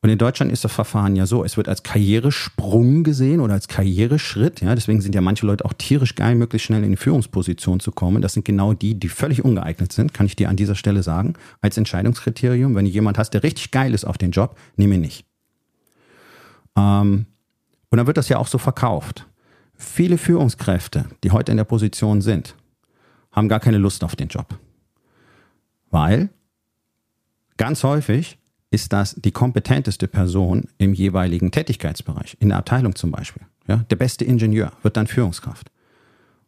Und 0.03 0.09
in 0.09 0.17
Deutschland 0.17 0.51
ist 0.51 0.63
das 0.63 0.71
Verfahren 0.73 1.15
ja 1.15 1.27
so, 1.27 1.43
es 1.43 1.57
wird 1.57 1.69
als 1.69 1.83
Karrieresprung 1.83 3.03
gesehen 3.03 3.39
oder 3.39 3.53
als 3.53 3.67
Karriereschritt. 3.67 4.61
Ja, 4.61 4.73
deswegen 4.73 4.99
sind 4.99 5.13
ja 5.13 5.21
manche 5.21 5.45
Leute 5.45 5.63
auch 5.63 5.73
tierisch 5.73 6.15
geil, 6.15 6.33
möglichst 6.33 6.65
schnell 6.65 6.83
in 6.83 6.89
die 6.89 6.97
Führungsposition 6.97 7.79
zu 7.79 7.91
kommen. 7.91 8.23
Das 8.23 8.33
sind 8.33 8.43
genau 8.43 8.73
die, 8.73 8.95
die 8.95 9.09
völlig 9.09 9.45
ungeeignet 9.45 9.93
sind, 9.93 10.11
kann 10.11 10.25
ich 10.25 10.35
dir 10.35 10.49
an 10.49 10.55
dieser 10.55 10.73
Stelle 10.73 11.03
sagen, 11.03 11.35
als 11.61 11.77
Entscheidungskriterium. 11.77 12.73
Wenn 12.73 12.85
du 12.85 12.91
jemand 12.91 13.19
hast, 13.19 13.35
der 13.35 13.43
richtig 13.43 13.69
geil 13.69 13.93
ist 13.93 14.05
auf 14.05 14.17
den 14.17 14.31
Job, 14.31 14.57
nimm 14.75 14.91
ihn 14.91 15.01
nicht. 15.01 15.23
Ähm, 16.75 17.27
und 17.91 17.97
dann 17.97 18.07
wird 18.07 18.17
das 18.17 18.29
ja 18.29 18.37
auch 18.37 18.47
so 18.47 18.57
verkauft. 18.57 19.27
Viele 19.81 20.19
Führungskräfte, 20.19 21.05
die 21.23 21.31
heute 21.31 21.51
in 21.51 21.57
der 21.57 21.63
Position 21.63 22.21
sind, 22.21 22.55
haben 23.31 23.49
gar 23.49 23.59
keine 23.59 23.79
Lust 23.79 24.03
auf 24.03 24.15
den 24.15 24.27
Job. 24.27 24.57
Weil 25.89 26.29
ganz 27.57 27.83
häufig 27.83 28.37
ist 28.69 28.93
das 28.93 29.15
die 29.15 29.31
kompetenteste 29.31 30.07
Person 30.07 30.65
im 30.77 30.93
jeweiligen 30.93 31.51
Tätigkeitsbereich, 31.51 32.37
in 32.39 32.49
der 32.49 32.59
Abteilung 32.59 32.95
zum 32.95 33.09
Beispiel. 33.11 33.41
Ja, 33.67 33.77
der 33.89 33.95
beste 33.95 34.23
Ingenieur 34.23 34.71
wird 34.83 34.97
dann 34.97 35.07
Führungskraft. 35.07 35.71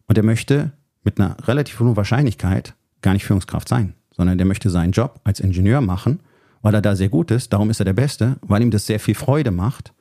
Und 0.06 0.16
er 0.16 0.24
möchte 0.24 0.72
mit 1.04 1.20
einer 1.20 1.36
relativ 1.48 1.80
hohen 1.80 1.98
Wahrscheinlichkeit 1.98 2.76
gar 3.02 3.14
nicht 3.14 3.26
Führungskraft 3.26 3.68
sein, 3.68 3.96
sondern 4.16 4.38
der 4.38 4.46
möchte 4.46 4.70
seinen 4.70 4.92
Job 4.92 5.20
als 5.24 5.40
Ingenieur 5.40 5.82
machen, 5.82 6.20
weil 6.62 6.76
er 6.76 6.82
da 6.84 6.96
sehr 6.96 7.10
gut 7.10 7.32
ist. 7.32 7.52
Darum 7.52 7.72
ist 7.72 7.82
er 7.82 7.86
der 7.86 7.94
Beste, 7.94 8.38
weil 8.42 8.62
ihm 8.62 8.72
das 8.72 8.86
sehr 8.86 9.00
viel 9.00 9.16
Freude 9.16 9.50
macht. 9.50 9.92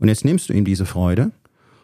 Und 0.00 0.08
jetzt 0.08 0.24
nimmst 0.24 0.48
du 0.48 0.54
ihm 0.54 0.64
diese 0.64 0.86
Freude 0.86 1.30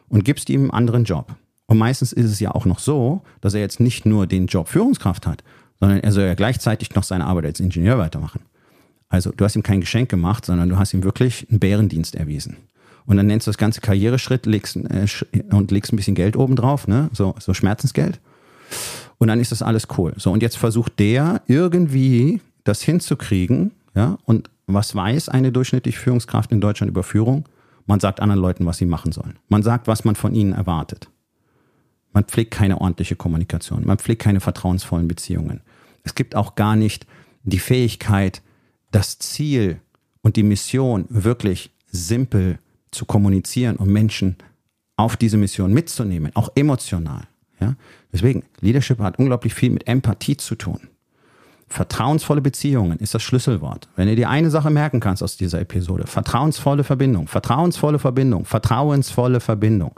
und 0.09 0.25
gibst 0.25 0.51
ihm 0.51 0.63
einen 0.63 0.71
anderen 0.71 1.05
Job. 1.05 1.35
Und 1.67 1.79
meistens 1.79 2.13
ist 2.13 2.31
es 2.31 2.41
ja 2.41 2.53
auch 2.53 2.65
noch 2.65 2.79
so, 2.79 3.23
dass 3.41 3.55
er 3.55 3.61
jetzt 3.61 3.81
nicht 3.81 4.07
nur 4.07 4.27
den 4.27 4.47
Job 4.47 4.69
Führungskraft 4.69 5.27
hat, 5.27 5.43
sondern 5.81 6.01
er 6.01 6.13
soll 6.13 6.25
ja 6.25 6.35
gleichzeitig 6.35 6.95
noch 6.95 7.03
seine 7.03 7.27
Arbeit 7.27 7.47
als 7.47 7.61
Ingenieur 7.61 7.99
weitermachen. 7.99 8.41
Also 9.09 9.33
du 9.37 9.45
hast 9.45 9.57
ihm 9.57 9.63
kein 9.63 9.81
Geschenk 9.81 10.09
gemacht, 10.09 10.45
sondern 10.45 10.69
du 10.69 10.79
hast 10.79 10.95
ihm 10.95 11.05
wirklich 11.05 11.47
einen 11.51 11.61
Bärendienst 11.61 12.15
erwiesen. 12.15 12.57
Und 13.05 13.17
dann 13.17 13.27
nennst 13.27 13.47
du 13.47 13.51
das 13.51 13.59
ganze 13.59 13.81
Karriereschritt 13.81 14.47
legst, 14.47 14.77
äh, 14.77 15.07
und 15.51 15.71
legst 15.71 15.93
ein 15.93 15.97
bisschen 15.97 16.17
Geld 16.17 16.37
oben 16.37 16.57
drauf, 16.57 16.89
ne? 16.89 17.09
so, 17.13 17.35
so 17.39 17.55
Schmerzensgeld. 17.55 18.21
Und 19.19 19.29
dann 19.29 19.41
ist 19.41 19.53
das 19.53 19.63
alles 19.63 19.87
cool. 19.97 20.13
So, 20.17 20.33
und 20.33 20.43
jetzt 20.43 20.57
versucht 20.59 20.99
der 20.99 21.43
irgendwie 21.47 22.41
das 22.65 22.83
hinzukriegen. 22.83 23.71
Ja? 23.95 24.19
Und 24.25 24.51
was 24.67 24.95
weiß 24.95 25.29
eine 25.29 25.53
durchschnittliche 25.53 25.99
Führungskraft 25.99 26.51
in 26.53 26.61
Deutschland 26.61 26.91
über 26.91 27.03
Führung? 27.03 27.45
Man 27.87 28.01
sagt 28.01 28.21
anderen 28.21 28.41
Leuten, 28.41 28.67
was 28.67 28.79
sie 28.79 28.87
machen 28.87 29.13
sollen. 29.13 29.39
Man 29.49 29.63
sagt, 29.63 29.87
was 29.87 30.05
man 30.05 30.17
von 30.17 30.35
ihnen 30.35 30.53
erwartet. 30.53 31.09
Man 32.13 32.25
pflegt 32.25 32.51
keine 32.51 32.81
ordentliche 32.81 33.17
Kommunikation. 33.17 33.87
Man 33.87 33.99
pflegt 33.99 34.23
keine 34.23 34.41
vertrauensvollen 34.41 35.09
Beziehungen. 35.09 35.63
Es 36.03 36.15
gibt 36.15 36.35
auch 36.35 36.55
gar 36.55 36.77
nicht 36.77 37.07
die 37.43 37.59
Fähigkeit, 37.59 38.43
das 38.91 39.19
Ziel 39.19 39.81
und 40.23 40.37
die 40.37 40.43
Mission 40.43 41.05
wirklich 41.09 41.71
simpel 41.87 42.59
zu 42.91 43.05
kommunizieren 43.05 43.77
und 43.77 43.91
Menschen 43.91 44.37
auf 44.97 45.17
diese 45.17 45.37
Mission 45.37 45.73
mitzunehmen, 45.73 46.33
auch 46.35 46.51
emotional. 46.55 47.29
Ja? 47.61 47.77
Deswegen, 48.13 48.45
Leadership 48.61 48.99
hat 48.99 49.19
unglaublich 49.19 49.55
viel 49.55 49.71
mit 49.71 49.87
Empathie 49.87 50.37
zu 50.37 50.55
tun. 50.55 50.89
Vertrauensvolle 51.69 52.41
Beziehungen 52.41 52.99
ist 52.99 53.15
das 53.15 53.23
Schlüsselwort. 53.23 53.89
Wenn 53.97 54.09
du 54.09 54.15
dir 54.15 54.31
eine 54.31 54.51
Sache 54.51 54.71
merken 54.71 55.01
kannst 55.01 55.23
aus 55.23 55.37
dieser 55.37 55.61
Episode, 55.61 56.07
vertrauensvolle 56.07 56.85
Verbindung, 56.85 57.27
vertrauensvolle 57.27 57.99
Verbindung, 57.99 58.45
vertrauensvolle 58.45 59.41
Verbindung, 59.41 59.93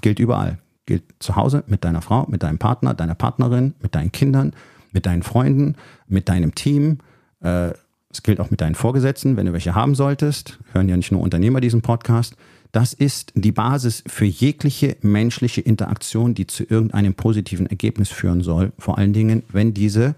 gilt 0.00 0.18
überall. 0.18 0.58
Gilt 0.86 1.02
zu 1.18 1.36
Hause 1.36 1.64
mit 1.66 1.84
deiner 1.84 2.00
Frau, 2.00 2.26
mit 2.28 2.42
deinem 2.42 2.58
Partner, 2.58 2.94
deiner 2.94 3.14
Partnerin, 3.14 3.74
mit 3.82 3.94
deinen 3.94 4.12
Kindern, 4.12 4.54
mit 4.92 5.06
deinen 5.06 5.22
Freunden, 5.22 5.74
mit 6.06 6.28
deinem 6.28 6.54
Team, 6.54 6.98
äh, 7.42 7.72
es 8.10 8.22
gilt 8.22 8.40
auch 8.40 8.50
mit 8.50 8.60
deinen 8.60 8.74
Vorgesetzten, 8.74 9.36
wenn 9.36 9.46
du 9.46 9.52
welche 9.52 9.74
haben 9.74 9.94
solltest. 9.94 10.58
Hören 10.72 10.88
ja 10.88 10.96
nicht 10.96 11.12
nur 11.12 11.20
Unternehmer 11.20 11.60
diesen 11.60 11.82
Podcast. 11.82 12.36
Das 12.72 12.92
ist 12.92 13.32
die 13.34 13.52
Basis 13.52 14.02
für 14.06 14.24
jegliche 14.24 14.96
menschliche 15.02 15.60
Interaktion, 15.60 16.34
die 16.34 16.46
zu 16.46 16.64
irgendeinem 16.64 17.14
positiven 17.14 17.66
Ergebnis 17.66 18.08
führen 18.08 18.42
soll. 18.42 18.72
Vor 18.78 18.98
allen 18.98 19.12
Dingen, 19.12 19.42
wenn 19.52 19.74
diese 19.74 20.14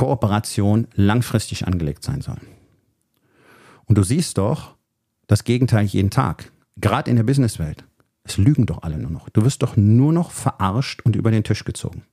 Kooperation 0.00 0.86
langfristig 0.94 1.66
angelegt 1.66 2.02
sein 2.02 2.22
soll. 2.22 2.38
Und 3.84 3.98
du 3.98 4.02
siehst 4.02 4.38
doch 4.38 4.76
das 5.26 5.44
Gegenteil 5.44 5.84
jeden 5.84 6.08
Tag. 6.08 6.52
Gerade 6.76 7.10
in 7.10 7.16
der 7.18 7.24
Businesswelt. 7.24 7.84
Es 8.24 8.38
lügen 8.38 8.64
doch 8.64 8.82
alle 8.82 8.96
nur 8.96 9.10
noch. 9.10 9.28
Du 9.28 9.44
wirst 9.44 9.62
doch 9.62 9.76
nur 9.76 10.14
noch 10.14 10.30
verarscht 10.30 11.02
und 11.02 11.16
über 11.16 11.30
den 11.30 11.44
Tisch 11.44 11.64
gezogen. 11.64 12.04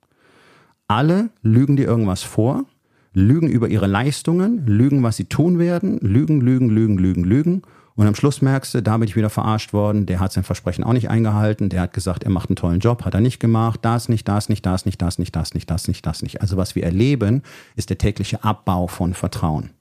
Alle 0.89 1.29
lügen 1.41 1.77
dir 1.77 1.87
irgendwas 1.87 2.23
vor 2.23 2.65
lügen 3.13 3.47
über 3.49 3.67
ihre 3.67 3.87
Leistungen, 3.87 4.67
lügen, 4.67 5.01
was 5.01 5.17
sie 5.17 5.25
tun 5.25 5.57
werden, 5.57 5.97
lügen, 6.01 6.39
lügen, 6.39 6.69
lügen, 6.69 6.97
lügen, 6.99 7.23
lügen. 7.23 7.61
Und 7.97 8.05
am 8.05 8.13
Schluss 8.13 8.43
merkst 8.43 8.75
du, 8.75 8.83
da 8.83 8.95
bin 8.97 9.07
ich 9.07 9.15
wieder 9.15 9.31
verarscht 9.31 9.73
worden, 9.73 10.05
der 10.05 10.19
hat 10.19 10.31
sein 10.31 10.43
Versprechen 10.43 10.83
auch 10.83 10.93
nicht 10.93 11.09
eingehalten, 11.09 11.67
der 11.67 11.81
hat 11.81 11.93
gesagt, 11.93 12.23
er 12.23 12.29
macht 12.29 12.47
einen 12.47 12.55
tollen 12.55 12.79
Job, 12.79 13.03
hat 13.03 13.15
er 13.15 13.21
nicht 13.21 13.39
gemacht, 13.39 13.79
das 13.81 14.07
nicht, 14.07 14.27
das 14.27 14.49
nicht, 14.49 14.63
das 14.67 14.85
nicht, 14.85 15.01
das 15.01 15.17
nicht, 15.17 15.35
das 15.35 15.55
nicht, 15.55 15.67
das 15.67 15.87
nicht, 15.87 16.05
das 16.05 16.21
nicht. 16.21 16.39
Also 16.39 16.57
was 16.57 16.75
wir 16.75 16.83
erleben, 16.83 17.41
ist 17.75 17.89
der 17.89 17.97
tägliche 17.97 18.43
Abbau 18.43 18.85
von 18.85 19.15
Vertrauen. 19.15 19.71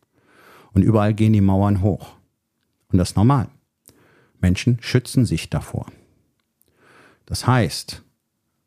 Und 0.73 0.83
überall 0.83 1.13
gehen 1.13 1.35
die 1.35 1.43
Mauern 1.43 1.83
hoch. 1.83 2.15
Und 2.91 2.97
das 2.97 3.11
ist 3.11 3.17
normal. 3.17 3.49
Menschen 4.41 4.79
schützen 4.81 5.27
sich 5.27 5.51
davor. 5.51 5.85
Das 7.27 7.47
heißt, 7.47 8.03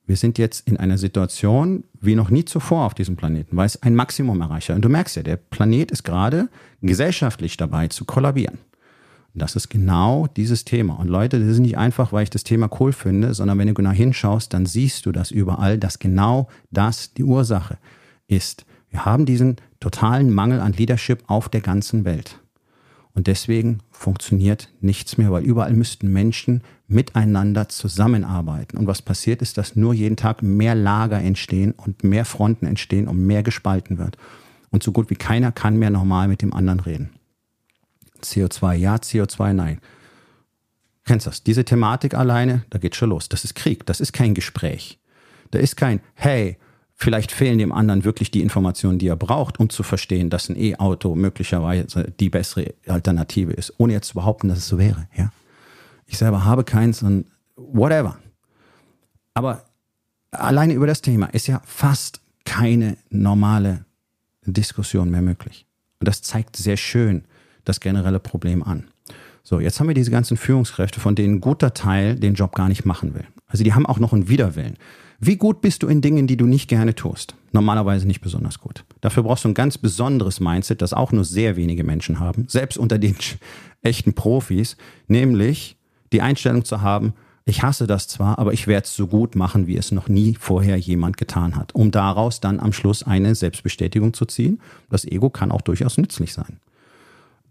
wir 0.05 0.15
sind 0.15 0.37
jetzt 0.37 0.67
in 0.67 0.77
einer 0.77 0.99
Situation 0.99 1.85
wie 1.99 2.13
noch 2.13 2.29
nie 2.29 2.45
zuvor 2.45 2.85
auf 2.85 2.93
diesem 2.93 3.15
Planeten, 3.15 3.57
weil 3.57 3.65
es 3.65 3.81
ein 3.81 3.95
Maximum 3.95 4.41
erreicht 4.41 4.69
hat. 4.69 4.75
Und 4.75 4.85
du 4.85 4.89
merkst 4.89 5.15
ja, 5.15 5.23
der 5.23 5.37
Planet 5.37 5.89
ist 5.89 6.03
gerade 6.03 6.49
gesellschaftlich 6.83 7.57
dabei 7.57 7.87
zu 7.87 8.05
kollabieren. 8.05 8.59
Das 9.33 9.55
ist 9.55 9.69
genau 9.69 10.27
dieses 10.27 10.65
Thema. 10.65 10.95
Und 10.95 11.07
Leute, 11.07 11.39
das 11.39 11.49
ist 11.49 11.59
nicht 11.59 11.77
einfach, 11.77 12.11
weil 12.11 12.23
ich 12.23 12.29
das 12.29 12.43
Thema 12.43 12.69
cool 12.79 12.91
finde, 12.91 13.33
sondern 13.33 13.57
wenn 13.57 13.67
du 13.67 13.73
genau 13.73 13.91
hinschaust, 13.91 14.53
dann 14.53 14.65
siehst 14.65 15.05
du 15.05 15.11
das 15.11 15.31
überall, 15.31 15.77
dass 15.77 15.99
genau 15.99 16.47
das 16.71 17.13
die 17.13 17.23
Ursache 17.23 17.77
ist. 18.27 18.65
Wir 18.89 19.05
haben 19.05 19.25
diesen 19.25 19.57
totalen 19.79 20.33
Mangel 20.33 20.59
an 20.59 20.73
Leadership 20.73 21.23
auf 21.27 21.47
der 21.47 21.61
ganzen 21.61 22.05
Welt. 22.05 22.39
Und 23.13 23.27
deswegen 23.27 23.79
funktioniert 23.91 24.69
nichts 24.81 25.17
mehr, 25.17 25.31
weil 25.31 25.43
überall 25.43 25.73
müssten 25.73 26.11
Menschen 26.11 26.61
miteinander 26.87 27.69
zusammenarbeiten. 27.69 28.77
Und 28.77 28.87
was 28.87 29.01
passiert 29.01 29.41
ist, 29.41 29.57
dass 29.57 29.75
nur 29.75 29.93
jeden 29.93 30.15
Tag 30.15 30.41
mehr 30.41 30.75
Lager 30.75 31.19
entstehen 31.19 31.73
und 31.73 32.03
mehr 32.03 32.25
Fronten 32.25 32.65
entstehen 32.65 33.07
und 33.07 33.25
mehr 33.25 33.43
gespalten 33.43 33.97
wird. 33.97 34.17
Und 34.71 34.83
so 34.83 34.91
gut 34.91 35.09
wie 35.09 35.15
keiner 35.15 35.51
kann 35.51 35.77
mehr 35.77 35.89
normal 35.89 36.27
mit 36.27 36.41
dem 36.41 36.53
anderen 36.53 36.79
reden. 36.79 37.09
CO2 38.23 38.73
ja, 38.73 38.95
CO2 38.95 39.53
nein. 39.53 39.81
Kennst 41.05 41.25
du 41.25 41.29
das? 41.31 41.43
Diese 41.43 41.65
Thematik 41.65 42.13
alleine, 42.13 42.65
da 42.69 42.77
geht 42.77 42.95
schon 42.95 43.09
los. 43.09 43.29
Das 43.29 43.43
ist 43.43 43.55
Krieg, 43.55 43.85
das 43.85 43.99
ist 43.99 44.13
kein 44.13 44.33
Gespräch. 44.33 44.99
Da 45.51 45.59
ist 45.59 45.75
kein, 45.75 46.01
hey, 46.13 46.57
vielleicht 46.93 47.31
fehlen 47.31 47.57
dem 47.57 47.71
anderen 47.71 48.03
wirklich 48.03 48.29
die 48.29 48.41
Informationen, 48.41 48.99
die 48.99 49.07
er 49.07 49.15
braucht, 49.15 49.59
um 49.59 49.69
zu 49.69 49.83
verstehen, 49.83 50.29
dass 50.29 50.49
ein 50.49 50.55
E-Auto 50.55 51.15
möglicherweise 51.15 52.13
die 52.19 52.29
bessere 52.29 52.73
Alternative 52.87 53.53
ist, 53.53 53.73
ohne 53.77 53.93
jetzt 53.93 54.09
zu 54.09 54.13
behaupten, 54.15 54.49
dass 54.49 54.59
es 54.59 54.67
so 54.67 54.77
wäre. 54.77 55.07
Ja? 55.15 55.31
Ich 56.05 56.17
selber 56.17 56.45
habe 56.45 56.63
keins 56.63 57.01
und 57.01 57.25
whatever. 57.55 58.19
Aber 59.33 59.63
alleine 60.31 60.73
über 60.73 60.87
das 60.87 61.01
Thema 61.01 61.27
ist 61.27 61.47
ja 61.47 61.61
fast 61.65 62.21
keine 62.45 62.97
normale 63.09 63.85
Diskussion 64.45 65.09
mehr 65.09 65.21
möglich. 65.21 65.65
Und 65.99 66.07
das 66.07 66.21
zeigt 66.21 66.55
sehr 66.55 66.77
schön, 66.77 67.23
das 67.65 67.79
generelle 67.79 68.19
Problem 68.19 68.63
an. 68.63 68.85
So, 69.43 69.59
jetzt 69.59 69.79
haben 69.79 69.87
wir 69.87 69.95
diese 69.95 70.11
ganzen 70.11 70.37
Führungskräfte, 70.37 70.99
von 70.99 71.15
denen 71.15 71.35
ein 71.35 71.41
guter 71.41 71.73
Teil 71.73 72.15
den 72.15 72.35
Job 72.35 72.53
gar 72.53 72.69
nicht 72.69 72.85
machen 72.85 73.15
will. 73.15 73.25
Also 73.47 73.63
die 73.63 73.73
haben 73.73 73.85
auch 73.85 73.99
noch 73.99 74.13
einen 74.13 74.29
Widerwillen. 74.29 74.77
Wie 75.19 75.37
gut 75.37 75.59
bist 75.61 75.83
du 75.83 75.87
in 75.87 76.01
Dingen, 76.01 76.27
die 76.27 76.37
du 76.37 76.45
nicht 76.45 76.69
gerne 76.69 76.95
tust? 76.95 77.35
Normalerweise 77.51 78.07
nicht 78.07 78.21
besonders 78.21 78.59
gut. 78.59 78.85
Dafür 79.01 79.23
brauchst 79.23 79.43
du 79.43 79.49
ein 79.49 79.53
ganz 79.53 79.77
besonderes 79.77 80.39
Mindset, 80.39 80.81
das 80.81 80.93
auch 80.93 81.11
nur 81.11 81.25
sehr 81.25 81.55
wenige 81.55 81.83
Menschen 81.83 82.19
haben, 82.19 82.45
selbst 82.47 82.77
unter 82.77 82.97
den 82.97 83.15
echten 83.81 84.13
Profis, 84.13 84.77
nämlich 85.07 85.77
die 86.13 86.21
Einstellung 86.21 86.63
zu 86.63 86.81
haben, 86.81 87.13
ich 87.45 87.63
hasse 87.63 87.87
das 87.87 88.07
zwar, 88.07 88.37
aber 88.37 88.53
ich 88.53 88.67
werde 88.67 88.85
es 88.85 88.95
so 88.95 89.07
gut 89.07 89.35
machen, 89.35 89.65
wie 89.65 89.77
es 89.77 89.91
noch 89.91 90.07
nie 90.07 90.35
vorher 90.39 90.77
jemand 90.77 91.17
getan 91.17 91.55
hat, 91.55 91.73
um 91.73 91.89
daraus 91.89 92.41
dann 92.41 92.59
am 92.59 92.73
Schluss 92.73 93.01
eine 93.01 93.33
Selbstbestätigung 93.33 94.13
zu 94.13 94.25
ziehen. 94.25 94.61
Das 94.91 95.03
Ego 95.03 95.31
kann 95.31 95.51
auch 95.51 95.61
durchaus 95.61 95.97
nützlich 95.97 96.33
sein 96.33 96.59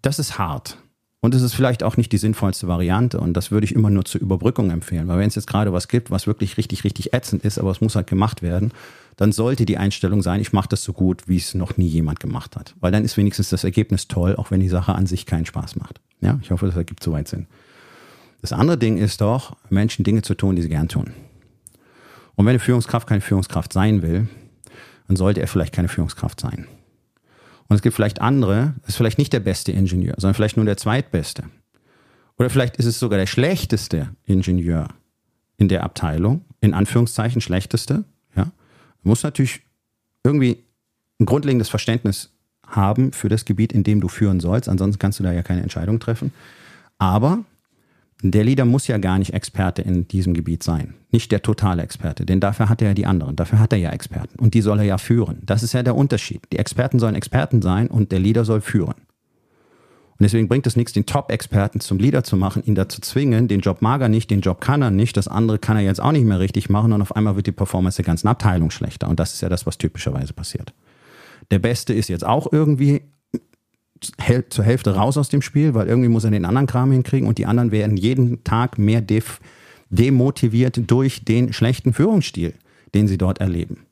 das 0.02 0.18
ist 0.18 0.38
hart. 0.38 0.78
Und 1.20 1.34
es 1.34 1.42
ist 1.42 1.54
vielleicht 1.54 1.82
auch 1.82 1.96
nicht 1.96 2.12
die 2.12 2.18
sinnvollste 2.18 2.68
Variante. 2.68 3.18
Und 3.18 3.34
das 3.34 3.50
würde 3.50 3.64
ich 3.64 3.74
immer 3.74 3.90
nur 3.90 4.04
zur 4.04 4.20
Überbrückung 4.20 4.70
empfehlen. 4.70 5.08
Weil 5.08 5.18
wenn 5.18 5.28
es 5.28 5.34
jetzt 5.34 5.48
gerade 5.48 5.72
was 5.72 5.88
gibt, 5.88 6.12
was 6.12 6.28
wirklich 6.28 6.56
richtig, 6.56 6.84
richtig 6.84 7.12
ätzend 7.12 7.44
ist, 7.44 7.58
aber 7.58 7.72
es 7.72 7.80
muss 7.80 7.96
halt 7.96 8.06
gemacht 8.06 8.40
werden, 8.40 8.72
dann 9.16 9.32
sollte 9.32 9.66
die 9.66 9.78
Einstellung 9.78 10.22
sein, 10.22 10.40
ich 10.40 10.52
mache 10.52 10.68
das 10.68 10.84
so 10.84 10.92
gut, 10.92 11.26
wie 11.26 11.36
es 11.36 11.54
noch 11.54 11.76
nie 11.76 11.88
jemand 11.88 12.20
gemacht 12.20 12.54
hat. 12.54 12.76
Weil 12.78 12.92
dann 12.92 13.04
ist 13.04 13.16
wenigstens 13.16 13.48
das 13.48 13.64
Ergebnis 13.64 14.06
toll, 14.06 14.36
auch 14.36 14.52
wenn 14.52 14.60
die 14.60 14.68
Sache 14.68 14.94
an 14.94 15.06
sich 15.06 15.26
keinen 15.26 15.44
Spaß 15.44 15.74
macht. 15.74 16.00
Ja, 16.20 16.38
ich 16.40 16.52
hoffe, 16.52 16.66
das 16.66 16.76
ergibt 16.76 17.02
soweit 17.02 17.26
Sinn. 17.26 17.48
Das 18.40 18.52
andere 18.52 18.78
Ding 18.78 18.96
ist 18.96 19.20
doch, 19.20 19.56
Menschen 19.70 20.04
Dinge 20.04 20.22
zu 20.22 20.36
tun, 20.36 20.54
die 20.54 20.62
sie 20.62 20.68
gern 20.68 20.88
tun. 20.88 21.12
Und 22.36 22.46
wenn 22.46 22.50
eine 22.50 22.60
Führungskraft 22.60 23.08
keine 23.08 23.20
Führungskraft 23.20 23.72
sein 23.72 24.02
will, 24.02 24.28
dann 25.08 25.16
sollte 25.16 25.40
er 25.40 25.48
vielleicht 25.48 25.74
keine 25.74 25.88
Führungskraft 25.88 26.38
sein. 26.38 26.68
Und 27.68 27.76
es 27.76 27.82
gibt 27.82 27.94
vielleicht 27.94 28.20
andere, 28.20 28.74
ist 28.86 28.96
vielleicht 28.96 29.18
nicht 29.18 29.32
der 29.32 29.40
beste 29.40 29.72
Ingenieur, 29.72 30.14
sondern 30.16 30.34
vielleicht 30.34 30.56
nur 30.56 30.66
der 30.66 30.76
zweitbeste. 30.76 31.44
Oder 32.38 32.50
vielleicht 32.50 32.76
ist 32.76 32.86
es 32.86 32.98
sogar 32.98 33.18
der 33.18 33.26
schlechteste 33.26 34.10
Ingenieur 34.24 34.88
in 35.56 35.68
der 35.68 35.84
Abteilung, 35.84 36.44
in 36.60 36.72
Anführungszeichen 36.72 37.40
schlechteste. 37.40 38.04
Ja, 38.34 38.44
Man 38.44 38.52
muss 39.02 39.22
natürlich 39.22 39.60
irgendwie 40.24 40.64
ein 41.20 41.26
grundlegendes 41.26 41.68
Verständnis 41.68 42.30
haben 42.66 43.12
für 43.12 43.28
das 43.28 43.44
Gebiet, 43.44 43.72
in 43.72 43.82
dem 43.82 44.00
du 44.00 44.08
führen 44.08 44.40
sollst. 44.40 44.68
Ansonsten 44.68 44.98
kannst 44.98 45.18
du 45.18 45.24
da 45.24 45.32
ja 45.32 45.42
keine 45.42 45.62
Entscheidung 45.62 45.98
treffen. 46.00 46.32
Aber 46.98 47.44
der 48.22 48.44
Leader 48.44 48.64
muss 48.64 48.88
ja 48.88 48.98
gar 48.98 49.18
nicht 49.18 49.32
Experte 49.32 49.82
in 49.82 50.08
diesem 50.08 50.34
Gebiet 50.34 50.62
sein. 50.62 50.94
Nicht 51.12 51.30
der 51.30 51.42
totale 51.42 51.82
Experte, 51.82 52.26
denn 52.26 52.40
dafür 52.40 52.68
hat 52.68 52.82
er 52.82 52.88
ja 52.88 52.94
die 52.94 53.06
anderen, 53.06 53.36
dafür 53.36 53.60
hat 53.60 53.72
er 53.72 53.78
ja 53.78 53.90
Experten 53.90 54.38
und 54.40 54.54
die 54.54 54.60
soll 54.60 54.80
er 54.80 54.84
ja 54.84 54.98
führen. 54.98 55.38
Das 55.46 55.62
ist 55.62 55.72
ja 55.72 55.82
der 55.82 55.94
Unterschied. 55.94 56.42
Die 56.52 56.58
Experten 56.58 56.98
sollen 56.98 57.14
Experten 57.14 57.62
sein 57.62 57.86
und 57.88 58.10
der 58.10 58.18
Leader 58.18 58.44
soll 58.44 58.60
führen. 58.60 58.94
Und 60.18 60.24
deswegen 60.24 60.48
bringt 60.48 60.66
es 60.66 60.74
nichts, 60.74 60.92
den 60.92 61.06
Top-Experten 61.06 61.78
zum 61.78 61.98
Leader 61.98 62.24
zu 62.24 62.36
machen, 62.36 62.64
ihn 62.64 62.74
dazu 62.74 63.00
zwingen, 63.00 63.46
den 63.46 63.60
Job 63.60 63.82
mag 63.82 64.00
er 64.00 64.08
nicht, 64.08 64.32
den 64.32 64.40
Job 64.40 64.60
kann 64.60 64.82
er 64.82 64.90
nicht, 64.90 65.16
das 65.16 65.28
andere 65.28 65.60
kann 65.60 65.76
er 65.76 65.84
jetzt 65.84 66.00
auch 66.00 66.10
nicht 66.10 66.24
mehr 66.24 66.40
richtig 66.40 66.68
machen 66.68 66.92
und 66.92 67.02
auf 67.02 67.14
einmal 67.14 67.36
wird 67.36 67.46
die 67.46 67.52
Performance 67.52 67.98
der 67.98 68.04
ganzen 68.04 68.26
Abteilung 68.26 68.72
schlechter. 68.72 69.08
Und 69.08 69.20
das 69.20 69.34
ist 69.34 69.42
ja 69.42 69.48
das, 69.48 69.64
was 69.64 69.78
typischerweise 69.78 70.32
passiert. 70.32 70.74
Der 71.52 71.60
Beste 71.60 71.94
ist 71.94 72.08
jetzt 72.08 72.26
auch 72.26 72.52
irgendwie 72.52 73.02
zur 74.00 74.64
Hälfte 74.64 74.94
raus 74.94 75.16
aus 75.16 75.28
dem 75.28 75.42
Spiel, 75.42 75.74
weil 75.74 75.88
irgendwie 75.88 76.08
muss 76.08 76.24
er 76.24 76.30
den 76.30 76.44
anderen 76.44 76.66
Kram 76.66 76.92
hinkriegen 76.92 77.28
und 77.28 77.38
die 77.38 77.46
anderen 77.46 77.72
werden 77.72 77.96
jeden 77.96 78.44
Tag 78.44 78.78
mehr 78.78 79.02
demotiviert 79.90 80.90
durch 80.90 81.24
den 81.24 81.52
schlechten 81.52 81.92
Führungsstil, 81.92 82.54
den 82.94 83.08
sie 83.08 83.18
dort 83.18 83.38
erleben. 83.38 83.86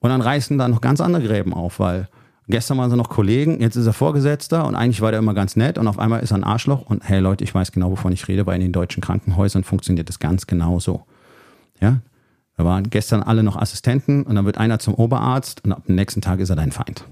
Und 0.00 0.10
dann 0.10 0.20
reißen 0.20 0.58
da 0.58 0.68
noch 0.68 0.80
ganz 0.80 1.00
andere 1.00 1.22
Gräben 1.22 1.54
auf, 1.54 1.78
weil 1.78 2.08
gestern 2.48 2.78
waren 2.78 2.90
sie 2.90 2.96
noch 2.96 3.08
Kollegen, 3.08 3.60
jetzt 3.60 3.76
ist 3.76 3.86
er 3.86 3.92
Vorgesetzter 3.92 4.66
und 4.66 4.74
eigentlich 4.74 5.00
war 5.00 5.12
der 5.12 5.20
immer 5.20 5.34
ganz 5.34 5.56
nett 5.56 5.78
und 5.78 5.86
auf 5.86 5.98
einmal 5.98 6.22
ist 6.22 6.32
er 6.32 6.38
ein 6.38 6.44
Arschloch 6.44 6.86
und 6.86 7.08
hey 7.08 7.20
Leute, 7.20 7.44
ich 7.44 7.54
weiß 7.54 7.72
genau, 7.72 7.90
wovon 7.90 8.12
ich 8.12 8.26
rede, 8.28 8.46
weil 8.46 8.56
in 8.56 8.62
den 8.62 8.72
deutschen 8.72 9.00
Krankenhäusern 9.00 9.64
funktioniert 9.64 10.08
das 10.08 10.18
ganz 10.18 10.46
genau 10.46 10.80
so. 10.80 11.02
Ja, 11.80 11.98
da 12.56 12.64
waren 12.64 12.90
gestern 12.90 13.22
alle 13.22 13.42
noch 13.42 13.56
Assistenten 13.56 14.24
und 14.24 14.34
dann 14.34 14.44
wird 14.44 14.58
einer 14.58 14.78
zum 14.78 14.94
Oberarzt 14.94 15.64
und 15.64 15.72
ab 15.72 15.86
dem 15.86 15.94
nächsten 15.94 16.20
Tag 16.20 16.40
ist 16.40 16.50
er 16.50 16.56
dein 16.56 16.72
Feind. 16.72 17.04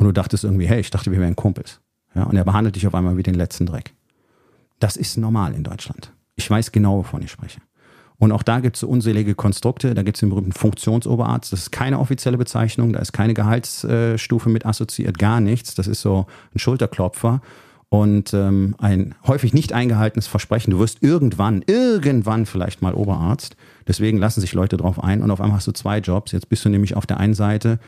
Und 0.00 0.06
du 0.06 0.12
dachtest 0.12 0.44
irgendwie, 0.44 0.66
hey, 0.66 0.80
ich 0.80 0.90
dachte, 0.90 1.12
wir 1.12 1.20
wären 1.20 1.36
Kumpels. 1.36 1.78
Ja, 2.14 2.22
und 2.22 2.34
er 2.34 2.44
behandelt 2.44 2.74
dich 2.74 2.86
auf 2.86 2.94
einmal 2.94 3.18
wie 3.18 3.22
den 3.22 3.34
letzten 3.34 3.66
Dreck. 3.66 3.92
Das 4.78 4.96
ist 4.96 5.18
normal 5.18 5.54
in 5.54 5.62
Deutschland. 5.62 6.10
Ich 6.36 6.50
weiß 6.50 6.72
genau, 6.72 6.96
wovon 6.96 7.20
ich 7.20 7.30
spreche. 7.30 7.60
Und 8.16 8.32
auch 8.32 8.42
da 8.42 8.60
gibt 8.60 8.76
es 8.76 8.80
so 8.80 8.88
unselige 8.88 9.34
Konstrukte. 9.34 9.92
Da 9.92 10.02
gibt 10.02 10.16
es 10.16 10.20
den 10.20 10.30
berühmten 10.30 10.52
Funktionsoberarzt. 10.52 11.52
Das 11.52 11.60
ist 11.60 11.70
keine 11.70 11.98
offizielle 11.98 12.38
Bezeichnung. 12.38 12.94
Da 12.94 13.00
ist 13.00 13.12
keine 13.12 13.34
Gehaltsstufe 13.34 14.48
mit 14.48 14.64
assoziiert, 14.64 15.18
gar 15.18 15.38
nichts. 15.42 15.74
Das 15.74 15.86
ist 15.86 16.00
so 16.00 16.24
ein 16.54 16.58
Schulterklopfer 16.58 17.42
und 17.90 18.32
ähm, 18.32 18.76
ein 18.78 19.14
häufig 19.26 19.52
nicht 19.52 19.74
eingehaltenes 19.74 20.28
Versprechen. 20.28 20.70
Du 20.70 20.78
wirst 20.78 21.02
irgendwann, 21.02 21.62
irgendwann 21.66 22.46
vielleicht 22.46 22.80
mal 22.80 22.94
Oberarzt. 22.94 23.54
Deswegen 23.86 24.16
lassen 24.16 24.40
sich 24.40 24.54
Leute 24.54 24.78
drauf 24.78 25.02
ein. 25.04 25.22
Und 25.22 25.30
auf 25.30 25.42
einmal 25.42 25.58
hast 25.58 25.66
du 25.66 25.72
zwei 25.72 25.98
Jobs. 25.98 26.32
Jetzt 26.32 26.48
bist 26.48 26.64
du 26.64 26.70
nämlich 26.70 26.96
auf 26.96 27.04
der 27.04 27.18
einen 27.18 27.34
Seite 27.34 27.78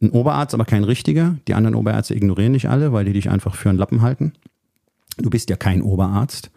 ein 0.00 0.10
Oberarzt, 0.10 0.54
aber 0.54 0.64
kein 0.64 0.84
richtiger. 0.84 1.36
Die 1.48 1.54
anderen 1.54 1.74
Oberärzte 1.74 2.14
ignorieren 2.14 2.52
dich 2.52 2.68
alle, 2.68 2.92
weil 2.92 3.04
die 3.04 3.12
dich 3.12 3.30
einfach 3.30 3.54
für 3.54 3.68
einen 3.68 3.78
Lappen 3.78 4.02
halten. 4.02 4.32
Du 5.16 5.30
bist 5.30 5.50
ja 5.50 5.56
kein 5.56 5.82
Oberarzt. 5.82 6.50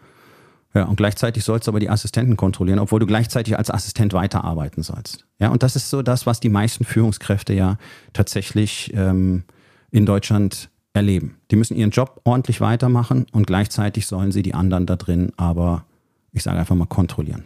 Ja, 0.74 0.84
und 0.84 0.96
gleichzeitig 0.96 1.44
sollst 1.44 1.66
du 1.66 1.70
aber 1.70 1.80
die 1.80 1.90
Assistenten 1.90 2.36
kontrollieren, 2.36 2.78
obwohl 2.78 3.00
du 3.00 3.06
gleichzeitig 3.06 3.58
als 3.58 3.70
Assistent 3.70 4.14
weiterarbeiten 4.14 4.82
sollst. 4.82 5.26
Ja, 5.38 5.50
und 5.50 5.62
das 5.62 5.76
ist 5.76 5.90
so 5.90 6.02
das, 6.02 6.24
was 6.24 6.40
die 6.40 6.48
meisten 6.48 6.84
Führungskräfte 6.84 7.52
ja 7.52 7.76
tatsächlich 8.14 8.90
ähm, 8.94 9.44
in 9.90 10.06
Deutschland 10.06 10.70
erleben. 10.94 11.36
Die 11.50 11.56
müssen 11.56 11.76
ihren 11.76 11.90
Job 11.90 12.20
ordentlich 12.24 12.60
weitermachen 12.60 13.26
und 13.32 13.46
gleichzeitig 13.46 14.06
sollen 14.06 14.32
sie 14.32 14.42
die 14.42 14.54
anderen 14.54 14.86
da 14.86 14.96
drin 14.96 15.32
aber, 15.36 15.84
ich 16.32 16.42
sage 16.42 16.58
einfach 16.58 16.76
mal, 16.76 16.86
kontrollieren. 16.86 17.44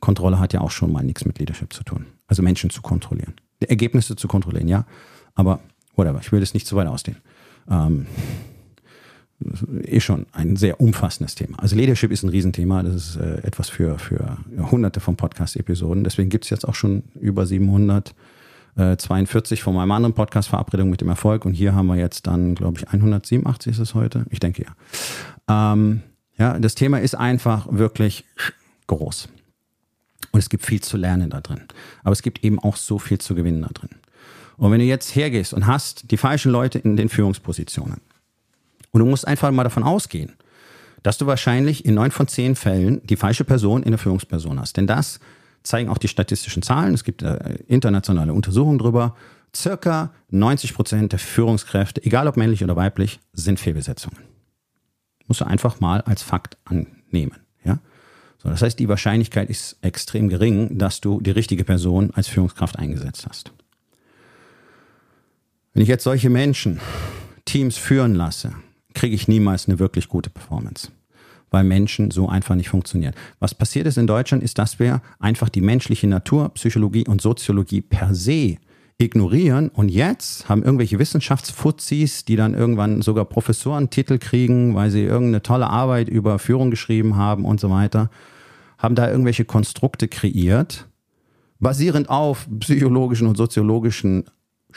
Kontrolle 0.00 0.38
hat 0.38 0.52
ja 0.52 0.60
auch 0.60 0.70
schon 0.70 0.92
mal 0.92 1.02
nichts 1.02 1.24
mit 1.24 1.38
Leadership 1.38 1.72
zu 1.72 1.82
tun. 1.84 2.06
Also 2.26 2.42
Menschen 2.42 2.70
zu 2.70 2.82
kontrollieren. 2.82 3.34
Ergebnisse 3.60 4.16
zu 4.16 4.28
kontrollieren, 4.28 4.68
ja. 4.68 4.86
Aber 5.36 5.60
whatever, 5.94 6.18
ich 6.20 6.32
will 6.32 6.40
das 6.40 6.54
nicht 6.54 6.66
zu 6.66 6.74
weit 6.74 6.88
ausdehnen. 6.88 7.20
Ähm, 7.70 8.06
eh 9.84 10.00
schon 10.00 10.26
ein 10.32 10.56
sehr 10.56 10.80
umfassendes 10.80 11.34
Thema. 11.34 11.58
Also 11.58 11.76
Leadership 11.76 12.10
ist 12.10 12.22
ein 12.22 12.30
Riesenthema. 12.30 12.82
Das 12.82 12.94
ist 12.94 13.16
äh, 13.16 13.38
etwas 13.42 13.68
für, 13.68 13.98
für 13.98 14.38
hunderte 14.70 15.00
von 15.00 15.16
Podcast-Episoden. 15.16 16.04
Deswegen 16.04 16.30
gibt 16.30 16.44
es 16.44 16.50
jetzt 16.50 16.66
auch 16.66 16.74
schon 16.74 17.04
über 17.20 17.46
700 17.46 18.14
äh, 18.76 18.96
42 18.96 19.62
von 19.62 19.74
meinem 19.74 19.92
anderen 19.92 20.14
Podcast 20.14 20.48
Verabredung 20.48 20.90
mit 20.90 21.00
dem 21.00 21.08
Erfolg 21.08 21.44
und 21.44 21.52
hier 21.52 21.74
haben 21.74 21.86
wir 21.86 21.96
jetzt 21.96 22.26
dann, 22.26 22.54
glaube 22.54 22.78
ich, 22.78 22.88
187 22.88 23.72
ist 23.72 23.78
es 23.78 23.94
heute. 23.94 24.24
Ich 24.30 24.40
denke 24.40 24.64
ja. 24.64 25.72
Ähm, 25.72 26.02
ja, 26.38 26.58
das 26.58 26.74
Thema 26.74 27.00
ist 27.00 27.14
einfach 27.14 27.66
wirklich 27.70 28.24
groß. 28.86 29.28
Und 30.32 30.40
es 30.40 30.48
gibt 30.50 30.66
viel 30.66 30.82
zu 30.82 30.96
lernen 30.96 31.30
da 31.30 31.40
drin. 31.40 31.62
Aber 32.02 32.12
es 32.12 32.22
gibt 32.22 32.44
eben 32.44 32.58
auch 32.58 32.76
so 32.76 32.98
viel 32.98 33.18
zu 33.18 33.34
gewinnen 33.34 33.62
da 33.62 33.68
drin. 33.68 33.90
Und 34.56 34.70
wenn 34.70 34.78
du 34.78 34.86
jetzt 34.86 35.14
hergehst 35.14 35.52
und 35.52 35.66
hast 35.66 36.10
die 36.10 36.16
falschen 36.16 36.50
Leute 36.50 36.78
in 36.78 36.96
den 36.96 37.08
Führungspositionen 37.08 38.00
und 38.90 39.00
du 39.00 39.06
musst 39.06 39.26
einfach 39.26 39.50
mal 39.50 39.64
davon 39.64 39.82
ausgehen, 39.82 40.32
dass 41.02 41.18
du 41.18 41.26
wahrscheinlich 41.26 41.84
in 41.84 41.94
neun 41.94 42.10
von 42.10 42.26
zehn 42.26 42.56
Fällen 42.56 43.00
die 43.06 43.16
falsche 43.16 43.44
Person 43.44 43.82
in 43.82 43.90
der 43.90 43.98
Führungsperson 43.98 44.58
hast. 44.58 44.76
Denn 44.76 44.86
das 44.86 45.20
zeigen 45.62 45.88
auch 45.88 45.98
die 45.98 46.08
statistischen 46.08 46.62
Zahlen. 46.62 46.94
Es 46.94 47.04
gibt 47.04 47.22
äh, 47.22 47.58
internationale 47.66 48.32
Untersuchungen 48.32 48.78
darüber. 48.78 49.14
Circa 49.54 50.12
90 50.30 50.74
Prozent 50.74 51.12
der 51.12 51.18
Führungskräfte, 51.18 52.02
egal 52.04 52.26
ob 52.28 52.36
männlich 52.36 52.64
oder 52.64 52.76
weiblich, 52.76 53.20
sind 53.32 53.60
Fehlbesetzungen. 53.60 54.18
Musst 55.26 55.40
du 55.40 55.44
einfach 55.46 55.80
mal 55.80 56.00
als 56.02 56.22
Fakt 56.22 56.56
annehmen. 56.64 57.36
Ja? 57.64 57.78
So, 58.38 58.48
das 58.48 58.62
heißt, 58.62 58.78
die 58.78 58.88
Wahrscheinlichkeit 58.88 59.50
ist 59.50 59.76
extrem 59.82 60.28
gering, 60.28 60.78
dass 60.78 61.00
du 61.00 61.20
die 61.20 61.30
richtige 61.30 61.64
Person 61.64 62.10
als 62.14 62.28
Führungskraft 62.28 62.78
eingesetzt 62.78 63.26
hast. 63.28 63.52
Wenn 65.76 65.82
ich 65.82 65.90
jetzt 65.90 66.04
solche 66.04 66.30
Menschen 66.30 66.80
Teams 67.44 67.76
führen 67.76 68.14
lasse, 68.14 68.54
kriege 68.94 69.14
ich 69.14 69.28
niemals 69.28 69.68
eine 69.68 69.78
wirklich 69.78 70.08
gute 70.08 70.30
Performance, 70.30 70.88
weil 71.50 71.64
Menschen 71.64 72.10
so 72.10 72.30
einfach 72.30 72.54
nicht 72.54 72.70
funktionieren. 72.70 73.12
Was 73.40 73.54
passiert 73.54 73.86
ist 73.86 73.98
in 73.98 74.06
Deutschland, 74.06 74.42
ist, 74.42 74.56
dass 74.56 74.78
wir 74.78 75.02
einfach 75.18 75.50
die 75.50 75.60
menschliche 75.60 76.06
Natur, 76.06 76.48
Psychologie 76.54 77.06
und 77.06 77.20
Soziologie 77.20 77.82
per 77.82 78.14
se 78.14 78.56
ignorieren 78.96 79.68
und 79.68 79.90
jetzt 79.90 80.48
haben 80.48 80.62
irgendwelche 80.62 80.98
Wissenschaftsfuzis, 80.98 82.24
die 82.24 82.36
dann 82.36 82.54
irgendwann 82.54 83.02
sogar 83.02 83.26
Professorentitel 83.26 84.16
kriegen, 84.16 84.74
weil 84.74 84.90
sie 84.90 85.02
irgendeine 85.02 85.42
tolle 85.42 85.68
Arbeit 85.68 86.08
über 86.08 86.38
Führung 86.38 86.70
geschrieben 86.70 87.16
haben 87.16 87.44
und 87.44 87.60
so 87.60 87.68
weiter, 87.68 88.08
haben 88.78 88.94
da 88.94 89.10
irgendwelche 89.10 89.44
Konstrukte 89.44 90.08
kreiert, 90.08 90.88
basierend 91.60 92.08
auf 92.08 92.48
psychologischen 92.60 93.26
und 93.26 93.36
soziologischen 93.36 94.24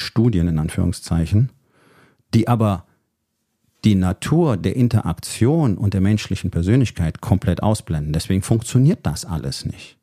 Studien 0.01 0.47
in 0.47 0.59
Anführungszeichen, 0.59 1.49
die 2.33 2.47
aber 2.47 2.85
die 3.85 3.95
Natur 3.95 4.57
der 4.57 4.75
Interaktion 4.75 5.77
und 5.77 5.93
der 5.93 6.01
menschlichen 6.01 6.51
Persönlichkeit 6.51 7.21
komplett 7.21 7.63
ausblenden. 7.63 8.13
Deswegen 8.13 8.41
funktioniert 8.41 8.99
das 9.03 9.25
alles 9.25 9.65
nicht. 9.65 9.97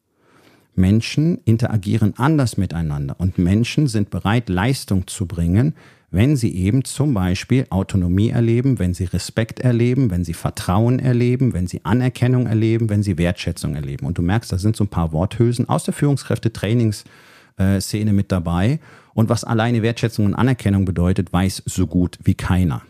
Menschen 0.74 1.38
interagieren 1.44 2.14
anders 2.16 2.56
miteinander 2.56 3.16
und 3.18 3.38
Menschen 3.38 3.86
sind 3.86 4.10
bereit, 4.10 4.48
Leistung 4.48 5.06
zu 5.06 5.26
bringen, 5.26 5.74
wenn 6.10 6.36
sie 6.36 6.54
eben 6.54 6.84
zum 6.84 7.14
Beispiel 7.14 7.66
Autonomie 7.70 8.30
erleben, 8.30 8.78
wenn 8.78 8.94
sie 8.94 9.04
Respekt 9.04 9.60
erleben, 9.60 10.10
wenn 10.10 10.24
sie 10.24 10.34
Vertrauen 10.34 10.98
erleben, 10.98 11.52
wenn 11.52 11.66
sie 11.66 11.84
Anerkennung 11.84 12.46
erleben, 12.46 12.88
wenn 12.88 13.02
sie 13.02 13.18
Wertschätzung 13.18 13.74
erleben. 13.74 14.06
Und 14.06 14.18
du 14.18 14.22
merkst, 14.22 14.52
da 14.52 14.58
sind 14.58 14.76
so 14.76 14.84
ein 14.84 14.88
paar 14.88 15.12
Worthülsen 15.12 15.68
aus 15.68 15.84
der 15.84 15.94
Führungskräfte-Trainingsszene 15.94 18.12
mit 18.12 18.30
dabei. 18.30 18.78
Und 19.16 19.30
was 19.30 19.44
alleine 19.44 19.82
Wertschätzung 19.82 20.26
und 20.26 20.34
Anerkennung 20.34 20.84
bedeutet, 20.84 21.32
weiß 21.32 21.62
so 21.64 21.86
gut 21.86 22.18
wie 22.22 22.34
keiner 22.34 22.82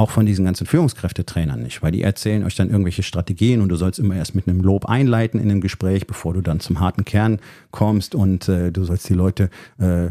auch 0.00 0.10
von 0.10 0.24
diesen 0.24 0.46
ganzen 0.46 0.66
Führungskräftetrainern 0.66 1.62
nicht, 1.62 1.82
weil 1.82 1.92
die 1.92 2.02
erzählen 2.02 2.44
euch 2.44 2.54
dann 2.54 2.70
irgendwelche 2.70 3.02
Strategien 3.02 3.60
und 3.60 3.68
du 3.68 3.76
sollst 3.76 3.98
immer 3.98 4.16
erst 4.16 4.34
mit 4.34 4.48
einem 4.48 4.62
Lob 4.62 4.86
einleiten 4.86 5.38
in 5.38 5.50
einem 5.50 5.60
Gespräch, 5.60 6.06
bevor 6.06 6.32
du 6.32 6.40
dann 6.40 6.58
zum 6.58 6.80
harten 6.80 7.04
Kern 7.04 7.38
kommst 7.70 8.14
und 8.14 8.48
äh, 8.48 8.72
du 8.72 8.84
sollst 8.84 9.06
die 9.10 9.14
Leute 9.14 9.50
äh, 9.78 10.06
äh, 10.06 10.10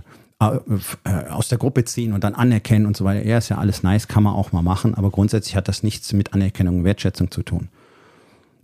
aus 1.30 1.48
der 1.48 1.58
Gruppe 1.58 1.86
ziehen 1.86 2.14
und 2.14 2.24
dann 2.24 2.36
anerkennen 2.36 2.86
und 2.86 2.96
so 2.96 3.04
weiter. 3.04 3.26
Ja, 3.26 3.40
ist 3.40 3.50
ja 3.50 3.58
alles 3.58 3.82
nice, 3.82 4.08
kann 4.08 4.22
man 4.22 4.36
auch 4.36 4.52
mal 4.52 4.62
machen, 4.62 4.94
aber 4.94 5.10
grundsätzlich 5.10 5.56
hat 5.56 5.68
das 5.68 5.82
nichts 5.82 6.14
mit 6.14 6.34
Anerkennung 6.34 6.80
und 6.80 6.84
Wertschätzung 6.84 7.32
zu 7.32 7.42
tun. 7.42 7.70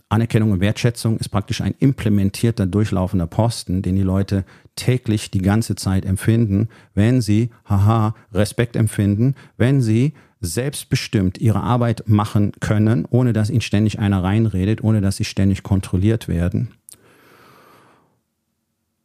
Anerkennung 0.08 0.52
und 0.52 0.60
Wertschätzung 0.60 1.18
ist 1.18 1.30
praktisch 1.30 1.60
ein 1.60 1.74
implementierter, 1.78 2.66
durchlaufender 2.66 3.26
Posten, 3.26 3.82
den 3.82 3.96
die 3.96 4.02
Leute 4.02 4.44
täglich 4.76 5.30
die 5.30 5.42
ganze 5.42 5.74
Zeit 5.74 6.04
empfinden, 6.04 6.68
wenn 6.94 7.20
sie, 7.20 7.50
haha, 7.64 8.14
Respekt 8.32 8.76
empfinden, 8.76 9.34
wenn 9.56 9.80
sie 9.80 10.12
selbstbestimmt 10.40 11.38
ihre 11.38 11.60
Arbeit 11.60 12.04
machen 12.06 12.52
können, 12.60 13.04
ohne 13.10 13.32
dass 13.32 13.50
ihnen 13.50 13.62
ständig 13.62 13.98
einer 13.98 14.22
reinredet, 14.22 14.84
ohne 14.84 15.00
dass 15.00 15.16
sie 15.16 15.24
ständig 15.24 15.62
kontrolliert 15.62 16.28
werden. 16.28 16.68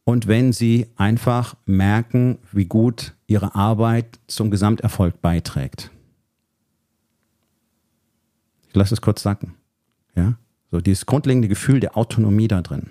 Und 0.04 0.26
wenn 0.26 0.52
sie 0.52 0.88
einfach 0.96 1.54
merken, 1.64 2.38
wie 2.52 2.66
gut 2.66 3.14
ihre 3.26 3.54
Arbeit 3.54 4.20
zum 4.26 4.50
Gesamterfolg 4.50 5.20
beiträgt. 5.20 5.90
Ich 8.68 8.76
lasse 8.76 8.94
es 8.94 9.00
kurz 9.00 9.22
sacken. 9.22 9.54
Ja? 10.14 10.34
So 10.72 10.80
dieses 10.80 11.04
grundlegende 11.04 11.48
Gefühl 11.48 11.80
der 11.80 11.98
Autonomie 11.98 12.48
da 12.48 12.62
drin. 12.62 12.88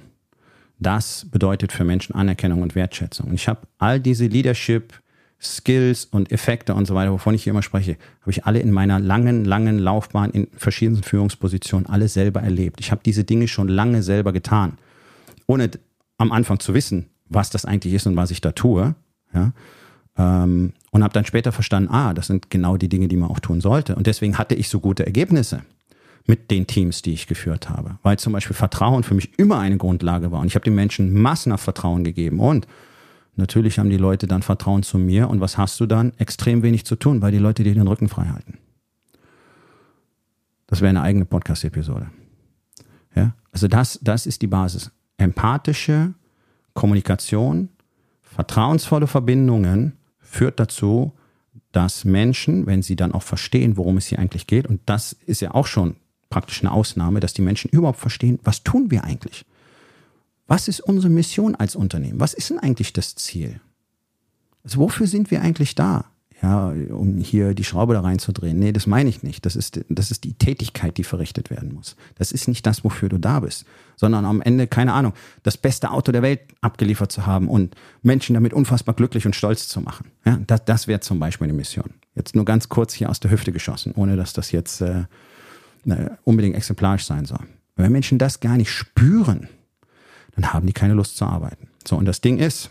Das 0.77 1.25
bedeutet 1.29 1.71
für 1.71 1.83
Menschen 1.83 2.13
Anerkennung 2.13 2.61
und 2.61 2.75
Wertschätzung. 2.75 3.29
Und 3.29 3.33
ich 3.33 3.47
habe 3.47 3.61
all 3.79 3.99
diese 3.99 4.27
Leadership 4.27 4.93
Skills 5.41 6.05
und 6.05 6.31
Effekte 6.31 6.75
und 6.75 6.85
so 6.85 6.93
weiter, 6.93 7.11
wovon 7.11 7.33
ich 7.33 7.43
hier 7.43 7.51
immer 7.51 7.63
spreche, 7.63 7.97
habe 8.21 8.29
ich 8.29 8.45
alle 8.45 8.59
in 8.59 8.71
meiner 8.71 8.99
langen, 8.99 9.43
langen 9.43 9.79
Laufbahn 9.79 10.29
in 10.29 10.47
verschiedensten 10.55 11.03
Führungspositionen 11.03 11.87
alle 11.87 12.07
selber 12.07 12.41
erlebt. 12.41 12.79
Ich 12.79 12.91
habe 12.91 13.01
diese 13.03 13.23
Dinge 13.23 13.47
schon 13.47 13.67
lange 13.67 14.03
selber 14.03 14.31
getan, 14.31 14.77
ohne 15.47 15.71
am 16.19 16.31
Anfang 16.31 16.59
zu 16.59 16.75
wissen, 16.75 17.07
was 17.29 17.49
das 17.49 17.65
eigentlich 17.65 17.95
ist 17.95 18.05
und 18.05 18.15
was 18.15 18.29
ich 18.29 18.41
da 18.41 18.51
tue. 18.51 18.93
Ja? 19.33 19.53
Ähm, 20.19 20.73
und 20.91 21.03
habe 21.03 21.13
dann 21.13 21.25
später 21.25 21.51
verstanden, 21.51 21.89
ah, 21.89 22.13
das 22.13 22.27
sind 22.27 22.51
genau 22.51 22.77
die 22.77 22.89
Dinge, 22.89 23.07
die 23.07 23.17
man 23.17 23.31
auch 23.31 23.39
tun 23.39 23.59
sollte. 23.59 23.95
Und 23.95 24.05
deswegen 24.05 24.37
hatte 24.37 24.53
ich 24.53 24.69
so 24.69 24.79
gute 24.79 25.03
Ergebnisse 25.07 25.63
mit 26.25 26.51
den 26.51 26.67
Teams, 26.67 27.01
die 27.01 27.13
ich 27.13 27.27
geführt 27.27 27.69
habe. 27.69 27.97
Weil 28.03 28.19
zum 28.19 28.33
Beispiel 28.33 28.55
Vertrauen 28.55 29.03
für 29.03 29.15
mich 29.15 29.37
immer 29.39 29.59
eine 29.59 29.77
Grundlage 29.77 30.31
war. 30.31 30.41
Und 30.41 30.47
ich 30.47 30.55
habe 30.55 30.63
den 30.63 30.75
Menschen 30.75 31.13
massenhaft 31.13 31.63
Vertrauen 31.63 32.03
gegeben. 32.03 32.39
Und 32.39 32.67
Natürlich 33.35 33.79
haben 33.79 33.89
die 33.89 33.97
Leute 33.97 34.27
dann 34.27 34.41
Vertrauen 34.41 34.83
zu 34.83 34.97
mir 34.97 35.29
und 35.29 35.39
was 35.39 35.57
hast 35.57 35.79
du 35.79 35.85
dann? 35.85 36.13
Extrem 36.17 36.63
wenig 36.63 36.85
zu 36.85 36.95
tun, 36.95 37.21
weil 37.21 37.31
die 37.31 37.37
Leute 37.37 37.63
dir 37.63 37.73
den 37.73 37.87
Rücken 37.87 38.09
frei 38.09 38.25
halten. 38.27 38.57
Das 40.67 40.81
wäre 40.81 40.89
eine 40.89 41.01
eigene 41.01 41.25
Podcast-Episode. 41.25 42.09
Ja? 43.15 43.33
Also 43.51 43.67
das, 43.67 43.99
das 44.01 44.25
ist 44.25 44.41
die 44.41 44.47
Basis. 44.47 44.91
Empathische 45.17 46.13
Kommunikation, 46.73 47.69
vertrauensvolle 48.21 49.07
Verbindungen 49.07 49.97
führt 50.19 50.59
dazu, 50.59 51.13
dass 51.71 52.05
Menschen, 52.05 52.65
wenn 52.65 52.81
sie 52.81 52.95
dann 52.95 53.13
auch 53.13 53.23
verstehen, 53.23 53.77
worum 53.77 53.97
es 53.97 54.07
hier 54.07 54.19
eigentlich 54.19 54.47
geht, 54.47 54.67
und 54.67 54.81
das 54.85 55.13
ist 55.13 55.41
ja 55.41 55.53
auch 55.53 55.67
schon 55.67 55.95
praktisch 56.31 56.61
eine 56.61 56.71
Ausnahme, 56.71 57.19
dass 57.19 57.33
die 57.33 57.43
Menschen 57.43 57.69
überhaupt 57.69 57.99
verstehen, 57.99 58.39
was 58.43 58.63
tun 58.63 58.89
wir 58.89 59.03
eigentlich? 59.03 59.45
Was 60.47 60.67
ist 60.67 60.79
unsere 60.79 61.09
Mission 61.09 61.53
als 61.55 61.75
Unternehmen? 61.75 62.19
Was 62.19 62.33
ist 62.33 62.49
denn 62.49 62.59
eigentlich 62.59 62.93
das 62.93 63.15
Ziel? 63.15 63.61
Also 64.63 64.79
wofür 64.79 65.05
sind 65.05 65.29
wir 65.29 65.41
eigentlich 65.41 65.75
da? 65.75 66.05
Ja, 66.41 66.73
um 66.89 67.19
hier 67.19 67.53
die 67.53 67.63
Schraube 67.63 67.93
da 67.93 68.01
reinzudrehen. 68.01 68.57
Nee, 68.57 68.71
das 68.71 68.87
meine 68.87 69.09
ich 69.09 69.21
nicht. 69.21 69.45
Das 69.45 69.55
ist, 69.55 69.79
das 69.89 70.09
ist 70.09 70.23
die 70.23 70.33
Tätigkeit, 70.33 70.97
die 70.97 71.03
verrichtet 71.03 71.51
werden 71.51 71.75
muss. 71.75 71.95
Das 72.15 72.31
ist 72.31 72.47
nicht 72.47 72.65
das, 72.65 72.83
wofür 72.83 73.09
du 73.09 73.19
da 73.19 73.41
bist, 73.41 73.65
sondern 73.95 74.25
am 74.25 74.41
Ende, 74.41 74.65
keine 74.65 74.93
Ahnung, 74.93 75.13
das 75.43 75.55
beste 75.57 75.91
Auto 75.91 76.11
der 76.11 76.23
Welt 76.23 76.41
abgeliefert 76.61 77.11
zu 77.11 77.27
haben 77.27 77.47
und 77.47 77.75
Menschen 78.01 78.33
damit 78.33 78.53
unfassbar 78.53 78.95
glücklich 78.95 79.27
und 79.27 79.35
stolz 79.35 79.67
zu 79.67 79.81
machen. 79.81 80.09
Ja, 80.25 80.39
das, 80.47 80.65
das 80.65 80.87
wäre 80.87 80.99
zum 80.99 81.19
Beispiel 81.19 81.45
eine 81.45 81.53
Mission. 81.53 81.91
Jetzt 82.15 82.35
nur 82.35 82.45
ganz 82.45 82.69
kurz 82.69 82.93
hier 82.95 83.11
aus 83.11 83.19
der 83.19 83.29
Hüfte 83.29 83.51
geschossen, 83.51 83.93
ohne 83.95 84.17
dass 84.17 84.33
das 84.33 84.51
jetzt 84.51 84.81
äh, 84.81 85.03
unbedingt 86.23 86.55
exemplarisch 86.55 87.05
sein 87.05 87.25
soll. 87.25 87.45
Wenn 87.75 87.91
Menschen 87.91 88.17
das 88.17 88.39
gar 88.39 88.57
nicht 88.57 88.71
spüren, 88.71 89.47
dann 90.35 90.53
haben 90.53 90.67
die 90.67 90.73
keine 90.73 90.93
Lust 90.93 91.17
zu 91.17 91.25
arbeiten. 91.25 91.67
So, 91.85 91.95
und 91.97 92.05
das 92.05 92.21
Ding 92.21 92.37
ist, 92.37 92.69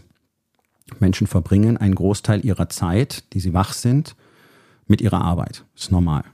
Menschen 0.99 1.27
verbringen 1.27 1.77
einen 1.77 1.95
Großteil 1.95 2.45
ihrer 2.45 2.69
Zeit, 2.69 3.33
die 3.33 3.41
sie 3.41 3.55
wach 3.55 3.73
sind, 3.73 4.17
mit 4.87 5.01
ihrer 5.01 5.23
Arbeit. 5.23 5.65
Ist 5.77 5.93
normal. 5.93 6.25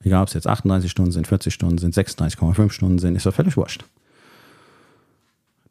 Egal, 0.00 0.22
ob 0.22 0.28
es 0.28 0.34
jetzt 0.34 0.46
38 0.46 0.90
Stunden 0.90 1.12
sind, 1.12 1.26
40 1.26 1.52
Stunden 1.52 1.78
sind, 1.78 1.94
36,5 1.94 2.70
Stunden 2.70 2.98
sind, 2.98 3.16
ist 3.16 3.26
doch 3.26 3.34
völlig 3.34 3.56
wurscht. 3.56 3.84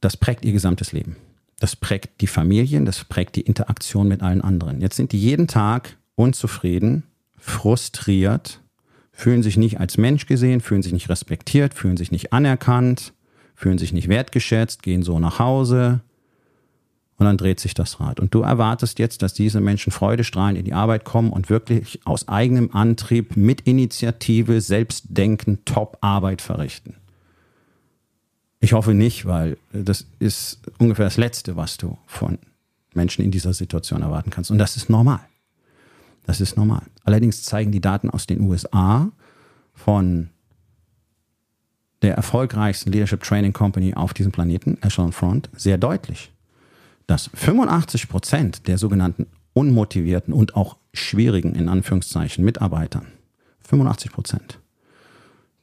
Das 0.01 0.17
prägt 0.17 0.45
ihr 0.45 0.51
gesamtes 0.51 0.91
Leben. 0.91 1.15
Das 1.59 1.75
prägt 1.75 2.21
die 2.21 2.27
Familien, 2.27 2.85
das 2.85 3.03
prägt 3.03 3.35
die 3.35 3.41
Interaktion 3.41 4.07
mit 4.07 4.21
allen 4.21 4.41
anderen. 4.41 4.81
Jetzt 4.81 4.95
sind 4.95 5.11
die 5.11 5.19
jeden 5.19 5.47
Tag 5.47 5.97
unzufrieden, 6.15 7.03
frustriert, 7.37 8.61
fühlen 9.17 9.41
sich 9.41 9.57
nicht 9.57 9.79
als 9.79 9.97
Mensch 9.97 10.27
gesehen, 10.27 10.61
fühlen 10.61 10.83
sich 10.83 10.93
nicht 10.93 11.09
respektiert, 11.09 11.73
fühlen 11.73 11.97
sich 11.97 12.11
nicht 12.11 12.33
anerkannt, 12.33 13.13
fühlen 13.55 13.79
sich 13.79 13.91
nicht 13.91 14.09
wertgeschätzt, 14.09 14.83
gehen 14.83 15.01
so 15.01 15.19
nach 15.19 15.39
Hause 15.39 16.01
und 17.17 17.25
dann 17.25 17.35
dreht 17.35 17.59
sich 17.59 17.73
das 17.73 17.99
Rad. 17.99 18.19
Und 18.19 18.35
du 18.35 18.41
erwartest 18.41 18.99
jetzt, 18.99 19.23
dass 19.23 19.33
diese 19.33 19.59
Menschen 19.59 19.91
freudestrahlend 19.91 20.59
in 20.59 20.65
die 20.65 20.75
Arbeit 20.75 21.03
kommen 21.03 21.31
und 21.31 21.49
wirklich 21.49 21.99
aus 22.05 22.27
eigenem 22.27 22.69
Antrieb, 22.75 23.35
mit 23.35 23.61
Initiative, 23.61 24.61
Selbstdenken, 24.61 25.65
Top-Arbeit 25.65 26.43
verrichten. 26.43 26.93
Ich 28.59 28.73
hoffe 28.73 28.93
nicht, 28.93 29.25
weil 29.25 29.57
das 29.73 30.05
ist 30.19 30.59
ungefähr 30.77 31.05
das 31.05 31.17
Letzte, 31.17 31.55
was 31.55 31.77
du 31.77 31.97
von 32.05 32.37
Menschen 32.93 33.25
in 33.25 33.31
dieser 33.31 33.53
Situation 33.53 34.03
erwarten 34.03 34.29
kannst. 34.29 34.51
Und 34.51 34.59
das 34.59 34.77
ist 34.77 34.91
normal. 34.91 35.21
Das 36.27 36.41
ist 36.41 36.57
normal. 36.57 36.83
Allerdings 37.05 37.41
zeigen 37.41 37.71
die 37.71 37.79
Daten 37.79 38.09
aus 38.09 38.27
den 38.27 38.41
USA 38.41 39.09
von 39.73 40.29
der 42.01 42.15
erfolgreichsten 42.15 42.91
Leadership 42.91 43.23
Training 43.23 43.53
Company 43.53 43.95
auf 43.95 44.13
diesem 44.13 44.33
Planeten, 44.33 44.77
Echelon 44.81 45.13
Front, 45.13 45.49
sehr 45.55 45.77
deutlich, 45.77 46.31
dass 47.07 47.29
85 47.33 48.09
Prozent 48.09 48.67
der 48.67 48.77
sogenannten 48.77 49.27
unmotivierten 49.53 50.33
und 50.33 50.55
auch 50.55 50.75
schwierigen, 50.93 51.55
in 51.55 51.69
Anführungszeichen, 51.69 52.43
Mitarbeitern, 52.43 53.07
85 53.61 54.11
Prozent, 54.11 54.59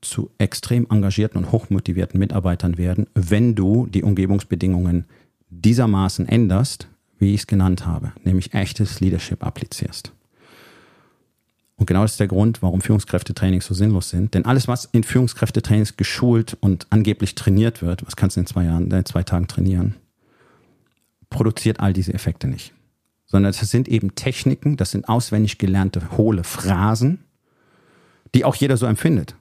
zu 0.00 0.30
extrem 0.38 0.86
engagierten 0.90 1.38
und 1.38 1.52
hochmotivierten 1.52 2.18
Mitarbeitern 2.18 2.78
werden, 2.78 3.06
wenn 3.14 3.54
du 3.54 3.86
die 3.86 4.02
Umgebungsbedingungen 4.02 5.04
diesermaßen 5.50 6.26
änderst, 6.26 6.88
wie 7.18 7.34
ich 7.34 7.42
es 7.42 7.46
genannt 7.46 7.84
habe, 7.86 8.12
nämlich 8.24 8.54
echtes 8.54 9.00
Leadership 9.00 9.44
applizierst. 9.44 10.12
Und 11.76 11.86
genau 11.86 12.02
das 12.02 12.12
ist 12.12 12.20
der 12.20 12.28
Grund, 12.28 12.62
warum 12.62 12.80
Führungskräftetrainings 12.80 13.66
so 13.66 13.74
sinnlos 13.74 14.10
sind. 14.10 14.34
Denn 14.34 14.44
alles, 14.44 14.68
was 14.68 14.84
in 14.84 15.02
Führungskräftetrainings 15.02 15.96
geschult 15.96 16.56
und 16.60 16.86
angeblich 16.90 17.34
trainiert 17.34 17.82
wird, 17.82 18.06
was 18.06 18.16
kannst 18.16 18.36
du 18.36 18.40
in 18.40 18.46
zwei 18.46 18.64
Jahren, 18.64 18.90
in 18.90 19.04
zwei 19.04 19.24
Tagen 19.24 19.48
trainieren, 19.48 19.96
produziert 21.30 21.80
all 21.80 21.92
diese 21.92 22.14
Effekte 22.14 22.46
nicht. 22.46 22.72
Sondern 23.26 23.52
das 23.52 23.70
sind 23.70 23.88
eben 23.88 24.14
Techniken, 24.14 24.76
das 24.76 24.92
sind 24.92 25.08
auswendig 25.08 25.58
gelernte 25.58 26.16
hohle 26.16 26.44
Phrasen, 26.44 27.18
die 28.34 28.44
auch 28.44 28.54
jeder 28.54 28.76
so 28.76 28.86
empfindet. 28.86 29.34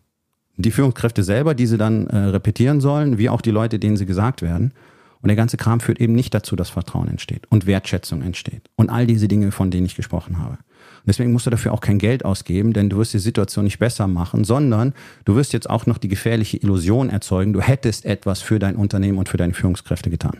Die 0.56 0.72
Führungskräfte 0.72 1.24
selber, 1.24 1.54
die 1.54 1.68
sie 1.68 1.78
dann 1.78 2.08
äh, 2.08 2.18
repetieren 2.18 2.82
sollen, 2.82 3.18
wie 3.18 3.30
auch 3.30 3.42
die 3.42 3.52
Leute, 3.52 3.80
denen 3.80 3.98
sie 3.98 4.06
gesagt 4.06 4.42
werden. 4.42 4.74
Und 5.22 5.28
der 5.28 5.36
ganze 5.36 5.58
Kram 5.58 5.80
führt 5.80 6.02
eben 6.02 6.14
nicht 6.14 6.34
dazu, 6.34 6.56
dass 6.56 6.70
Vertrauen 6.70 7.08
entsteht 7.08 7.48
und 7.50 7.66
Wertschätzung 7.66 8.22
entsteht 8.22 8.70
und 8.76 8.90
all 8.90 9.08
diese 9.08 9.28
Dinge, 9.28 9.52
von 9.52 9.72
denen 9.72 9.86
ich 9.86 9.96
gesprochen 9.96 10.38
habe. 10.40 10.58
Deswegen 11.06 11.34
musst 11.34 11.46
du 11.46 11.50
dafür 11.50 11.74
auch 11.74 11.82
kein 11.82 12.00
Geld 12.00 12.24
ausgeben, 12.24 12.74
denn 12.74 12.90
du 12.90 12.98
wirst 12.98 13.14
die 13.14 13.20
Situation 13.20 13.66
nicht 13.66 13.80
besser 13.80 14.08
machen, 14.08 14.44
sondern 14.44 14.94
du 15.26 15.36
wirst 15.36 15.52
jetzt 15.54 15.70
auch 15.70 15.86
noch 15.86 15.98
die 15.98 16.08
gefährliche 16.08 16.58
Illusion 16.58 17.10
erzeugen, 17.10 17.54
du 17.54 17.62
hättest 17.62 18.06
etwas 18.06 18.42
für 18.42 18.60
dein 18.60 18.76
Unternehmen 18.76 19.18
und 19.18 19.30
für 19.30 19.38
deine 19.38 19.54
Führungskräfte 19.54 20.10
getan. 20.10 20.38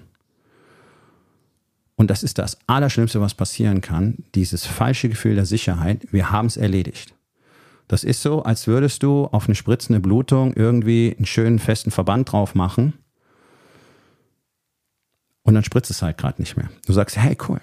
Und 1.96 2.10
das 2.10 2.24
ist 2.24 2.38
das 2.38 2.58
Allerschlimmste, 2.66 3.22
was 3.22 3.34
passieren 3.34 3.82
kann, 3.82 4.18
dieses 4.36 4.66
falsche 4.66 5.10
Gefühl 5.10 5.36
der 5.36 5.46
Sicherheit, 5.46 6.08
wir 6.12 6.32
haben 6.32 6.48
es 6.48 6.58
erledigt. 6.58 7.14
Das 7.88 8.04
ist 8.04 8.22
so, 8.22 8.44
als 8.44 8.66
würdest 8.66 9.04
du 9.04 9.26
auf 9.26 9.48
eine 9.48 9.56
spritzende 9.56 10.00
Blutung 10.00 10.54
irgendwie 10.54 11.14
einen 11.16 11.26
schönen 11.26 11.60
festen 11.60 11.92
Verband 11.92 12.32
drauf 12.32 12.56
machen 12.56 12.94
und 15.44 15.54
dann 15.54 15.64
spritzt 15.64 15.92
es 15.92 16.02
halt 16.02 16.18
gerade 16.18 16.42
nicht 16.42 16.58
mehr. 16.58 16.70
Du 16.88 16.94
sagst, 16.94 17.18
hey, 17.18 17.38
cool, 17.48 17.60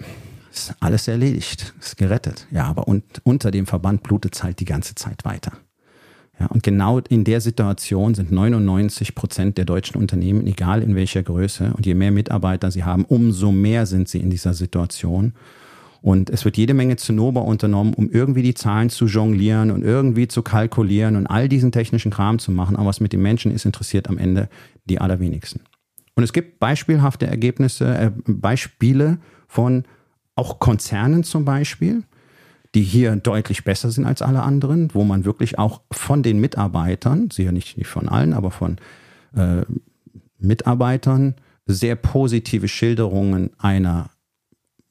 ist 0.53 0.75
alles 0.81 1.09
erledigt, 1.09 1.75
ist 1.81 1.97
gerettet. 1.97 2.47
Ja, 2.51 2.65
aber 2.65 2.89
un 2.89 3.03
unter 3.23 3.51
dem 3.51 3.67
Verband 3.67 4.03
blutet 4.03 4.35
es 4.35 4.43
halt 4.43 4.61
die 4.61 4.65
ganze 4.65 4.95
Zeit 4.95 5.25
weiter. 5.25 5.53
Ja, 6.39 6.47
und 6.47 6.63
genau 6.63 6.99
in 6.99 7.25
der 7.25 7.41
Situation 7.41 8.15
sind 8.15 8.33
99 8.33 9.15
Prozent 9.15 9.59
der 9.59 9.67
deutschen 9.67 9.99
Unternehmen, 10.01 10.47
egal 10.47 10.83
in 10.83 10.95
welcher 10.95 11.23
Größe, 11.23 11.75
und 11.77 11.85
je 11.85 11.95
mehr 11.95 12.11
Mitarbeiter 12.11 12.71
sie 12.71 12.83
haben, 12.83 13.05
umso 13.05 13.53
mehr 13.53 13.85
sind 13.85 14.09
sie 14.09 14.21
in 14.21 14.31
dieser 14.31 14.55
Situation. 14.55 15.35
Und 16.03 16.31
es 16.31 16.47
wird 16.47 16.57
jede 16.57 16.73
Menge 16.73 16.97
Zinnober 16.97 17.45
unternommen, 17.45 17.93
um 17.93 18.11
irgendwie 18.11 18.43
die 18.43 18.55
Zahlen 18.55 18.89
zu 18.89 19.05
jonglieren 19.05 19.71
und 19.71 19.83
irgendwie 19.83 20.29
zu 20.29 20.41
kalkulieren 20.41 21.17
und 21.17 21.27
all 21.27 21.47
diesen 21.47 21.73
technischen 21.73 22.11
Kram 22.11 22.39
zu 22.39 22.51
machen. 22.53 22.77
Aber 22.77 22.87
was 22.87 23.01
mit 23.01 23.13
den 23.13 23.21
Menschen 23.21 23.53
ist, 23.53 23.67
interessiert 23.67 24.09
am 24.09 24.17
Ende 24.17 24.49
die 24.87 24.99
allerwenigsten. 24.99 25.61
Und 26.15 26.25
es 26.25 26.33
gibt 26.33 26.59
beispielhafte 26.59 27.27
Ergebnisse, 27.27 27.95
äh, 27.97 28.11
Beispiele 28.27 29.19
von 29.47 29.85
auch 30.41 30.59
Konzernen 30.59 31.23
zum 31.23 31.45
Beispiel, 31.45 32.03
die 32.75 32.83
hier 32.83 33.15
deutlich 33.17 33.63
besser 33.63 33.91
sind 33.91 34.07
als 34.07 34.23
alle 34.23 34.43
anderen, 34.43 34.95
wo 34.95 35.05
man 35.05 35.27
wirklich 35.27 35.59
auch 35.59 35.83
von 35.93 36.23
den 36.23 36.41
Mitarbeitern, 36.41 37.31
sicher 37.31 37.53
nicht, 37.53 37.77
nicht 37.77 37.89
von 37.89 38.09
allen, 38.09 38.33
aber 38.33 38.51
von 38.51 38.79
äh, 39.37 39.63
Mitarbeitern 40.39 41.35
sehr 41.67 41.95
positive 41.95 42.69
Schilderungen 42.69 43.51
einer 43.59 44.09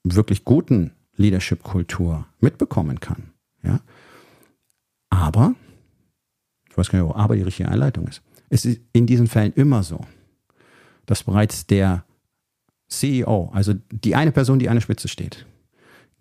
wirklich 0.03 0.45
guten 0.45 0.91
Leadership-Kultur 1.15 2.27
mitbekommen 2.39 2.99
kann. 2.99 3.33
Ja? 3.63 3.79
Aber, 5.09 5.55
ich 6.69 6.77
weiß 6.77 6.89
gar 6.89 6.99
nicht, 6.99 7.09
wo 7.09 7.15
aber 7.15 7.35
die 7.35 7.41
richtige 7.41 7.69
Einleitung 7.69 8.07
ist. 8.07 8.21
Es 8.49 8.65
ist 8.65 8.81
in 8.93 9.07
diesen 9.07 9.27
Fällen 9.27 9.53
immer 9.53 9.81
so, 9.81 10.05
dass 11.07 11.23
bereits 11.23 11.65
der 11.65 12.05
CEO, 12.89 13.51
also 13.53 13.73
die 13.91 14.15
eine 14.15 14.31
Person, 14.31 14.59
die 14.59 14.67
an 14.69 14.75
der 14.75 14.81
Spitze 14.81 15.07
steht, 15.07 15.45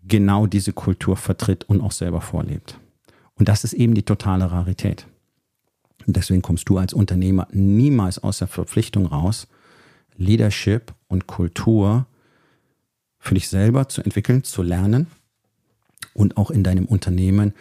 genau 0.07 0.47
diese 0.47 0.73
Kultur 0.73 1.17
vertritt 1.17 1.65
und 1.65 1.81
auch 1.81 1.93
selber 1.93 2.21
vorlebt. 2.21 2.79
Und 3.35 3.49
das 3.49 3.65
ist 3.65 3.73
eben 3.73 3.95
die 3.95 4.03
totale 4.03 4.51
Rarität. 4.51 5.07
Und 6.07 6.17
deswegen 6.17 6.43
kommst 6.43 6.69
du 6.69 6.79
als 6.79 6.93
Unternehmer 6.93 7.49
niemals 7.53 8.19
aus 8.19 8.39
der 8.39 8.49
Verpflichtung 8.49 9.07
raus, 9.07 9.47
Leadership 10.17 10.95
und 11.07 11.27
Kultur 11.27 12.07
für 13.19 13.35
dich 13.35 13.49
selber 13.49 13.89
zu 13.89 14.03
entwickeln, 14.03 14.45
zu 14.45 14.63
lernen 14.63 15.07
und 16.15 16.37
auch 16.37 16.51
in 16.51 16.65
deinem 16.65 16.87
Unternehmen 16.87 17.55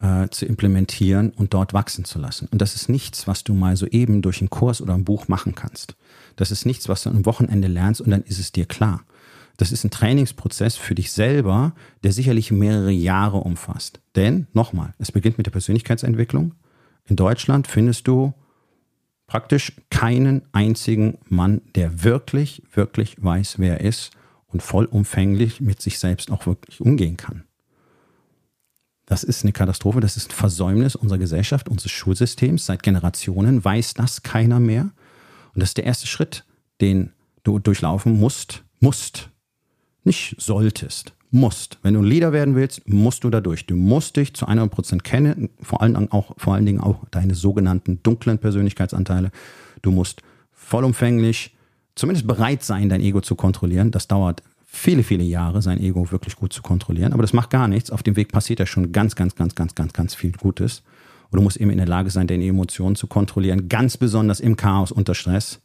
äh, 0.00 0.28
zu 0.28 0.46
implementieren 0.46 1.30
und 1.30 1.54
dort 1.54 1.72
wachsen 1.72 2.04
zu 2.04 2.18
lassen. 2.18 2.48
Und 2.50 2.60
das 2.60 2.74
ist 2.74 2.88
nichts, 2.88 3.26
was 3.26 3.44
du 3.44 3.54
mal 3.54 3.76
so 3.76 3.86
eben 3.86 4.22
durch 4.22 4.40
einen 4.40 4.50
Kurs 4.50 4.80
oder 4.80 4.94
ein 4.94 5.04
Buch 5.04 5.28
machen 5.28 5.54
kannst. 5.54 5.94
Das 6.40 6.50
ist 6.50 6.64
nichts, 6.64 6.88
was 6.88 7.02
du 7.02 7.10
am 7.10 7.26
Wochenende 7.26 7.68
lernst 7.68 8.00
und 8.00 8.10
dann 8.10 8.22
ist 8.22 8.38
es 8.38 8.50
dir 8.50 8.64
klar. 8.64 9.04
Das 9.58 9.72
ist 9.72 9.84
ein 9.84 9.90
Trainingsprozess 9.90 10.76
für 10.76 10.94
dich 10.94 11.12
selber, 11.12 11.74
der 12.02 12.12
sicherlich 12.12 12.50
mehrere 12.50 12.90
Jahre 12.90 13.36
umfasst. 13.36 14.00
Denn, 14.16 14.46
nochmal, 14.54 14.94
es 14.96 15.12
beginnt 15.12 15.36
mit 15.36 15.46
der 15.46 15.50
Persönlichkeitsentwicklung. 15.50 16.54
In 17.04 17.16
Deutschland 17.16 17.66
findest 17.66 18.08
du 18.08 18.32
praktisch 19.26 19.74
keinen 19.90 20.40
einzigen 20.52 21.18
Mann, 21.28 21.60
der 21.74 22.04
wirklich, 22.04 22.62
wirklich 22.72 23.22
weiß, 23.22 23.58
wer 23.58 23.78
er 23.78 23.86
ist 23.86 24.10
und 24.46 24.62
vollumfänglich 24.62 25.60
mit 25.60 25.82
sich 25.82 25.98
selbst 25.98 26.30
auch 26.30 26.46
wirklich 26.46 26.80
umgehen 26.80 27.18
kann. 27.18 27.44
Das 29.04 29.24
ist 29.24 29.42
eine 29.42 29.52
Katastrophe, 29.52 30.00
das 30.00 30.16
ist 30.16 30.30
ein 30.30 30.34
Versäumnis 30.34 30.96
unserer 30.96 31.18
Gesellschaft, 31.18 31.68
unseres 31.68 31.92
Schulsystems. 31.92 32.64
Seit 32.64 32.82
Generationen 32.82 33.62
weiß 33.62 33.92
das 33.92 34.22
keiner 34.22 34.58
mehr. 34.58 34.88
Und 35.54 35.60
das 35.60 35.70
ist 35.70 35.76
der 35.76 35.84
erste 35.84 36.06
Schritt, 36.06 36.44
den 36.80 37.12
du 37.42 37.58
durchlaufen 37.58 38.18
musst, 38.18 38.64
musst, 38.80 39.30
nicht 40.04 40.36
solltest, 40.38 41.14
musst. 41.30 41.78
Wenn 41.82 41.94
du 41.94 42.00
ein 42.00 42.06
Leader 42.06 42.32
werden 42.32 42.54
willst, 42.54 42.88
musst 42.88 43.24
du 43.24 43.30
da 43.30 43.40
durch. 43.40 43.66
Du 43.66 43.76
musst 43.76 44.16
dich 44.16 44.34
zu 44.34 44.46
100% 44.46 45.00
kennen, 45.02 45.50
vor 45.60 45.82
allen, 45.82 46.10
auch, 46.10 46.34
vor 46.36 46.54
allen 46.54 46.66
Dingen 46.66 46.80
auch 46.80 47.04
deine 47.10 47.34
sogenannten 47.34 48.02
dunklen 48.02 48.38
Persönlichkeitsanteile. 48.38 49.30
Du 49.82 49.90
musst 49.90 50.22
vollumfänglich 50.52 51.54
zumindest 51.94 52.26
bereit 52.26 52.62
sein, 52.62 52.88
dein 52.88 53.00
Ego 53.00 53.20
zu 53.20 53.34
kontrollieren. 53.34 53.90
Das 53.90 54.08
dauert 54.08 54.42
viele, 54.64 55.02
viele 55.02 55.24
Jahre, 55.24 55.62
sein 55.62 55.80
Ego 55.80 56.10
wirklich 56.10 56.36
gut 56.36 56.52
zu 56.52 56.62
kontrollieren. 56.62 57.12
Aber 57.12 57.22
das 57.22 57.32
macht 57.32 57.50
gar 57.50 57.68
nichts. 57.68 57.90
Auf 57.90 58.02
dem 58.02 58.16
Weg 58.16 58.32
passiert 58.32 58.60
ja 58.60 58.66
schon 58.66 58.92
ganz, 58.92 59.16
ganz, 59.16 59.34
ganz, 59.34 59.54
ganz, 59.54 59.74
ganz, 59.74 59.92
ganz 59.92 60.14
viel 60.14 60.32
Gutes. 60.32 60.82
Und 61.30 61.36
du 61.38 61.42
musst 61.42 61.58
eben 61.58 61.70
in 61.70 61.78
der 61.78 61.86
Lage 61.86 62.10
sein, 62.10 62.26
deine 62.26 62.46
Emotionen 62.46 62.96
zu 62.96 63.06
kontrollieren, 63.06 63.68
ganz 63.68 63.96
besonders 63.96 64.40
im 64.40 64.56
Chaos 64.56 64.90
unter 64.90 65.14
Stress. 65.14 65.60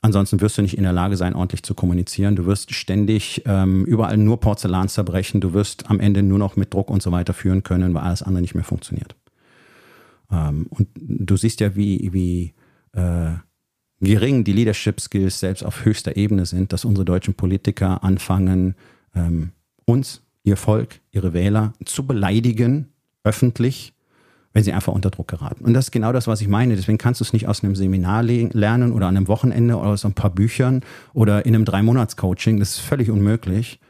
Ansonsten 0.00 0.40
wirst 0.40 0.58
du 0.58 0.62
nicht 0.62 0.76
in 0.76 0.82
der 0.82 0.92
Lage 0.92 1.16
sein, 1.16 1.34
ordentlich 1.34 1.62
zu 1.62 1.74
kommunizieren. 1.74 2.36
Du 2.36 2.44
wirst 2.44 2.74
ständig 2.74 3.42
ähm, 3.46 3.86
überall 3.86 4.18
nur 4.18 4.38
Porzellan 4.38 4.88
zerbrechen. 4.88 5.40
Du 5.40 5.54
wirst 5.54 5.90
am 5.90 5.98
Ende 5.98 6.22
nur 6.22 6.38
noch 6.38 6.56
mit 6.56 6.74
Druck 6.74 6.90
und 6.90 7.02
so 7.02 7.10
weiter 7.10 7.32
führen 7.32 7.62
können, 7.62 7.94
weil 7.94 8.02
alles 8.02 8.22
andere 8.22 8.42
nicht 8.42 8.54
mehr 8.54 8.64
funktioniert. 8.64 9.14
Ähm, 10.30 10.66
und 10.68 10.88
du 10.94 11.36
siehst 11.38 11.60
ja, 11.60 11.74
wie, 11.74 12.10
wie 12.12 12.52
äh, 12.92 13.32
gering 14.00 14.44
die 14.44 14.52
Leadership 14.52 15.00
Skills 15.00 15.40
selbst 15.40 15.64
auf 15.64 15.84
höchster 15.84 16.16
Ebene 16.16 16.44
sind, 16.46 16.72
dass 16.72 16.84
unsere 16.84 17.06
deutschen 17.06 17.34
Politiker 17.34 18.04
anfangen, 18.04 18.74
ähm, 19.14 19.52
uns, 19.86 20.22
ihr 20.42 20.58
Volk, 20.58 21.00
ihre 21.12 21.32
Wähler 21.32 21.72
zu 21.84 22.06
beleidigen, 22.06 22.88
öffentlich, 23.22 23.93
wenn 24.54 24.62
sie 24.62 24.72
einfach 24.72 24.92
unter 24.92 25.10
Druck 25.10 25.28
geraten. 25.28 25.64
Und 25.64 25.74
das 25.74 25.86
ist 25.86 25.90
genau 25.90 26.12
das, 26.12 26.28
was 26.28 26.40
ich 26.40 26.48
meine. 26.48 26.76
Deswegen 26.76 26.96
kannst 26.96 27.20
du 27.20 27.24
es 27.24 27.32
nicht 27.32 27.48
aus 27.48 27.62
einem 27.62 27.74
Seminar 27.74 28.22
lernen 28.22 28.92
oder 28.92 29.08
an 29.08 29.16
einem 29.16 29.28
Wochenende 29.28 29.76
oder 29.76 29.88
aus 29.88 30.04
ein 30.04 30.14
paar 30.14 30.30
Büchern 30.30 30.82
oder 31.12 31.44
in 31.44 31.54
einem 31.54 31.64
Drei-Monats-Coaching. 31.64 32.60
Das 32.60 32.70
ist 32.70 32.78
völlig 32.78 33.10
unmöglich. 33.10 33.80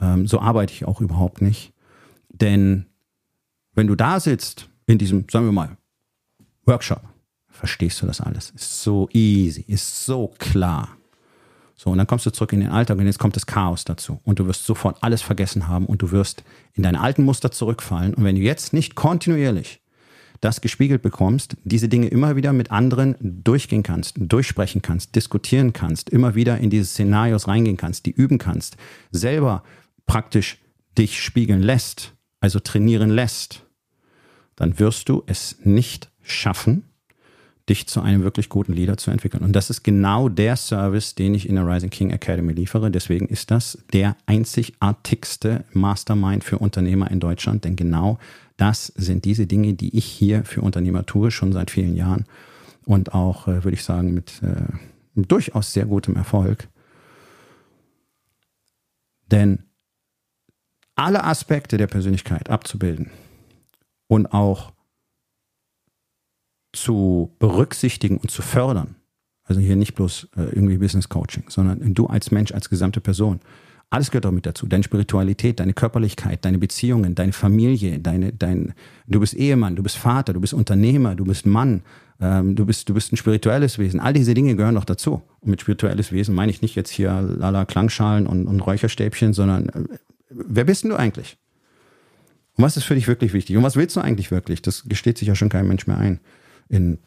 Ähm, 0.00 0.26
so 0.26 0.40
arbeite 0.40 0.72
ich 0.72 0.84
auch 0.84 1.00
überhaupt 1.00 1.40
nicht. 1.40 1.72
Denn 2.28 2.86
wenn 3.74 3.86
du 3.86 3.94
da 3.94 4.18
sitzt 4.18 4.68
in 4.86 4.98
diesem, 4.98 5.24
sagen 5.30 5.46
wir 5.46 5.52
mal, 5.52 5.76
Workshop, 6.66 7.02
verstehst 7.48 8.02
du 8.02 8.06
das 8.06 8.20
alles. 8.20 8.50
Ist 8.50 8.82
so 8.82 9.08
easy, 9.12 9.64
ist 9.68 10.04
so 10.04 10.34
klar. 10.38 10.88
So, 11.76 11.90
und 11.90 11.98
dann 11.98 12.08
kommst 12.08 12.26
du 12.26 12.30
zurück 12.30 12.52
in 12.52 12.58
den 12.58 12.70
Alltag 12.70 12.98
und 12.98 13.06
jetzt 13.06 13.20
kommt 13.20 13.36
das 13.36 13.46
Chaos 13.46 13.84
dazu. 13.84 14.20
Und 14.24 14.40
du 14.40 14.48
wirst 14.48 14.66
sofort 14.66 15.00
alles 15.00 15.22
vergessen 15.22 15.68
haben 15.68 15.86
und 15.86 16.02
du 16.02 16.10
wirst 16.10 16.42
in 16.74 16.82
deine 16.82 17.00
alten 17.00 17.22
Muster 17.22 17.52
zurückfallen. 17.52 18.14
Und 18.14 18.24
wenn 18.24 18.34
du 18.34 18.42
jetzt 18.42 18.72
nicht 18.72 18.96
kontinuierlich 18.96 19.80
das 20.40 20.60
gespiegelt 20.60 21.02
bekommst, 21.02 21.56
diese 21.64 21.88
Dinge 21.88 22.08
immer 22.08 22.36
wieder 22.36 22.52
mit 22.52 22.70
anderen 22.70 23.16
durchgehen 23.20 23.82
kannst, 23.82 24.16
durchsprechen 24.18 24.82
kannst, 24.82 25.14
diskutieren 25.16 25.72
kannst, 25.72 26.10
immer 26.10 26.34
wieder 26.34 26.58
in 26.58 26.70
diese 26.70 26.86
Szenarios 26.86 27.48
reingehen 27.48 27.76
kannst, 27.76 28.06
die 28.06 28.12
üben 28.12 28.38
kannst, 28.38 28.76
selber 29.10 29.62
praktisch 30.06 30.58
dich 30.96 31.22
spiegeln 31.22 31.62
lässt, 31.62 32.14
also 32.40 32.60
trainieren 32.60 33.10
lässt, 33.10 33.64
dann 34.56 34.78
wirst 34.78 35.08
du 35.08 35.22
es 35.26 35.56
nicht 35.64 36.10
schaffen, 36.22 36.84
dich 37.68 37.86
zu 37.86 38.00
einem 38.00 38.22
wirklich 38.22 38.48
guten 38.48 38.72
Leader 38.72 38.96
zu 38.96 39.10
entwickeln. 39.10 39.44
Und 39.44 39.52
das 39.52 39.70
ist 39.70 39.82
genau 39.82 40.28
der 40.28 40.56
Service, 40.56 41.14
den 41.14 41.34
ich 41.34 41.48
in 41.48 41.56
der 41.56 41.66
Rising 41.66 41.90
King 41.90 42.10
Academy 42.10 42.52
liefere. 42.52 42.90
Deswegen 42.90 43.26
ist 43.26 43.50
das 43.50 43.78
der 43.92 44.16
einzigartigste 44.26 45.64
Mastermind 45.72 46.44
für 46.44 46.58
Unternehmer 46.58 47.10
in 47.10 47.20
Deutschland, 47.20 47.64
denn 47.64 47.76
genau 47.76 48.18
das 48.58 48.86
sind 48.86 49.24
diese 49.24 49.46
Dinge, 49.46 49.74
die 49.74 49.96
ich 49.96 50.04
hier 50.04 50.44
für 50.44 50.60
Unternehmer 50.60 51.06
tue, 51.06 51.30
schon 51.30 51.52
seit 51.52 51.70
vielen 51.70 51.96
Jahren 51.96 52.26
und 52.84 53.14
auch, 53.14 53.46
äh, 53.48 53.64
würde 53.64 53.76
ich 53.76 53.84
sagen, 53.84 54.12
mit 54.12 54.42
äh, 54.42 54.66
durchaus 55.14 55.72
sehr 55.72 55.86
gutem 55.86 56.16
Erfolg. 56.16 56.68
Denn 59.30 59.64
alle 60.96 61.22
Aspekte 61.22 61.78
der 61.78 61.86
Persönlichkeit 61.86 62.50
abzubilden 62.50 63.10
und 64.08 64.26
auch 64.32 64.72
zu 66.72 67.36
berücksichtigen 67.38 68.16
und 68.16 68.30
zu 68.30 68.42
fördern. 68.42 68.96
Also 69.44 69.60
hier 69.60 69.76
nicht 69.76 69.94
bloß 69.94 70.28
äh, 70.36 70.42
irgendwie 70.42 70.78
Business 70.78 71.08
Coaching, 71.08 71.44
sondern 71.48 71.94
du 71.94 72.06
als 72.06 72.32
Mensch, 72.32 72.52
als 72.52 72.68
gesamte 72.68 73.00
Person. 73.00 73.40
Alles 73.90 74.10
gehört 74.10 74.26
damit 74.26 74.44
dazu. 74.44 74.66
Deine 74.66 74.84
Spiritualität, 74.84 75.60
deine 75.60 75.72
Körperlichkeit, 75.72 76.44
deine 76.44 76.58
Beziehungen, 76.58 77.14
deine 77.14 77.32
Familie, 77.32 77.98
deine, 77.98 78.32
dein, 78.32 78.74
du 79.06 79.20
bist 79.20 79.32
Ehemann, 79.34 79.76
du 79.76 79.82
bist 79.82 79.96
Vater, 79.96 80.34
du 80.34 80.40
bist 80.40 80.52
Unternehmer, 80.52 81.14
du 81.14 81.24
bist 81.24 81.46
Mann, 81.46 81.82
ähm, 82.20 82.54
du, 82.54 82.66
bist, 82.66 82.88
du 82.90 82.94
bist 82.94 83.12
ein 83.12 83.16
spirituelles 83.16 83.78
Wesen. 83.78 83.98
All 83.98 84.12
diese 84.12 84.34
Dinge 84.34 84.56
gehören 84.56 84.74
doch 84.74 84.84
dazu. 84.84 85.22
Und 85.40 85.50
mit 85.50 85.62
spirituelles 85.62 86.12
Wesen 86.12 86.34
meine 86.34 86.50
ich 86.50 86.60
nicht 86.60 86.74
jetzt 86.74 86.90
hier 86.90 87.12
lala 87.22 87.64
Klangschalen 87.64 88.26
und, 88.26 88.46
und 88.46 88.60
Räucherstäbchen, 88.60 89.32
sondern 89.32 89.70
äh, 89.70 89.84
wer 90.28 90.64
bist 90.64 90.84
denn 90.84 90.90
du 90.90 90.96
eigentlich? 90.96 91.38
Und 92.56 92.64
was 92.64 92.76
ist 92.76 92.84
für 92.84 92.94
dich 92.94 93.08
wirklich 93.08 93.32
wichtig? 93.32 93.56
Und 93.56 93.62
was 93.62 93.76
willst 93.76 93.96
du 93.96 94.00
eigentlich 94.00 94.30
wirklich? 94.30 94.60
Das 94.60 94.84
gesteht 94.86 95.16
sich 95.16 95.28
ja 95.28 95.34
schon 95.34 95.48
kein 95.48 95.66
Mensch 95.66 95.86
mehr 95.86 95.96
ein 95.96 96.20
in 96.68 96.98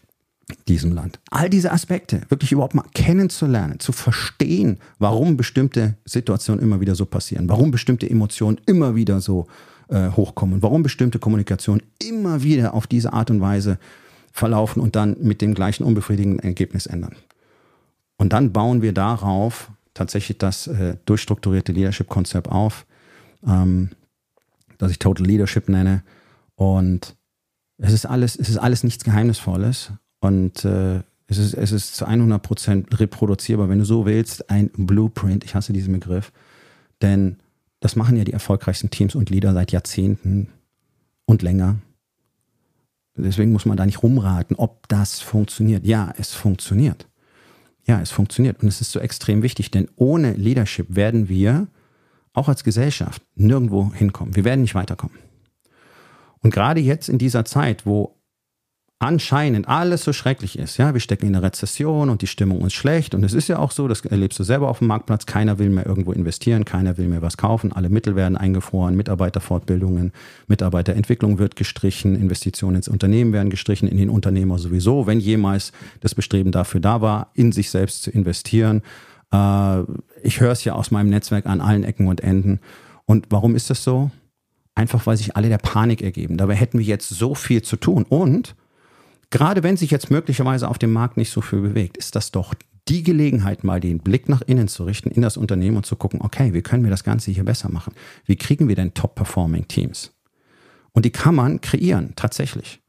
diesem 0.67 0.91
Land. 0.91 1.19
All 1.29 1.49
diese 1.49 1.71
Aspekte 1.71 2.21
wirklich 2.29 2.51
überhaupt 2.51 2.75
mal 2.75 2.85
kennenzulernen, 2.93 3.79
zu 3.79 3.91
verstehen, 3.91 4.79
warum 4.99 5.37
bestimmte 5.37 5.95
Situationen 6.05 6.63
immer 6.63 6.81
wieder 6.81 6.95
so 6.95 7.05
passieren, 7.05 7.47
warum 7.49 7.71
bestimmte 7.71 8.09
Emotionen 8.09 8.59
immer 8.65 8.95
wieder 8.95 9.21
so 9.21 9.47
äh, 9.89 10.09
hochkommen, 10.09 10.61
warum 10.61 10.83
bestimmte 10.83 11.19
Kommunikation 11.19 11.81
immer 12.01 12.43
wieder 12.43 12.73
auf 12.73 12.87
diese 12.87 13.13
Art 13.13 13.29
und 13.29 13.41
Weise 13.41 13.77
verlaufen 14.31 14.81
und 14.81 14.95
dann 14.95 15.17
mit 15.19 15.41
dem 15.41 15.53
gleichen 15.53 15.83
unbefriedigenden 15.83 16.39
Ergebnis 16.39 16.85
ändern. 16.85 17.15
Und 18.17 18.33
dann 18.33 18.53
bauen 18.53 18.81
wir 18.81 18.93
darauf 18.93 19.71
tatsächlich 19.93 20.37
das 20.37 20.67
äh, 20.67 20.95
durchstrukturierte 21.05 21.71
Leadership-Konzept 21.71 22.47
auf, 22.47 22.85
ähm, 23.45 23.89
das 24.77 24.91
ich 24.91 24.99
Total 24.99 25.25
Leadership 25.25 25.69
nenne. 25.69 26.03
Und 26.55 27.15
es 27.77 27.93
ist 27.93 28.05
alles, 28.05 28.35
es 28.35 28.49
ist 28.49 28.57
alles 28.57 28.83
nichts 28.83 29.03
Geheimnisvolles 29.03 29.91
und 30.21 30.63
äh, 30.63 31.01
es, 31.27 31.37
ist, 31.37 31.53
es 31.53 31.71
ist 31.71 31.95
zu 31.95 32.05
100 32.05 32.41
Prozent 32.41 32.99
reproduzierbar, 32.99 33.69
wenn 33.69 33.79
du 33.79 33.85
so 33.85 34.05
willst, 34.05 34.49
ein 34.49 34.69
Blueprint. 34.69 35.43
Ich 35.43 35.55
hasse 35.55 35.73
diesen 35.73 35.93
Begriff, 35.93 36.31
denn 37.01 37.37
das 37.79 37.95
machen 37.95 38.15
ja 38.15 38.23
die 38.23 38.33
erfolgreichsten 38.33 38.91
Teams 38.91 39.15
und 39.15 39.29
Leader 39.29 39.53
seit 39.53 39.71
Jahrzehnten 39.71 40.49
und 41.25 41.41
länger. 41.41 41.79
Deswegen 43.17 43.51
muss 43.51 43.65
man 43.65 43.75
da 43.75 43.85
nicht 43.85 44.03
rumraten, 44.03 44.55
ob 44.55 44.87
das 44.87 45.19
funktioniert. 45.19 45.85
Ja, 45.85 46.13
es 46.17 46.33
funktioniert. 46.33 47.07
Ja, 47.85 47.99
es 47.99 48.11
funktioniert. 48.11 48.61
Und 48.61 48.67
es 48.67 48.79
ist 48.79 48.91
so 48.91 48.99
extrem 48.99 49.41
wichtig, 49.41 49.71
denn 49.71 49.89
ohne 49.95 50.33
Leadership 50.33 50.95
werden 50.95 51.27
wir 51.27 51.67
auch 52.33 52.47
als 52.47 52.63
Gesellschaft 52.63 53.21
nirgendwo 53.35 53.91
hinkommen. 53.93 54.35
Wir 54.35 54.45
werden 54.45 54.61
nicht 54.61 54.75
weiterkommen. 54.75 55.17
Und 56.39 56.53
gerade 56.53 56.79
jetzt 56.79 57.09
in 57.09 57.17
dieser 57.17 57.43
Zeit, 57.45 57.85
wo 57.85 58.15
anscheinend 59.01 59.67
alles 59.67 60.03
so 60.03 60.13
schrecklich 60.13 60.59
ist, 60.59 60.77
ja, 60.77 60.93
wir 60.93 61.01
stecken 61.01 61.25
in 61.25 61.35
einer 61.35 61.43
Rezession 61.43 62.09
und 62.09 62.21
die 62.21 62.27
Stimmung 62.27 62.63
ist 62.65 62.73
schlecht 62.73 63.15
und 63.15 63.23
es 63.23 63.33
ist 63.33 63.47
ja 63.47 63.57
auch 63.57 63.71
so, 63.71 63.87
das 63.87 64.01
erlebst 64.01 64.37
du 64.37 64.43
selber 64.43 64.69
auf 64.69 64.77
dem 64.77 64.87
Marktplatz, 64.87 65.25
keiner 65.25 65.57
will 65.57 65.71
mehr 65.71 65.87
irgendwo 65.87 66.11
investieren, 66.11 66.65
keiner 66.65 66.97
will 66.97 67.07
mehr 67.07 67.23
was 67.23 67.35
kaufen, 67.35 67.71
alle 67.71 67.89
Mittel 67.89 68.15
werden 68.15 68.37
eingefroren, 68.37 68.95
Mitarbeiterfortbildungen, 68.95 70.11
Mitarbeiterentwicklung 70.47 71.39
wird 71.39 71.55
gestrichen, 71.55 72.15
Investitionen 72.15 72.75
ins 72.75 72.87
Unternehmen 72.87 73.33
werden 73.33 73.49
gestrichen, 73.49 73.87
in 73.87 73.97
den 73.97 74.09
Unternehmer 74.09 74.59
sowieso, 74.59 75.07
wenn 75.07 75.19
jemals 75.19 75.71
das 76.01 76.13
Bestreben 76.13 76.51
dafür 76.51 76.79
da 76.79 77.01
war, 77.01 77.31
in 77.33 77.51
sich 77.51 77.71
selbst 77.71 78.03
zu 78.03 78.11
investieren. 78.11 78.83
Äh, 79.33 79.81
ich 80.21 80.39
höre 80.41 80.51
es 80.51 80.63
ja 80.63 80.73
aus 80.73 80.91
meinem 80.91 81.09
Netzwerk 81.09 81.47
an 81.47 81.59
allen 81.59 81.83
Ecken 81.83 82.07
und 82.07 82.21
Enden. 82.21 82.59
Und 83.05 83.25
warum 83.29 83.55
ist 83.55 83.71
das 83.71 83.83
so? 83.83 84.11
einfach 84.73 85.05
weil 85.05 85.17
sich 85.17 85.35
alle 85.35 85.49
der 85.49 85.57
Panik 85.57 86.01
ergeben. 86.01 86.37
Dabei 86.37 86.55
hätten 86.55 86.79
wir 86.79 86.85
jetzt 86.85 87.09
so 87.09 87.35
viel 87.35 87.61
zu 87.61 87.75
tun. 87.75 88.05
Und 88.07 88.55
gerade 89.31 89.63
wenn 89.63 89.77
sich 89.77 89.89
jetzt 89.89 90.11
möglicherweise 90.11 90.67
auf 90.67 90.77
dem 90.77 90.93
Markt 90.93 91.17
nicht 91.17 91.31
so 91.31 91.41
viel 91.41 91.61
bewegt, 91.61 91.97
ist 91.97 92.15
das 92.15 92.31
doch 92.31 92.53
die 92.87 93.03
Gelegenheit, 93.03 93.63
mal 93.63 93.79
den 93.79 93.99
Blick 93.99 94.27
nach 94.29 94.41
innen 94.41 94.67
zu 94.67 94.83
richten, 94.83 95.11
in 95.11 95.21
das 95.21 95.37
Unternehmen 95.37 95.77
und 95.77 95.85
zu 95.85 95.95
gucken, 95.95 96.21
okay, 96.21 96.53
wie 96.53 96.61
können 96.61 96.83
wir 96.83 96.91
das 96.91 97.03
Ganze 97.03 97.31
hier 97.31 97.45
besser 97.45 97.71
machen? 97.71 97.93
Wie 98.25 98.35
kriegen 98.35 98.67
wir 98.67 98.75
denn 98.75 98.93
Top-Performing-Teams? 98.93 100.11
Und 100.91 101.05
die 101.05 101.11
kann 101.11 101.35
man 101.35 101.61
kreieren, 101.61 102.13
tatsächlich. 102.15 102.80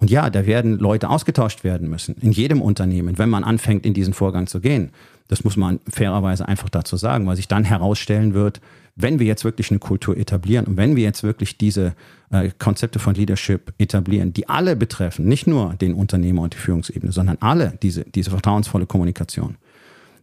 Und 0.00 0.10
ja, 0.10 0.30
da 0.30 0.46
werden 0.46 0.78
Leute 0.78 1.10
ausgetauscht 1.10 1.62
werden 1.62 1.88
müssen, 1.88 2.16
in 2.20 2.32
jedem 2.32 2.62
Unternehmen, 2.62 3.18
wenn 3.18 3.28
man 3.28 3.44
anfängt, 3.44 3.84
in 3.84 3.92
diesen 3.92 4.14
Vorgang 4.14 4.46
zu 4.46 4.60
gehen. 4.60 4.90
Das 5.28 5.44
muss 5.44 5.56
man 5.56 5.78
fairerweise 5.88 6.48
einfach 6.48 6.70
dazu 6.70 6.96
sagen, 6.96 7.26
weil 7.26 7.36
sich 7.36 7.48
dann 7.48 7.64
herausstellen 7.64 8.32
wird, 8.32 8.60
wenn 8.96 9.18
wir 9.18 9.26
jetzt 9.26 9.44
wirklich 9.44 9.70
eine 9.70 9.78
Kultur 9.78 10.16
etablieren 10.16 10.66
und 10.66 10.76
wenn 10.76 10.96
wir 10.96 11.04
jetzt 11.04 11.22
wirklich 11.22 11.58
diese 11.58 11.94
äh, 12.30 12.50
Konzepte 12.58 12.98
von 12.98 13.14
Leadership 13.14 13.72
etablieren, 13.78 14.32
die 14.32 14.48
alle 14.48 14.74
betreffen, 14.74 15.26
nicht 15.26 15.46
nur 15.46 15.74
den 15.74 15.94
Unternehmer 15.94 16.42
und 16.42 16.54
die 16.54 16.58
Führungsebene, 16.58 17.12
sondern 17.12 17.36
alle 17.40 17.74
diese, 17.82 18.04
diese 18.04 18.30
vertrauensvolle 18.30 18.86
Kommunikation, 18.86 19.56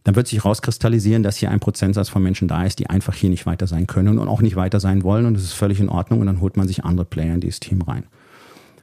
dann 0.04 0.16
wird 0.16 0.26
sich 0.26 0.38
herauskristallisieren, 0.38 1.22
dass 1.22 1.36
hier 1.36 1.50
ein 1.50 1.60
Prozentsatz 1.60 2.08
von 2.08 2.22
Menschen 2.22 2.48
da 2.48 2.64
ist, 2.64 2.78
die 2.78 2.90
einfach 2.90 3.14
hier 3.14 3.30
nicht 3.30 3.46
weiter 3.46 3.66
sein 3.66 3.86
können 3.86 4.18
und 4.18 4.28
auch 4.28 4.40
nicht 4.40 4.56
weiter 4.56 4.80
sein 4.80 5.02
wollen 5.04 5.26
und 5.26 5.34
das 5.34 5.44
ist 5.44 5.52
völlig 5.52 5.80
in 5.80 5.88
Ordnung 5.88 6.20
und 6.20 6.26
dann 6.26 6.40
holt 6.40 6.56
man 6.56 6.66
sich 6.66 6.84
andere 6.84 7.06
Player 7.06 7.34
in 7.34 7.40
dieses 7.40 7.60
Team 7.60 7.82
rein. 7.82 8.04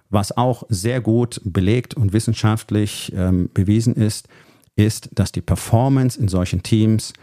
Was 0.10 0.36
auch 0.36 0.64
sehr 0.70 1.01
gut 1.01 1.41
belegt 1.43 1.93
und 1.95 2.14
wissenschaftlich 2.14 3.12
ähm, 3.16 3.49
bewiesen 3.53 3.95
ist, 3.95 4.28
ist, 4.76 5.10
dass 5.14 5.32
die 5.32 5.41
Performance 5.41 6.20
in 6.20 6.28
solchen 6.28 6.64
Teams, 6.64 7.14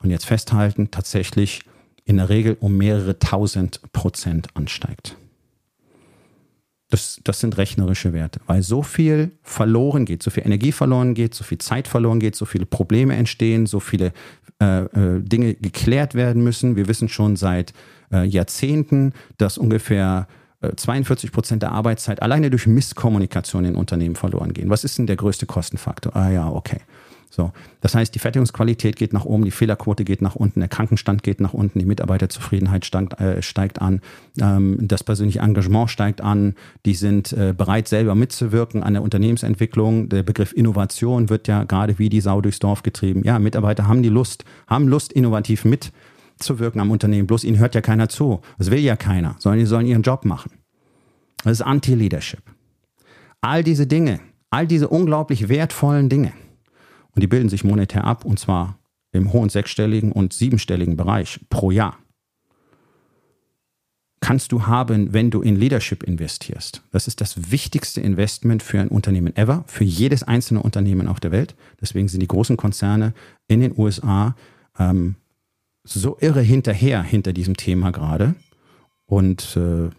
und 0.00 0.10
jetzt 0.10 0.26
festhalten, 0.26 0.90
tatsächlich 0.90 1.62
in 2.04 2.16
der 2.16 2.28
Regel 2.28 2.56
um 2.60 2.76
mehrere 2.76 3.18
tausend 3.18 3.80
Prozent 3.92 4.48
ansteigt. 4.54 5.16
Das, 6.90 7.20
das 7.22 7.40
sind 7.40 7.58
rechnerische 7.58 8.14
Werte, 8.14 8.40
weil 8.46 8.62
so 8.62 8.82
viel 8.82 9.32
verloren 9.42 10.06
geht, 10.06 10.22
so 10.22 10.30
viel 10.30 10.46
Energie 10.46 10.72
verloren 10.72 11.12
geht, 11.12 11.34
so 11.34 11.44
viel 11.44 11.58
Zeit 11.58 11.86
verloren 11.86 12.18
geht, 12.18 12.34
so 12.34 12.46
viele 12.46 12.64
Probleme 12.64 13.14
entstehen, 13.14 13.66
so 13.66 13.78
viele 13.78 14.12
äh, 14.58 14.84
äh, 14.84 15.20
Dinge 15.20 15.54
geklärt 15.54 16.14
werden 16.14 16.42
müssen. 16.42 16.76
Wir 16.76 16.88
wissen 16.88 17.10
schon 17.10 17.36
seit 17.36 17.74
äh, 18.10 18.24
Jahrzehnten, 18.24 19.12
dass 19.36 19.58
ungefähr 19.58 20.28
42 20.60 21.30
äh, 21.30 21.32
Prozent 21.32 21.62
der 21.62 21.72
Arbeitszeit 21.72 22.22
alleine 22.22 22.50
durch 22.50 22.66
Misskommunikation 22.66 23.64
in 23.64 23.76
Unternehmen 23.76 24.16
verloren 24.16 24.52
gehen. 24.52 24.70
Was 24.70 24.84
ist 24.84 24.98
denn 24.98 25.06
der 25.06 25.16
größte 25.16 25.46
Kostenfaktor? 25.46 26.16
Ah 26.16 26.30
ja, 26.30 26.48
okay. 26.48 26.80
So, 27.30 27.52
das 27.82 27.94
heißt, 27.94 28.14
die 28.14 28.18
Fertigungsqualität 28.18 28.96
geht 28.96 29.12
nach 29.12 29.24
oben, 29.24 29.44
die 29.44 29.50
Fehlerquote 29.50 30.04
geht 30.04 30.22
nach 30.22 30.34
unten, 30.34 30.60
der 30.60 30.68
Krankenstand 30.68 31.22
geht 31.22 31.40
nach 31.40 31.52
unten, 31.52 31.78
die 31.78 31.84
Mitarbeiterzufriedenheit 31.84 32.86
steigt, 32.86 33.20
äh, 33.20 33.42
steigt 33.42 33.82
an, 33.82 34.00
ähm, 34.40 34.78
das 34.80 35.04
persönliche 35.04 35.40
Engagement 35.40 35.90
steigt 35.90 36.22
an, 36.22 36.54
die 36.86 36.94
sind 36.94 37.32
äh, 37.34 37.54
bereit, 37.56 37.86
selber 37.86 38.14
mitzuwirken 38.14 38.82
an 38.82 38.94
der 38.94 39.02
Unternehmensentwicklung. 39.02 40.08
Der 40.08 40.22
Begriff 40.22 40.52
Innovation 40.52 41.28
wird 41.28 41.48
ja 41.48 41.64
gerade 41.64 41.98
wie 41.98 42.08
die 42.08 42.22
Sau 42.22 42.40
durchs 42.40 42.60
Dorf 42.60 42.82
getrieben. 42.82 43.22
Ja, 43.24 43.38
Mitarbeiter 43.38 43.86
haben 43.86 44.02
die 44.02 44.08
Lust, 44.08 44.44
haben 44.66 44.88
Lust, 44.88 45.12
innovativ 45.12 45.64
mitzuwirken 46.38 46.80
am 46.80 46.90
Unternehmen. 46.90 47.26
Bloß 47.26 47.44
ihnen 47.44 47.58
hört 47.58 47.74
ja 47.74 47.80
keiner 47.80 48.08
zu. 48.08 48.40
Das 48.58 48.70
will 48.70 48.78
ja 48.78 48.96
keiner, 48.96 49.36
sondern 49.38 49.58
die 49.58 49.66
sollen 49.66 49.86
ihren 49.86 50.02
Job 50.02 50.24
machen. 50.24 50.52
Das 51.42 51.52
ist 51.52 51.62
Anti-Leadership. 51.62 52.42
All 53.40 53.62
diese 53.62 53.86
Dinge, 53.86 54.20
all 54.50 54.66
diese 54.66 54.88
unglaublich 54.88 55.48
wertvollen 55.48 56.08
Dinge, 56.08 56.32
und 57.14 57.22
die 57.22 57.26
bilden 57.26 57.48
sich 57.48 57.64
monetär 57.64 58.04
ab 58.04 58.24
und 58.24 58.38
zwar 58.38 58.78
im 59.10 59.32
hohen 59.32 59.48
sechsstelligen 59.48 60.12
und 60.12 60.32
siebenstelligen 60.32 60.96
Bereich 60.96 61.40
pro 61.50 61.72
Jahr. 61.72 61.96
Kannst 64.20 64.52
du 64.52 64.66
haben, 64.66 65.12
wenn 65.12 65.30
du 65.30 65.40
in 65.40 65.56
Leadership 65.56 66.02
investierst. 66.02 66.82
Das 66.92 67.08
ist 67.08 67.20
das 67.20 67.50
wichtigste 67.50 68.00
Investment 68.00 68.62
für 68.62 68.80
ein 68.80 68.88
Unternehmen 68.88 69.34
ever, 69.36 69.64
für 69.66 69.84
jedes 69.84 70.22
einzelne 70.22 70.62
Unternehmen 70.62 71.08
auf 71.08 71.18
der 71.18 71.30
Welt. 71.32 71.56
Deswegen 71.80 72.08
sind 72.08 72.20
die 72.20 72.28
großen 72.28 72.56
Konzerne 72.56 73.14
in 73.48 73.60
den 73.60 73.76
USA 73.76 74.36
ähm, 74.78 75.16
so 75.94 76.16
irre 76.20 76.42
hinterher 76.42 77.02
hinter 77.02 77.32
diesem 77.32 77.56
Thema 77.56 77.90
gerade 77.92 78.34
und 79.06 79.56
äh, 79.56 79.90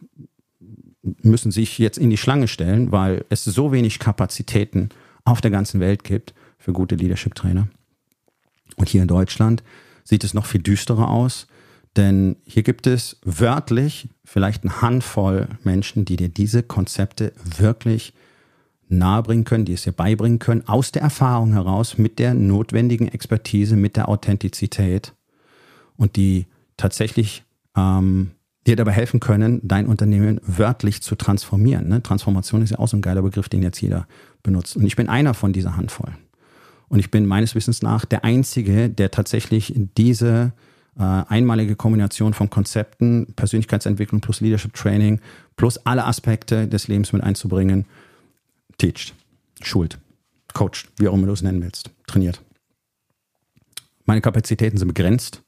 müssen 1.22 1.52
sich 1.52 1.78
jetzt 1.80 1.98
in 1.98 2.10
die 2.10 2.18
Schlange 2.18 2.48
stellen, 2.48 2.92
weil 2.92 3.26
es 3.30 3.44
so 3.44 3.72
wenig 3.72 4.00
Kapazitäten 4.00 4.90
auf 5.24 5.42
der 5.42 5.52
ganzen 5.52 5.80
Welt 5.80 6.04
gibt, 6.04 6.34
für 6.58 6.74
gute 6.74 6.96
Leadership-Trainer. 6.96 7.70
Und 8.76 8.90
hier 8.90 9.02
in 9.02 9.08
Deutschland 9.08 9.64
sieht 10.04 10.24
es 10.24 10.34
noch 10.34 10.46
viel 10.46 10.62
düsterer 10.62 11.10
aus, 11.10 11.48
Denn 11.96 12.38
hier 12.46 12.64
gibt 12.64 12.88
es 12.88 13.18
wörtlich 13.24 14.10
vielleicht 14.24 14.64
eine 14.64 14.82
Handvoll 14.82 15.48
Menschen, 15.64 16.06
die 16.06 16.16
dir 16.16 16.30
diese 16.30 16.64
Konzepte 16.64 17.34
wirklich 17.58 18.14
nahebringen 18.88 19.44
können, 19.44 19.66
die 19.66 19.74
es 19.74 19.84
dir 19.84 19.92
beibringen 19.92 20.40
können, 20.40 20.68
aus 20.68 20.92
der 20.92 21.02
Erfahrung 21.02 21.54
heraus, 21.54 21.98
mit 21.98 22.20
der 22.20 22.34
notwendigen 22.34 23.08
Expertise, 23.08 23.76
mit 23.76 23.98
der 23.98 24.10
Authentizität 24.10 25.14
und 26.00 26.16
die 26.16 26.48
tatsächlich 26.78 27.44
ähm, 27.76 28.32
dir 28.66 28.76
dabei 28.76 28.92
helfen 28.92 29.20
können, 29.20 29.60
dein 29.64 29.86
Unternehmen 29.86 30.40
wörtlich 30.46 31.02
zu 31.02 31.16
transformieren. 31.16 31.88
Ne? 31.90 32.02
Transformation 32.02 32.62
ist 32.62 32.72
ja 32.72 32.80
auch 32.80 32.88
so 32.88 32.98
ein 32.98 33.02
geiler 33.02 33.22
Begriff, 33.22 33.50
den 33.50 33.62
jetzt 33.62 33.82
jeder 33.82 34.08
benutzt. 34.42 34.76
Und 34.78 34.86
ich 34.86 34.96
bin 34.96 35.10
einer 35.10 35.34
von 35.34 35.54
dieser 35.54 35.76
Handvoll. 35.76 36.12
Und 36.88 37.00
ich 37.00 37.12
bin 37.12 37.26
meines 37.26 37.54
Wissens 37.54 37.82
nach 37.82 38.06
der 38.06 38.24
Einzige, 38.24 38.90
der 38.90 39.12
tatsächlich 39.12 39.74
diese 39.98 40.54
äh, 40.98 41.04
einmalige 41.04 41.76
Kombination 41.76 42.34
von 42.34 42.50
Konzepten, 42.50 43.34
Persönlichkeitsentwicklung 43.36 44.22
plus 44.22 44.42
Leadership 44.42 44.74
Training 44.74 45.20
plus 45.56 45.78
alle 45.86 46.06
Aspekte 46.06 46.68
des 46.68 46.88
Lebens 46.88 47.14
mit 47.14 47.24
einzubringen, 47.24 47.86
teacht, 48.78 49.14
schult, 49.62 50.00
coacht, 50.54 50.90
wie 50.98 51.08
auch 51.08 51.14
immer 51.14 51.28
du 51.28 51.34
es 51.34 51.42
nennen 51.42 51.62
willst, 51.62 51.92
trainiert. 52.08 52.42
Meine 54.06 54.22
Kapazitäten 54.22 54.78
sind 54.78 54.88
begrenzt. 54.88 55.44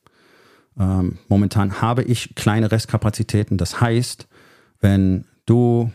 Ähm, 0.79 1.17
momentan 1.27 1.81
habe 1.81 2.03
ich 2.03 2.35
kleine 2.35 2.71
Restkapazitäten. 2.71 3.57
Das 3.57 3.81
heißt, 3.81 4.27
wenn 4.79 5.25
du 5.45 5.91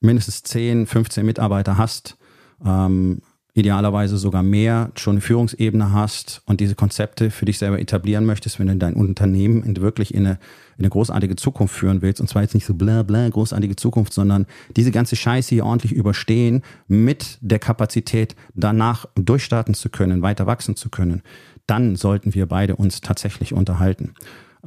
mindestens 0.00 0.42
10, 0.42 0.86
15 0.86 1.24
Mitarbeiter 1.24 1.78
hast, 1.78 2.16
ähm, 2.64 3.22
idealerweise 3.54 4.16
sogar 4.16 4.42
mehr, 4.42 4.90
schon 4.96 5.12
eine 5.12 5.20
Führungsebene 5.20 5.92
hast 5.92 6.40
und 6.46 6.60
diese 6.60 6.74
Konzepte 6.74 7.30
für 7.30 7.44
dich 7.44 7.58
selber 7.58 7.78
etablieren 7.78 8.24
möchtest, 8.24 8.58
wenn 8.58 8.66
du 8.66 8.76
dein 8.76 8.94
Unternehmen 8.94 9.62
in 9.62 9.76
wirklich 9.76 10.14
in 10.14 10.26
eine, 10.26 10.38
in 10.78 10.84
eine 10.84 10.88
großartige 10.88 11.36
Zukunft 11.36 11.74
führen 11.74 12.00
willst, 12.00 12.20
und 12.22 12.28
zwar 12.28 12.42
jetzt 12.42 12.54
nicht 12.54 12.64
so 12.64 12.72
bla 12.72 13.02
bla 13.02 13.28
großartige 13.28 13.76
Zukunft, 13.76 14.14
sondern 14.14 14.46
diese 14.74 14.90
ganze 14.90 15.16
Scheiße 15.16 15.50
hier 15.50 15.66
ordentlich 15.66 15.92
überstehen 15.92 16.62
mit 16.88 17.36
der 17.42 17.58
Kapazität 17.58 18.36
danach 18.54 19.04
durchstarten 19.16 19.74
zu 19.74 19.90
können, 19.90 20.22
weiter 20.22 20.46
wachsen 20.46 20.74
zu 20.74 20.88
können, 20.88 21.22
dann 21.66 21.96
sollten 21.96 22.34
wir 22.34 22.46
beide 22.46 22.76
uns 22.76 23.00
tatsächlich 23.00 23.52
unterhalten. 23.52 24.14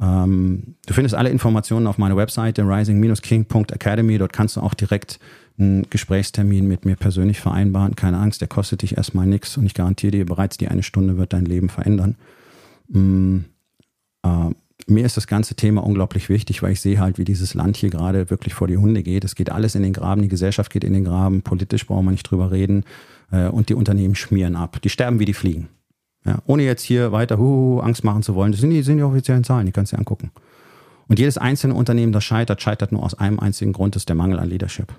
Ähm, 0.00 0.76
du 0.86 0.94
findest 0.94 1.14
alle 1.14 1.30
Informationen 1.30 1.86
auf 1.86 1.98
meiner 1.98 2.16
Webseite 2.16 2.62
rising-king.academy. 2.62 4.18
Dort 4.18 4.32
kannst 4.32 4.56
du 4.56 4.60
auch 4.60 4.74
direkt 4.74 5.18
einen 5.58 5.88
Gesprächstermin 5.88 6.68
mit 6.68 6.84
mir 6.84 6.96
persönlich 6.96 7.40
vereinbaren. 7.40 7.96
Keine 7.96 8.18
Angst, 8.18 8.40
der 8.40 8.48
kostet 8.48 8.82
dich 8.82 8.96
erstmal 8.96 9.26
nichts 9.26 9.56
und 9.56 9.64
ich 9.64 9.74
garantiere 9.74 10.12
dir, 10.12 10.26
bereits 10.26 10.58
die 10.58 10.68
eine 10.68 10.82
Stunde 10.82 11.16
wird 11.16 11.32
dein 11.32 11.46
Leben 11.46 11.68
verändern. 11.68 12.16
Mm, 12.88 13.38
äh, 14.22 14.50
mir 14.86 15.06
ist 15.06 15.16
das 15.16 15.26
ganze 15.26 15.54
Thema 15.54 15.82
unglaublich 15.82 16.28
wichtig, 16.28 16.62
weil 16.62 16.72
ich 16.72 16.80
sehe 16.80 17.00
halt, 17.00 17.18
wie 17.18 17.24
dieses 17.24 17.54
Land 17.54 17.76
hier 17.78 17.90
gerade 17.90 18.28
wirklich 18.30 18.54
vor 18.54 18.68
die 18.68 18.76
Hunde 18.76 19.02
geht. 19.02 19.24
Es 19.24 19.34
geht 19.34 19.50
alles 19.50 19.74
in 19.74 19.82
den 19.82 19.94
Graben, 19.94 20.22
die 20.22 20.28
Gesellschaft 20.28 20.70
geht 20.70 20.84
in 20.84 20.92
den 20.92 21.04
Graben, 21.04 21.42
politisch 21.42 21.86
brauchen 21.86 22.04
wir 22.04 22.12
nicht 22.12 22.30
drüber 22.30 22.52
reden 22.52 22.84
äh, 23.32 23.48
und 23.48 23.70
die 23.70 23.74
Unternehmen 23.74 24.14
schmieren 24.14 24.54
ab. 24.56 24.80
Die 24.82 24.90
sterben 24.90 25.18
wie 25.18 25.24
die 25.24 25.34
Fliegen. 25.34 25.68
Ja, 26.26 26.38
ohne 26.46 26.64
jetzt 26.64 26.82
hier 26.82 27.12
weiter 27.12 27.38
hu, 27.38 27.78
Angst 27.78 28.02
machen 28.02 28.22
zu 28.22 28.34
wollen. 28.34 28.50
Das 28.50 28.60
sind 28.60 28.70
die, 28.70 28.82
sind 28.82 28.96
die 28.96 29.04
offiziellen 29.04 29.44
Zahlen, 29.44 29.66
die 29.66 29.72
kannst 29.72 29.92
du 29.92 29.96
dir 29.96 30.00
angucken. 30.00 30.32
Und 31.08 31.20
jedes 31.20 31.38
einzelne 31.38 31.74
Unternehmen, 31.74 32.12
das 32.12 32.24
scheitert, 32.24 32.60
scheitert 32.60 32.90
nur 32.90 33.04
aus 33.04 33.14
einem 33.14 33.38
einzigen 33.38 33.72
Grund, 33.72 33.94
das 33.94 34.02
ist 34.02 34.08
der 34.08 34.16
Mangel 34.16 34.40
an 34.40 34.48
Leadership. 34.48 34.92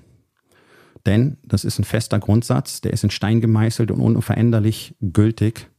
Denn 1.05 1.37
das 1.43 1.65
ist 1.65 1.79
ein 1.79 1.83
fester 1.83 2.19
Grundsatz, 2.19 2.79
der 2.81 2.93
ist 2.93 3.03
in 3.03 3.09
Stein 3.09 3.41
gemeißelt 3.41 3.91
und 3.91 3.99
unveränderlich 3.99 4.95
gültig. 5.01 5.69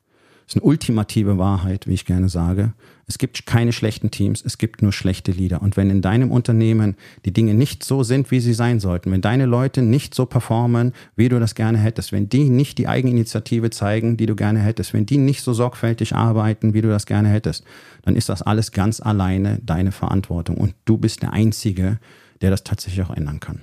Ist 0.49 0.57
eine 0.57 0.63
ultimative 0.63 1.37
Wahrheit, 1.37 1.87
wie 1.87 1.93
ich 1.93 2.07
gerne 2.07 2.31
sage. 2.31 2.73
Es 3.07 3.19
gibt 3.19 3.45
keine 3.45 3.71
schlechten 3.71 4.11
Teams, 4.11 4.43
es 4.43 4.57
gibt 4.57 4.81
nur 4.81 4.93
schlechte 4.93 5.31
Leader. 5.31 5.61
Und 5.61 5.77
wenn 5.77 5.91
in 5.91 6.01
deinem 6.01 6.31
Unternehmen 6.31 6.97
die 7.27 7.35
Dinge 7.35 7.53
nicht 7.53 7.85
so 7.85 8.03
sind, 8.03 8.31
wie 8.31 8.41
sie 8.41 8.55
sein 8.55 8.81
sollten, 8.81 9.13
wenn 9.13 9.21
deine 9.21 9.45
Leute 9.45 9.83
nicht 9.83 10.15
so 10.15 10.25
performen, 10.25 10.95
wie 11.17 11.29
du 11.29 11.39
das 11.39 11.55
gerne 11.55 11.77
hättest, 11.77 12.13
wenn 12.13 12.31
die 12.31 12.49
nicht 12.49 12.79
die 12.79 12.89
Eigeninitiative 12.89 13.69
zeigen, 13.69 14.17
die 14.17 14.25
du 14.25 14.35
gerne 14.37 14.61
hättest, 14.61 14.95
wenn 14.95 15.05
die 15.05 15.19
nicht 15.19 15.43
so 15.43 15.53
sorgfältig 15.53 16.15
arbeiten, 16.15 16.73
wie 16.73 16.81
du 16.81 16.89
das 16.89 17.05
gerne 17.05 17.29
hättest, 17.29 17.65
dann 18.01 18.17
ist 18.17 18.31
das 18.31 18.41
alles 18.41 18.73
ganz 18.73 19.01
alleine 19.01 19.61
deine 19.63 19.93
Verantwortung. 19.93 20.57
Und 20.57 20.75
du 20.87 20.97
bist 20.97 21.21
der 21.21 21.35
Einzige, 21.35 21.99
der 22.41 22.51
das 22.51 22.65
tatsächlich 22.65 23.05
auch 23.05 23.15
ändern 23.15 23.41
kann. 23.41 23.61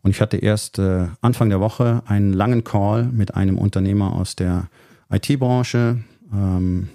Und 0.00 0.12
ich 0.12 0.22
hatte 0.22 0.38
erst 0.38 0.78
äh, 0.78 1.08
Anfang 1.20 1.50
der 1.50 1.60
Woche 1.60 2.02
einen 2.06 2.32
langen 2.32 2.64
Call 2.64 3.04
mit 3.04 3.34
einem 3.34 3.58
Unternehmer 3.58 4.14
aus 4.14 4.36
der 4.36 4.70
IT-Branche, 5.10 5.98
ähm, 6.32 6.88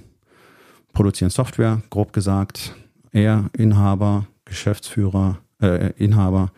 produzieren 0.93 1.29
Software, 1.29 1.81
grob 1.89 2.13
gesagt. 2.13 2.75
Er, 3.11 3.49
Inhaber, 3.57 4.27
Geschäftsführer, 4.45 5.39
äh, 5.61 5.91
Inhaber, 5.97 6.51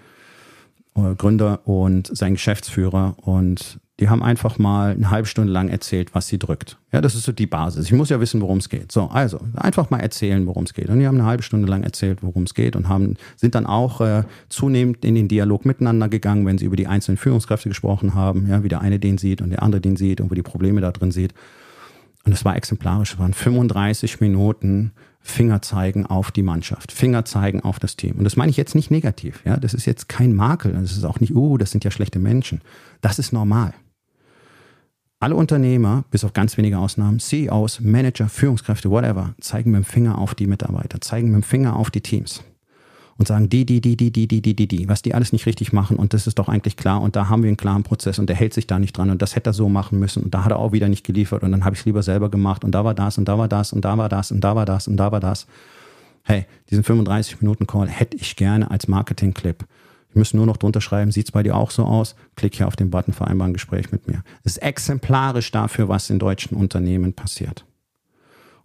äh, 0.95 1.16
Gründer 1.16 1.68
und 1.68 2.16
sein 2.16 2.34
Geschäftsführer. 2.34 3.16
Und 3.22 3.80
die 4.00 4.10
haben 4.10 4.22
einfach 4.22 4.60
mal 4.60 4.91
eine 4.91 5.10
halbe 5.10 5.28
Stunde 5.28 5.52
lang 5.52 5.70
erzählt, 5.70 6.14
was 6.14 6.28
sie 6.28 6.38
drückt. 6.38 6.78
Ja, 6.91 7.02
das 7.02 7.16
ist 7.16 7.24
so 7.24 7.32
die 7.32 7.48
Basis. 7.48 7.86
Ich 7.86 7.93
muss 7.93 8.10
ja 8.10 8.20
wissen, 8.20 8.41
worum 8.41 8.60
es 8.60 8.70
geht. 8.70 8.91
So, 8.91 9.08
also 9.08 9.39
einfach 9.56 9.89
mal 9.89 10.00
erzählen, 10.00 10.45
worum 10.45 10.66
es 10.66 10.76
geht. 10.76 10.89
Und 10.89 11.00
die 11.00 11.08
haben 11.08 11.18
eine 11.18 11.26
halbe 11.26 11.41
Stunde 11.41 11.68
lang 11.68 11.84
erzählt, 11.84 12.22
worum 12.22 12.43
es 12.43 12.54
geht 12.54 12.76
und 12.76 12.89
haben 12.89 13.16
sind 13.36 13.56
dann 13.56 13.66
auch 13.66 14.00
äh, 14.02 14.24
zunehmend 14.50 15.04
in 15.04 15.16
den 15.16 15.28
Dialog 15.28 15.66
miteinander 15.66 16.10
gegangen, 16.10 16.45
wenn 16.45 16.60
sie 16.60 16.66
über 16.66 16.76
die 16.76 16.88
einzelnen 16.88 17.18
Führungskräfte 17.18 17.70
gesprochen 17.70 18.14
haben, 18.14 18.48
ja, 18.48 18.64
wie 18.64 18.70
der 18.70 18.82
eine 18.82 19.00
den 19.00 19.18
sieht 19.18 19.41
und 19.41 19.50
der 19.50 19.64
andere 19.64 19.82
den 19.82 19.95
sieht 19.95 20.22
und 20.22 20.30
wo 20.30 20.36
die 20.36 20.43
Probleme 20.43 20.80
da 20.80 20.91
drin 20.91 21.12
sieht. 21.12 21.34
Und 22.24 22.34
es 22.34 22.45
war 22.45 22.56
exemplarisch. 22.56 23.14
Es 23.14 23.20
waren 23.20 23.34
35 23.34 24.20
Minuten 24.20 24.91
Finger 25.22 25.62
zeigen 25.62 26.06
auf 26.06 26.32
die 26.32 26.43
Mannschaft, 26.43 26.91
Finger 26.91 27.26
zeigen 27.26 27.62
auf 27.62 27.80
das 27.80 27.95
Team. 27.95 28.18
Und 28.18 28.24
das 28.24 28.38
meine 28.38 28.50
ich 28.50 28.58
jetzt 28.58 28.76
nicht 28.76 28.91
negativ. 28.91 29.41
Ja, 29.43 29.58
das 29.58 29.74
ist 29.74 29.86
jetzt 29.86 30.08
kein 30.08 30.36
Makel. 30.36 30.74
Das 30.74 30.91
ist 30.91 31.04
auch 31.04 31.20
nicht, 31.20 31.36
uh, 31.36 31.58
das 31.58 31.72
sind 31.72 31.84
ja 31.84 31.91
schlechte 31.91 32.20
Menschen. 32.20 32.62
Das 33.02 33.18
ist 33.18 33.34
normal. 33.34 33.74
Alle 35.20 35.34
Unternehmer, 35.34 36.03
bis 36.11 36.24
auf 36.24 36.34
ganz 36.34 36.57
wenige 36.57 36.78
Ausnahmen, 36.78 37.20
CEOs, 37.20 37.80
Manager, 37.80 38.30
Führungskräfte, 38.30 38.91
whatever, 38.91 39.34
zeigen 39.41 39.72
mit 39.72 39.80
dem 39.80 39.84
Finger 39.84 40.20
auf 40.20 40.36
die 40.36 40.45
Mitarbeiter, 40.45 41.01
zeigen 41.01 41.30
mit 41.30 41.41
dem 41.41 41.43
Finger 41.43 41.76
auf 41.76 41.89
die 41.89 42.01
Teams 42.01 42.43
und 43.18 43.28
sagen, 43.28 43.49
die, 43.49 43.65
die, 43.65 43.82
die, 43.82 43.97
die, 43.97 44.11
die, 44.11 44.28
die, 44.28 44.43
die, 44.43 44.55
die, 44.55 44.68
die, 44.68 44.88
was 44.88 45.01
die 45.01 45.15
alles 45.15 45.32
nicht 45.32 45.47
richtig 45.47 45.74
machen. 45.74 45.97
Und 45.97 46.13
das 46.13 46.28
ist 46.28 46.38
doch 46.38 46.49
eigentlich 46.49 46.78
klar. 46.78 47.01
Und 47.01 47.15
da 47.15 47.30
haben 47.30 47.41
wir 47.41 47.47
einen 47.47 47.57
klaren 47.57 47.82
Prozess 47.82 48.20
und 48.20 48.30
der 48.30 48.36
hält 48.36 48.53
sich 48.53 48.68
da 48.68 48.78
nicht 48.78 48.95
dran. 48.95 49.09
Und 49.09 49.24
das 49.24 49.36
hätte 49.36 49.49
er 49.49 49.53
so 49.53 49.70
machen 49.70 49.97
müssen. 49.97 50.22
Und 50.22 50.36
da 50.36 50.43
hat 50.43 50.51
er 50.51 50.59
auch 50.59 50.72
wieder 50.72 50.88
nicht 50.88 51.03
geliefert. 51.03 51.41
Und 51.41 51.51
dann 51.51 51.65
habe 51.65 51.74
ich 51.74 51.80
es 51.80 51.86
lieber 51.88 52.03
selber 52.03 52.30
gemacht. 52.30 52.63
Und 52.63 52.74
da 52.74 52.86
war 52.86 52.93
das 52.93 53.18
und 53.18 53.28
da 53.28 53.39
war 53.39 53.47
das 53.47 53.74
und 53.74 53.84
da 53.84 53.97
war 53.97 54.09
das 54.09 54.32
und 54.32 54.41
da 54.41 54.55
war 54.55 54.65
das 54.65 54.88
und 54.88 54.97
da 54.97 55.11
war 55.11 55.20
das. 55.20 55.47
Hey, 56.26 56.45
diesen 56.70 56.84
35 56.84 57.41
Minuten 57.41 57.65
Call 57.65 57.88
hätte 57.88 58.18
ich 58.18 58.36
gerne 58.36 58.70
als 58.70 58.88
Marketing-Clip 58.88 59.65
wir 60.14 60.20
müssen 60.20 60.38
nur 60.38 60.45
noch 60.45 60.58
drunter 60.58 60.82
schreiben, 60.82 61.12
sieht 61.12 61.28
es 61.28 61.32
bei 61.32 61.43
dir 61.43 61.55
auch 61.55 61.72
so 61.72 61.84
aus? 61.84 62.16
Klick 62.36 62.55
hier 62.55 62.68
auf 62.68 62.76
den 62.76 62.89
Button, 62.89 63.14
vereinbaren 63.14 63.53
Gespräch 63.53 63.91
mit 63.91 64.08
mir. 64.08 64.24
Das 64.43 64.53
ist 64.53 64.64
exemplarisch 64.64 65.51
dafür, 65.51 65.89
was 65.89 66.10
in 66.10 66.20
deutschen 66.20 66.58
Unternehmen 66.58 67.14
passiert. 67.14 67.66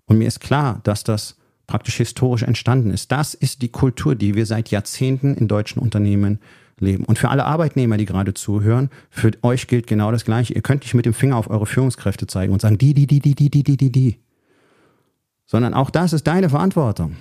Und 0.07 0.19
mir 0.19 0.29
ist 0.29 0.41
klar, 0.41 0.81
dass 0.85 1.05
das 1.05 1.37
praktisch 1.67 1.97
historisch 1.97 2.43
entstanden 2.43 2.91
ist. 2.91 3.13
Das 3.13 3.35
ist 3.35 3.63
die 3.63 3.71
Kultur, 3.71 4.15
die 4.15 4.35
wir 4.35 4.47
seit 4.47 4.71
Jahrzehnten 4.71 5.35
in 5.35 5.49
deutschen 5.49 5.81
Unternehmen 5.81 6.39
leben. 6.79 7.05
Und 7.05 7.19
für 7.19 7.29
alle 7.29 7.45
Arbeitnehmer, 7.45 7.97
die 7.97 8.05
gerade 8.05 8.35
zuhören, 8.35 8.91
für 9.11 9.31
euch 9.43 9.69
gilt 9.69 9.87
genau 9.87 10.11
das 10.13 10.25
Gleiche. 10.25 10.55
Ihr 10.55 10.63
könnt 10.63 10.83
nicht 10.83 10.95
mit 10.95 11.07
dem 11.07 11.15
Finger 11.15 11.37
auf 11.37 11.49
eure 11.49 11.67
Führungskräfte 11.67 12.27
zeigen 12.27 12.53
und 12.53 12.61
sagen, 12.61 12.79
die, 12.79 12.93
die, 12.95 13.07
die, 13.07 13.21
die, 13.21 13.35
die, 13.35 13.51
die, 13.51 13.63
die, 13.63 13.77
die, 13.77 13.93
die. 13.93 14.19
Sondern 15.47 15.75
auch 15.75 15.91
das 15.91 16.13
ist 16.13 16.27
deine 16.27 16.51
Verantwortung. 16.51 17.17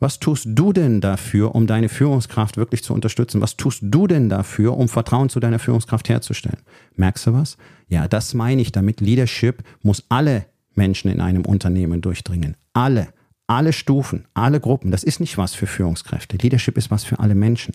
Was 0.00 0.18
tust 0.18 0.46
du 0.48 0.72
denn 0.72 1.00
dafür, 1.00 1.54
um 1.54 1.66
deine 1.66 1.88
Führungskraft 1.88 2.56
wirklich 2.56 2.82
zu 2.82 2.92
unterstützen? 2.92 3.40
Was 3.40 3.56
tust 3.56 3.80
du 3.82 4.06
denn 4.06 4.28
dafür, 4.28 4.76
um 4.76 4.88
Vertrauen 4.88 5.28
zu 5.28 5.40
deiner 5.40 5.58
Führungskraft 5.58 6.08
herzustellen? 6.08 6.58
Merkst 6.96 7.26
du 7.26 7.32
was? 7.32 7.56
Ja, 7.88 8.08
das 8.08 8.34
meine 8.34 8.60
ich 8.60 8.72
damit. 8.72 9.00
Leadership 9.00 9.62
muss 9.82 10.04
alle 10.08 10.46
Menschen 10.74 11.10
in 11.10 11.20
einem 11.20 11.44
Unternehmen 11.44 12.00
durchdringen. 12.00 12.56
Alle. 12.72 13.08
Alle 13.46 13.72
Stufen, 13.72 14.26
alle 14.34 14.58
Gruppen. 14.58 14.90
Das 14.90 15.04
ist 15.04 15.20
nicht 15.20 15.38
was 15.38 15.54
für 15.54 15.66
Führungskräfte. 15.66 16.38
Leadership 16.38 16.76
ist 16.78 16.90
was 16.90 17.04
für 17.04 17.20
alle 17.20 17.34
Menschen. 17.34 17.74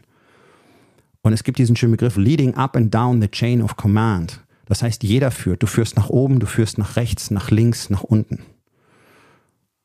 Und 1.22 1.34
es 1.34 1.44
gibt 1.44 1.60
diesen 1.60 1.76
schönen 1.76 1.92
Begriff 1.92 2.18
Leading 2.18 2.56
up 2.56 2.76
and 2.76 2.94
down 2.94 3.22
the 3.22 3.28
chain 3.28 3.62
of 3.62 3.76
command. 3.76 4.42
Das 4.66 4.84
heißt, 4.84 5.04
jeder 5.04 5.32
führt. 5.32 5.64
Du 5.64 5.68
führst 5.68 5.96
nach 5.96 6.10
oben, 6.10 6.40
du 6.40 6.46
führst 6.46 6.78
nach 6.78 6.96
rechts, 6.96 7.32
nach 7.32 7.52
links, 7.52 7.90
nach 7.90 8.04
unten. 8.04 8.40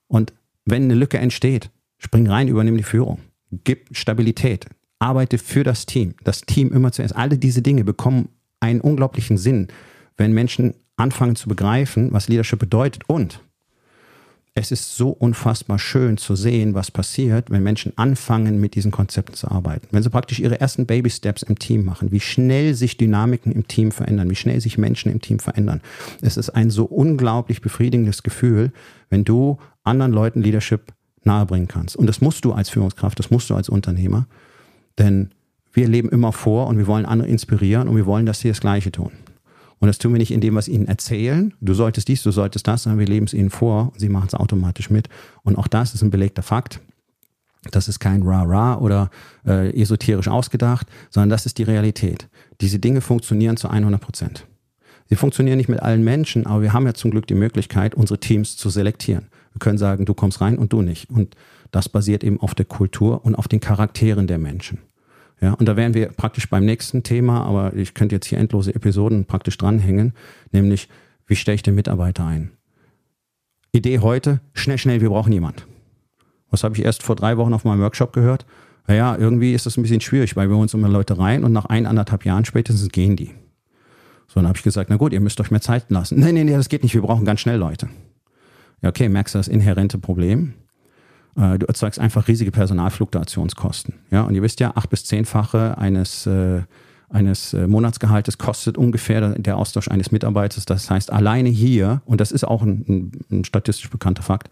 Und 0.09 0.32
wenn 0.64 0.85
eine 0.85 0.95
Lücke 0.95 1.18
entsteht, 1.18 1.70
Spring 1.99 2.28
rein, 2.28 2.49
übernimm 2.49 2.76
die 2.76 2.82
Führung. 2.82 3.20
Gib 3.64 3.97
Stabilität. 3.97 4.66
Arbeite 4.99 5.38
für 5.38 5.64
das 5.64 5.86
Team. 5.86 6.14
Das 6.24 6.42
Team 6.42 6.72
immer 6.72 6.92
zuerst. 6.92 7.14
Alle 7.16 7.38
diese 7.38 7.62
Dinge 7.62 7.84
bekommen 7.84 8.28
einen 8.61 8.80
unglaublichen 8.80 9.36
Sinn, 9.36 9.68
wenn 10.16 10.32
Menschen 10.32 10.74
anfangen 10.97 11.36
zu 11.36 11.49
begreifen, 11.49 12.12
was 12.12 12.28
Leadership 12.28 12.59
bedeutet. 12.59 13.03
Und 13.09 13.40
es 14.57 14.70
ist 14.70 14.97
so 14.97 15.09
unfassbar 15.09 15.80
schön 15.80 16.16
zu 16.16 16.36
sehen, 16.36 16.74
was 16.74 16.92
passiert, 16.92 17.51
wenn 17.51 17.64
Menschen 17.64 17.92
anfangen, 17.97 18.61
mit 18.61 18.76
diesen 18.76 18.92
Konzepten 18.92 19.34
zu 19.34 19.51
arbeiten. 19.51 19.88
Wenn 19.90 20.05
sie 20.05 20.11
praktisch 20.11 20.38
ihre 20.38 20.61
ersten 20.61 20.86
Baby-Steps 20.86 21.42
im 21.42 21.59
Team 21.59 21.84
machen, 21.84 22.12
wie 22.12 22.20
schnell 22.20 22.74
sich 22.74 22.97
Dynamiken 22.97 23.51
im 23.51 23.66
Team 23.66 23.90
verändern, 23.90 24.30
wie 24.30 24.36
schnell 24.36 24.61
sich 24.61 24.78
Menschen 24.78 25.11
im 25.11 25.20
Team 25.20 25.40
verändern. 25.40 25.80
Es 26.22 26.36
ist 26.36 26.51
ein 26.51 26.70
so 26.70 26.84
unglaublich 26.84 27.62
befriedigendes 27.62 28.22
Gefühl, 28.22 28.72
wenn 29.11 29.24
du 29.24 29.59
anderen 29.82 30.12
Leuten 30.12 30.40
Leadership 30.40 30.92
nahebringen 31.27 31.68
kannst. 31.68 31.97
Und 31.97 32.07
das 32.07 32.20
musst 32.20 32.45
du 32.45 32.53
als 32.53 32.70
Führungskraft, 32.70 33.18
das 33.18 33.31
musst 33.31 33.51
du 33.51 33.55
als 33.55 33.68
Unternehmer, 33.68 34.27
denn 34.99 35.31
wir 35.72 35.89
leben 35.89 36.09
immer 36.09 36.33
vor 36.33 36.68
und 36.68 36.79
wir 36.79 36.87
wollen 36.87 37.05
andere 37.05 37.29
inspirieren 37.29 37.89
und 37.89 37.97
wir 37.97 38.07
wollen, 38.07 38.27
dass 38.27 38.41
sie 38.41 38.49
das 38.49 38.61
Gleiche 38.61 38.93
tun. 38.93 39.11
Und 39.81 39.89
das 39.89 39.99
tun 39.99 40.12
wir 40.12 40.18
nicht 40.18 40.31
in 40.31 40.41
dem, 40.41 40.55
was 40.55 40.68
ihnen 40.68 40.87
erzählen. 40.87 41.53
Du 41.61 41.75
solltest 41.75 42.09
dies, 42.09 42.22
du 42.22 42.31
solltest 42.31 42.66
das, 42.68 42.85
sondern 42.85 43.01
wir 43.01 43.07
leben 43.07 43.27
es 43.27 43.35
ihnen 43.35 43.51
vor 43.51 43.91
und 43.93 44.01
sie 44.01 44.09
machen 44.09 44.29
es 44.29 44.35
automatisch 44.35 44.89
mit. 44.89 45.09
Und 45.43 45.59
auch 45.59 45.66
das 45.66 45.95
ist 45.95 46.03
ein 46.03 46.11
belegter 46.11 46.43
Fakt. 46.43 46.81
Das 47.70 47.89
ist 47.89 47.99
kein 47.99 48.22
Ra-Ra 48.22 48.77
oder 48.79 49.11
äh, 49.47 49.79
esoterisch 49.79 50.29
ausgedacht, 50.29 50.87
sondern 51.11 51.31
das 51.31 51.45
ist 51.45 51.59
die 51.59 51.64
Realität. 51.64 52.29
Diese 52.61 52.79
Dinge 52.79 53.01
funktionieren 53.01 53.57
zu 53.57 53.68
100 53.68 54.01
Prozent. 54.01 54.47
Sie 55.09 55.16
funktionieren 55.16 55.59
nicht 55.59 55.68
mit 55.68 55.81
allen 55.81 56.03
Menschen, 56.03 56.47
aber 56.47 56.62
wir 56.62 56.72
haben 56.72 56.87
ja 56.87 56.95
zum 56.95 57.11
Glück 57.11 57.27
die 57.27 57.35
Möglichkeit, 57.35 57.95
unsere 57.95 58.20
Teams 58.20 58.57
zu 58.57 58.70
selektieren. 58.70 59.27
Wir 59.55 59.61
können 59.61 59.79
sagen, 59.79 60.05
du 60.05 60.15
kommst 60.15 60.41
rein 60.41 60.59
und 60.59 60.73
du 60.73 60.83
nicht. 60.83 61.09
Und 61.09 61.37
das 61.71 61.89
basiert 61.89 62.23
eben 62.23 62.41
auf 62.41 62.55
der 62.55 62.67
Kultur 62.67 63.25
und 63.25 63.35
auf 63.35 63.49
den 63.49 63.61
Charakteren 63.61 64.27
der 64.27 64.39
Menschen. 64.39 64.79
Ja, 65.41 65.53
und 65.55 65.67
da 65.67 65.77
wären 65.77 65.95
wir 65.95 66.09
praktisch 66.09 66.49
beim 66.49 66.65
nächsten 66.65 67.03
Thema, 67.03 67.45
aber 67.45 67.75
ich 67.75 67.95
könnte 67.95 68.15
jetzt 68.15 68.27
hier 68.27 68.39
endlose 68.39 68.75
Episoden 68.75 69.25
praktisch 69.25 69.59
dranhängen, 69.59 70.13
nämlich, 70.53 70.89
wie 71.27 71.37
stelle 71.37 71.57
ich 71.57 71.63
den 71.63 71.75
Mitarbeiter 71.75 72.25
ein? 72.25 72.51
Idee 73.73 73.99
heute, 73.99 74.41
schnell, 74.53 74.79
schnell, 74.79 75.01
wir 75.01 75.09
brauchen 75.09 75.33
jemand. 75.33 75.67
Was 76.51 76.63
habe 76.63 76.77
ich 76.77 76.85
erst 76.85 77.03
vor 77.03 77.17
drei 77.17 77.37
Wochen 77.37 77.53
auf 77.53 77.65
meinem 77.65 77.81
Workshop 77.81 78.13
gehört? 78.13 78.47
Naja, 78.87 79.17
irgendwie 79.17 79.55
ist 79.55 79.67
das 79.67 79.77
ein 79.77 79.83
bisschen 79.83 80.01
schwierig, 80.01 80.37
weil 80.37 80.49
wir 80.49 80.57
uns 80.57 80.75
immer 80.75 80.89
Leute 80.89 81.19
rein 81.19 81.43
und 81.43 81.53
nach 81.53 81.65
ein, 81.65 81.87
anderthalb 81.87 82.25
Jahren 82.25 82.45
spätestens 82.45 82.91
gehen 82.91 83.17
die. 83.17 83.31
So, 84.29 84.35
dann 84.37 84.47
habe 84.47 84.57
ich 84.57 84.63
gesagt, 84.63 84.91
na 84.91 84.97
gut, 84.97 85.13
ihr 85.13 85.21
müsst 85.21 85.41
euch 85.41 85.51
mehr 85.51 85.61
Zeit 85.61 85.91
lassen. 85.91 86.21
Nee, 86.21 86.33
nee, 86.33 86.45
nee, 86.45 86.53
das 86.53 86.69
geht 86.69 86.83
nicht, 86.83 86.95
wir 86.95 87.03
brauchen 87.03 87.25
ganz 87.25 87.41
schnell 87.41 87.59
Leute. 87.59 87.89
Ja, 88.85 88.91
okay, 88.91 89.09
merkst 89.09 89.35
du 89.35 89.39
das 89.39 89.49
inhärente 89.49 89.97
Problem? 89.97 90.53
Äh, 91.39 91.59
du 91.59 91.64
erzeugst 91.64 91.99
einfach 91.99 92.28
riesige 92.28 92.51
Personalfluktuationskosten. 92.51 93.95
Ja, 94.11 94.24
und 94.24 94.35
ihr 94.35 94.43
wisst 94.43 94.61
ja, 94.61 94.72
acht 94.74 94.91
bis 94.91 95.07
zehnfache 95.07 95.78
eines, 95.78 96.26
äh, 96.26 96.61
eines 97.09 97.55
äh, 97.55 97.66
Monatsgehaltes 97.66 98.37
kostet 98.37 98.76
ungefähr 98.76 99.39
der 99.39 99.57
Austausch 99.57 99.89
eines 99.89 100.12
Mitarbeiters. 100.12 100.66
Das 100.66 100.91
heißt, 100.91 101.11
alleine 101.11 101.49
hier, 101.49 102.03
und 102.05 102.20
das 102.20 102.30
ist 102.30 102.45
auch 102.45 102.61
ein, 102.61 103.12
ein, 103.30 103.45
statistisch 103.45 103.89
bekannter 103.89 104.22
Fakt, 104.22 104.51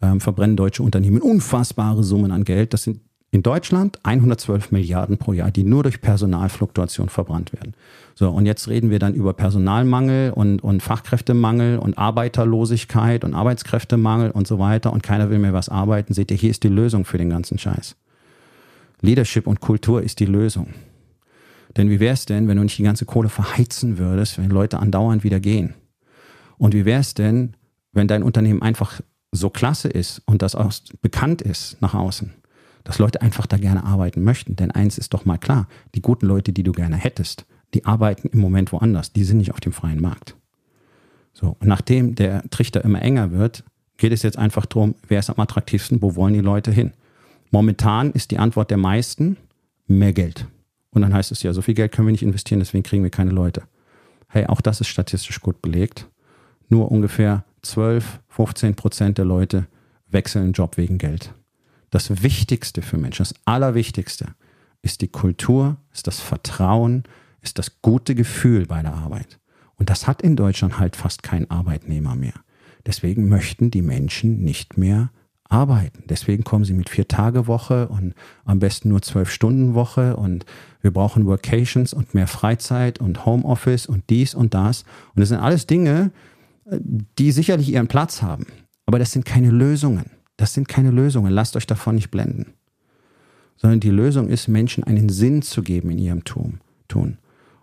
ähm, 0.00 0.22
verbrennen 0.22 0.56
deutsche 0.56 0.82
Unternehmen 0.82 1.20
unfassbare 1.20 2.02
Summen 2.02 2.32
an 2.32 2.44
Geld. 2.44 2.72
Das 2.72 2.84
sind 2.84 3.02
in 3.30 3.42
Deutschland 3.42 3.98
112 4.04 4.70
Milliarden 4.70 5.18
pro 5.18 5.32
Jahr, 5.32 5.50
die 5.50 5.64
nur 5.64 5.82
durch 5.82 6.00
Personalfluktuation 6.00 7.08
verbrannt 7.08 7.52
werden. 7.52 7.74
So, 8.14 8.30
und 8.30 8.46
jetzt 8.46 8.68
reden 8.68 8.90
wir 8.90 8.98
dann 8.98 9.14
über 9.14 9.34
Personalmangel 9.34 10.32
und, 10.32 10.62
und 10.62 10.82
Fachkräftemangel 10.82 11.78
und 11.78 11.98
Arbeiterlosigkeit 11.98 13.24
und 13.24 13.34
Arbeitskräftemangel 13.34 14.30
und 14.30 14.46
so 14.46 14.58
weiter 14.58 14.92
und 14.92 15.02
keiner 15.02 15.28
will 15.28 15.38
mehr 15.38 15.52
was 15.52 15.68
arbeiten. 15.68 16.14
Seht 16.14 16.30
ihr, 16.30 16.36
hier 16.36 16.50
ist 16.50 16.62
die 16.62 16.68
Lösung 16.68 17.04
für 17.04 17.18
den 17.18 17.28
ganzen 17.28 17.58
Scheiß. 17.58 17.96
Leadership 19.02 19.46
und 19.46 19.60
Kultur 19.60 20.02
ist 20.02 20.20
die 20.20 20.26
Lösung. 20.26 20.68
Denn 21.76 21.90
wie 21.90 22.00
wäre 22.00 22.14
es 22.14 22.24
denn, 22.24 22.48
wenn 22.48 22.56
du 22.56 22.62
nicht 22.62 22.78
die 22.78 22.84
ganze 22.84 23.04
Kohle 23.04 23.28
verheizen 23.28 23.98
würdest, 23.98 24.38
wenn 24.38 24.48
Leute 24.48 24.78
andauernd 24.78 25.24
wieder 25.24 25.40
gehen? 25.40 25.74
Und 26.58 26.74
wie 26.74 26.86
wäre 26.86 27.00
es 27.00 27.12
denn, 27.12 27.54
wenn 27.92 28.08
dein 28.08 28.22
Unternehmen 28.22 28.62
einfach 28.62 29.00
so 29.32 29.50
klasse 29.50 29.88
ist 29.88 30.22
und 30.24 30.40
das 30.40 30.54
auch 30.54 30.72
bekannt 31.02 31.42
ist 31.42 31.80
nach 31.82 31.92
außen, 31.92 32.32
dass 32.86 32.98
Leute 33.00 33.20
einfach 33.20 33.46
da 33.46 33.56
gerne 33.58 33.84
arbeiten 33.84 34.22
möchten? 34.22 34.54
Denn 34.54 34.70
eins 34.70 34.96
ist 34.96 35.12
doch 35.12 35.24
mal 35.24 35.38
klar, 35.38 35.66
die 35.94 36.00
guten 36.00 36.26
Leute, 36.26 36.52
die 36.52 36.62
du 36.62 36.70
gerne 36.70 36.96
hättest, 36.96 37.44
die 37.74 37.84
arbeiten 37.84 38.28
im 38.28 38.38
Moment 38.38 38.72
woanders. 38.72 39.12
Die 39.12 39.24
sind 39.24 39.38
nicht 39.38 39.50
auf 39.50 39.60
dem 39.60 39.72
freien 39.72 40.00
Markt. 40.00 40.36
So, 41.32 41.56
und 41.58 41.66
nachdem 41.66 42.14
der 42.14 42.48
Trichter 42.48 42.84
immer 42.84 43.02
enger 43.02 43.32
wird, 43.32 43.64
geht 43.96 44.12
es 44.12 44.22
jetzt 44.22 44.38
einfach 44.38 44.66
darum, 44.66 44.94
wer 45.08 45.18
ist 45.18 45.30
am 45.30 45.40
attraktivsten, 45.40 46.00
wo 46.00 46.14
wollen 46.14 46.34
die 46.34 46.40
Leute 46.40 46.70
hin? 46.70 46.92
Momentan 47.50 48.12
ist 48.12 48.30
die 48.30 48.38
Antwort 48.38 48.70
der 48.70 48.78
meisten 48.78 49.36
mehr 49.88 50.12
Geld. 50.12 50.46
Und 50.90 51.02
dann 51.02 51.12
heißt 51.12 51.32
es 51.32 51.42
ja, 51.42 51.52
so 51.52 51.60
viel 51.60 51.74
Geld 51.74 51.92
können 51.92 52.06
wir 52.06 52.12
nicht 52.12 52.22
investieren, 52.22 52.60
deswegen 52.60 52.84
kriegen 52.84 53.02
wir 53.02 53.10
keine 53.10 53.32
Leute. 53.32 53.64
Hey, 54.28 54.46
auch 54.46 54.60
das 54.60 54.80
ist 54.80 54.88
statistisch 54.88 55.40
gut 55.40 55.60
belegt. 55.60 56.08
Nur 56.68 56.90
ungefähr 56.90 57.44
12, 57.62 58.20
15 58.28 58.74
Prozent 58.76 59.18
der 59.18 59.24
Leute 59.24 59.66
wechseln 60.08 60.52
Job 60.52 60.76
wegen 60.76 60.98
Geld. 60.98 61.34
Das 61.90 62.22
Wichtigste 62.22 62.82
für 62.82 62.98
Menschen, 62.98 63.22
das 63.22 63.34
Allerwichtigste 63.44 64.34
ist 64.82 65.00
die 65.00 65.08
Kultur, 65.08 65.76
ist 65.92 66.06
das 66.06 66.20
Vertrauen, 66.20 67.04
ist 67.42 67.58
das 67.58 67.80
gute 67.82 68.14
Gefühl 68.14 68.66
bei 68.66 68.82
der 68.82 68.94
Arbeit. 68.94 69.38
Und 69.76 69.90
das 69.90 70.06
hat 70.06 70.22
in 70.22 70.36
Deutschland 70.36 70.78
halt 70.78 70.96
fast 70.96 71.22
kein 71.22 71.50
Arbeitnehmer 71.50 72.14
mehr. 72.14 72.34
Deswegen 72.86 73.28
möchten 73.28 73.70
die 73.70 73.82
Menschen 73.82 74.42
nicht 74.42 74.78
mehr 74.78 75.10
arbeiten. 75.48 76.04
Deswegen 76.08 76.44
kommen 76.44 76.64
sie 76.64 76.72
mit 76.72 76.88
vier 76.88 77.08
Tage 77.08 77.46
Woche 77.46 77.88
und 77.88 78.14
am 78.44 78.58
besten 78.58 78.88
nur 78.88 79.02
zwölf 79.02 79.30
Stunden 79.30 79.74
Woche 79.74 80.16
und 80.16 80.44
wir 80.80 80.92
brauchen 80.92 81.26
Workations 81.26 81.92
und 81.92 82.14
mehr 82.14 82.26
Freizeit 82.26 83.00
und 83.00 83.26
Homeoffice 83.26 83.86
und 83.86 84.08
dies 84.10 84.34
und 84.34 84.54
das. 84.54 84.82
Und 85.14 85.20
das 85.20 85.28
sind 85.28 85.38
alles 85.38 85.66
Dinge, 85.66 86.10
die 86.68 87.32
sicherlich 87.32 87.68
ihren 87.68 87.88
Platz 87.88 88.22
haben. 88.22 88.46
Aber 88.86 88.98
das 88.98 89.12
sind 89.12 89.24
keine 89.24 89.50
Lösungen. 89.50 90.10
Das 90.36 90.54
sind 90.54 90.68
keine 90.68 90.90
Lösungen. 90.90 91.32
Lasst 91.32 91.56
euch 91.56 91.66
davon 91.66 91.94
nicht 91.94 92.10
blenden. 92.10 92.54
Sondern 93.56 93.80
die 93.80 93.90
Lösung 93.90 94.28
ist, 94.28 94.48
Menschen 94.48 94.84
einen 94.84 95.08
Sinn 95.08 95.42
zu 95.42 95.62
geben 95.62 95.90
in 95.90 95.98
ihrem 95.98 96.24
Tun. 96.24 96.60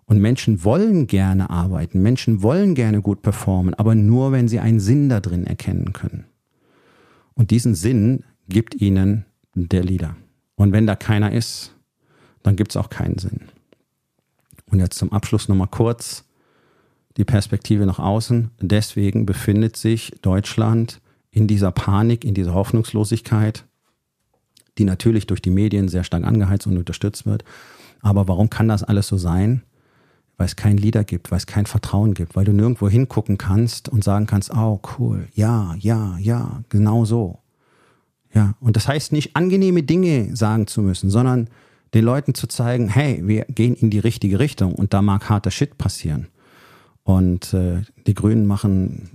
Und 0.06 0.20
Menschen 0.20 0.64
wollen 0.64 1.08
gerne 1.08 1.50
arbeiten, 1.50 2.02
Menschen 2.02 2.44
wollen 2.44 2.76
gerne 2.76 3.02
gut 3.02 3.22
performen, 3.22 3.74
aber 3.74 3.96
nur, 3.96 4.32
wenn 4.32 4.48
sie 4.48 4.60
einen 4.60 4.80
Sinn 4.80 5.10
da 5.10 5.20
drin 5.20 5.48
erkennen 5.48 5.94
können. 5.94 6.26
Und 7.36 7.52
diesen 7.52 7.74
Sinn 7.74 8.24
gibt 8.50 8.76
ihnen 8.76 9.26
der 9.56 9.84
Leader. 9.84 10.16
Und 10.56 10.72
wenn 10.72 10.86
da 10.86 10.96
keiner 10.96 11.32
ist, 11.32 11.76
dann 12.44 12.56
gibt 12.56 12.72
es 12.72 12.78
auch 12.78 12.90
keinen 12.90 13.18
Sinn. 13.18 13.42
Und 14.70 14.80
jetzt 14.80 14.98
zum 14.98 15.12
Abschluss 15.12 15.48
nochmal 15.48 15.70
kurz 15.70 16.26
die 17.18 17.26
Perspektive 17.26 17.86
nach 17.86 18.00
außen. 18.00 18.52
Deswegen 18.60 19.26
befindet 19.26 19.78
sich 19.78 20.14
Deutschland 20.22 21.00
in 21.34 21.48
dieser 21.48 21.72
Panik, 21.72 22.24
in 22.24 22.34
dieser 22.34 22.54
Hoffnungslosigkeit, 22.54 23.66
die 24.78 24.86
natürlich 24.86 25.28
durch 25.28 25.42
die 25.42 25.50
Medien 25.50 25.90
sehr 25.90 26.06
stark 26.06 26.24
angeheizt 26.24 26.68
und 26.68 26.78
unterstützt 26.78 27.26
wird. 27.26 27.44
Aber 28.02 28.30
warum 28.30 28.50
kann 28.50 28.70
das 28.70 28.84
alles 28.84 29.08
so 29.08 29.18
sein? 29.18 29.64
weil 30.38 30.48
es 30.48 30.56
keinen 30.56 30.78
Leader 30.78 31.04
gibt, 31.04 31.32
weil 31.32 31.38
es 31.38 31.46
kein 31.46 31.66
Vertrauen 31.66 32.14
gibt, 32.14 32.36
weil 32.36 32.46
du 32.46 32.54
nirgendwo 32.54 32.90
hingucken 32.90 33.38
kannst 33.38 33.90
und 33.90 34.04
sagen 34.04 34.26
kannst, 34.26 34.52
oh 34.54 34.80
cool, 34.98 35.28
ja, 35.34 35.76
ja, 35.80 36.18
ja, 36.20 36.64
genau 36.70 37.06
so. 37.06 37.40
Ja, 38.34 38.56
und 38.60 38.76
das 38.76 38.88
heißt 38.88 39.12
nicht 39.12 39.36
angenehme 39.36 39.84
Dinge 39.84 40.36
sagen 40.36 40.66
zu 40.66 40.82
müssen, 40.82 41.12
sondern 41.12 41.50
den 41.94 42.04
Leuten 42.04 42.34
zu 42.34 42.48
zeigen, 42.48 42.90
hey, 42.90 43.22
wir 43.24 43.46
gehen 43.46 43.76
in 43.76 43.92
die 43.92 44.00
richtige 44.00 44.40
Richtung 44.40 44.74
und 44.74 44.94
da 44.94 45.04
mag 45.04 45.30
harter 45.30 45.52
Shit 45.52 45.78
passieren. 45.78 46.28
Und 47.04 47.54
äh, 47.54 47.84
die 48.08 48.16
Grünen 48.16 48.48
machen 48.48 49.12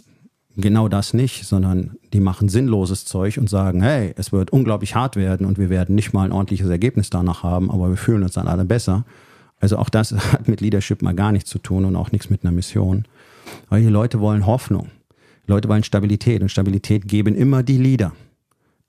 genau 0.59 0.88
das 0.88 1.14
nicht, 1.14 1.44
sondern 1.44 1.96
die 2.12 2.20
machen 2.20 2.48
sinnloses 2.48 3.04
Zeug 3.04 3.38
und 3.38 3.48
sagen, 3.48 3.80
hey, 3.82 4.12
es 4.16 4.32
wird 4.32 4.50
unglaublich 4.50 4.94
hart 4.94 5.16
werden 5.16 5.46
und 5.46 5.59
wir 5.59 5.70
werden 5.70 5.94
nicht 5.94 6.12
mal 6.12 6.24
ein 6.24 6.32
ordentliches 6.32 6.68
Ergebnis 6.68 7.11
danach 7.11 7.42
haben, 7.42 7.70
aber 7.70 7.88
wir 7.88 7.96
fühlen 7.96 8.22
uns 8.22 8.34
dann 8.34 8.48
alle 8.48 8.64
besser. 8.64 9.04
Also 9.61 9.78
auch 9.78 9.88
das 9.88 10.12
hat 10.32 10.48
mit 10.48 10.61
Leadership 10.61 11.02
mal 11.02 11.14
gar 11.14 11.32
nichts 11.32 11.50
zu 11.50 11.59
tun 11.59 11.84
und 11.84 11.96
auch 11.96 12.12
nichts 12.12 12.28
mit 12.28 12.44
einer 12.44 12.52
Mission. 12.52 13.04
Weil 13.68 13.82
die 13.82 13.88
Leute 13.88 14.20
wollen 14.20 14.46
Hoffnung. 14.46 14.88
Die 15.46 15.52
Leute 15.52 15.68
wollen 15.68 15.84
Stabilität 15.84 16.42
und 16.42 16.50
Stabilität 16.50 17.09
geben 17.09 17.34
immer 17.34 17.62
die 17.62 17.78
Leader. 17.78 18.12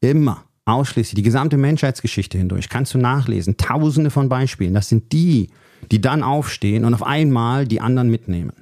Immer. 0.01 0.43
Ausschließlich. 0.65 1.15
Die 1.15 1.23
gesamte 1.23 1.57
Menschheitsgeschichte 1.57 2.37
hindurch. 2.37 2.69
Kannst 2.69 2.93
du 2.93 2.97
nachlesen. 2.97 3.57
Tausende 3.57 4.11
von 4.11 4.29
Beispielen. 4.29 4.73
Das 4.73 4.89
sind 4.89 5.11
die, 5.13 5.49
die 5.91 6.01
dann 6.01 6.21
aufstehen 6.21 6.85
und 6.85 6.93
auf 6.93 7.03
einmal 7.03 7.65
die 7.65 7.81
anderen 7.81 8.09
mitnehmen. 8.09 8.53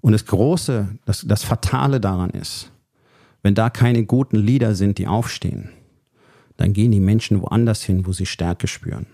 Und 0.00 0.12
das 0.12 0.26
Große, 0.26 0.88
das, 1.04 1.24
das 1.26 1.42
Fatale 1.44 2.00
daran 2.00 2.30
ist, 2.30 2.70
wenn 3.42 3.54
da 3.54 3.70
keine 3.70 4.04
guten 4.04 4.36
Leader 4.36 4.74
sind, 4.74 4.98
die 4.98 5.06
aufstehen, 5.06 5.70
dann 6.56 6.72
gehen 6.72 6.90
die 6.90 7.00
Menschen 7.00 7.40
woanders 7.40 7.82
hin, 7.82 8.06
wo 8.06 8.12
sie 8.12 8.26
Stärke 8.26 8.66
spüren. 8.66 9.06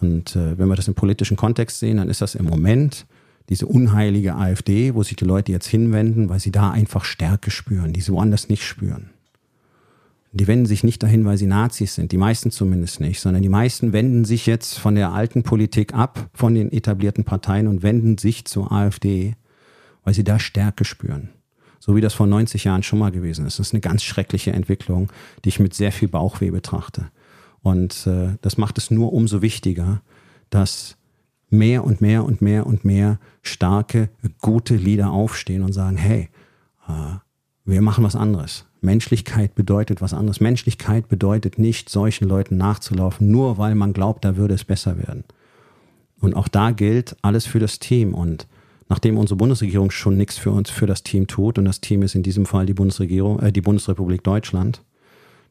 Und 0.00 0.36
äh, 0.36 0.58
wenn 0.58 0.68
wir 0.68 0.76
das 0.76 0.88
im 0.88 0.94
politischen 0.94 1.36
Kontext 1.36 1.78
sehen, 1.78 1.96
dann 1.96 2.08
ist 2.08 2.20
das 2.20 2.34
im 2.34 2.46
Moment 2.46 3.06
diese 3.48 3.66
unheilige 3.66 4.34
AfD, 4.34 4.94
wo 4.94 5.02
sich 5.02 5.16
die 5.16 5.24
Leute 5.24 5.52
jetzt 5.52 5.66
hinwenden, 5.66 6.28
weil 6.28 6.38
sie 6.38 6.52
da 6.52 6.70
einfach 6.70 7.04
Stärke 7.04 7.50
spüren, 7.50 7.92
die 7.92 8.00
sie 8.00 8.12
woanders 8.12 8.48
nicht 8.48 8.64
spüren. 8.64 9.10
Die 10.32 10.46
wenden 10.46 10.66
sich 10.66 10.84
nicht 10.84 11.02
dahin, 11.02 11.24
weil 11.24 11.38
sie 11.38 11.46
Nazis 11.46 11.94
sind, 11.94 12.12
die 12.12 12.18
meisten 12.18 12.50
zumindest 12.50 13.00
nicht, 13.00 13.20
sondern 13.20 13.42
die 13.42 13.48
meisten 13.48 13.94
wenden 13.94 14.26
sich 14.26 14.44
jetzt 14.44 14.78
von 14.78 14.94
der 14.94 15.12
alten 15.12 15.42
Politik 15.42 15.94
ab, 15.94 16.28
von 16.34 16.54
den 16.54 16.70
etablierten 16.70 17.24
Parteien 17.24 17.66
und 17.66 17.82
wenden 17.82 18.18
sich 18.18 18.44
zur 18.44 18.70
AfD, 18.70 19.36
weil 20.08 20.14
sie 20.14 20.24
da 20.24 20.38
Stärke 20.38 20.86
spüren. 20.86 21.28
So 21.80 21.94
wie 21.94 22.00
das 22.00 22.14
vor 22.14 22.26
90 22.26 22.64
Jahren 22.64 22.82
schon 22.82 22.98
mal 22.98 23.12
gewesen 23.12 23.44
ist. 23.44 23.58
Das 23.58 23.66
ist 23.66 23.74
eine 23.74 23.82
ganz 23.82 24.02
schreckliche 24.02 24.52
Entwicklung, 24.54 25.10
die 25.44 25.50
ich 25.50 25.60
mit 25.60 25.74
sehr 25.74 25.92
viel 25.92 26.08
Bauchweh 26.08 26.50
betrachte. 26.50 27.10
Und 27.60 28.06
äh, 28.06 28.38
das 28.40 28.56
macht 28.56 28.78
es 28.78 28.90
nur 28.90 29.12
umso 29.12 29.42
wichtiger, 29.42 30.00
dass 30.48 30.96
mehr 31.50 31.84
und 31.84 32.00
mehr 32.00 32.24
und 32.24 32.40
mehr 32.40 32.66
und 32.66 32.86
mehr 32.86 33.18
starke, 33.42 34.08
gute 34.40 34.76
Lieder 34.76 35.10
aufstehen 35.10 35.62
und 35.62 35.74
sagen, 35.74 35.98
hey, 35.98 36.30
äh, 36.88 37.18
wir 37.66 37.82
machen 37.82 38.02
was 38.02 38.16
anderes. 38.16 38.64
Menschlichkeit 38.80 39.54
bedeutet 39.56 40.00
was 40.00 40.14
anderes. 40.14 40.40
Menschlichkeit 40.40 41.08
bedeutet 41.08 41.58
nicht, 41.58 41.90
solchen 41.90 42.26
Leuten 42.26 42.56
nachzulaufen, 42.56 43.30
nur 43.30 43.58
weil 43.58 43.74
man 43.74 43.92
glaubt, 43.92 44.24
da 44.24 44.38
würde 44.38 44.54
es 44.54 44.64
besser 44.64 44.96
werden. 44.96 45.24
Und 46.18 46.34
auch 46.34 46.48
da 46.48 46.70
gilt 46.70 47.14
alles 47.20 47.44
für 47.44 47.58
das 47.58 47.78
Team. 47.78 48.14
Und 48.14 48.46
nachdem 48.88 49.18
unsere 49.18 49.36
Bundesregierung 49.36 49.90
schon 49.90 50.16
nichts 50.16 50.38
für 50.38 50.50
uns, 50.50 50.70
für 50.70 50.86
das 50.86 51.02
Team 51.02 51.26
tut, 51.26 51.58
und 51.58 51.64
das 51.64 51.80
Team 51.80 52.02
ist 52.02 52.14
in 52.14 52.22
diesem 52.22 52.46
Fall 52.46 52.66
die 52.66 52.74
Bundesregierung, 52.74 53.40
äh, 53.40 53.52
die 53.52 53.60
Bundesrepublik 53.60 54.22
Deutschland, 54.24 54.82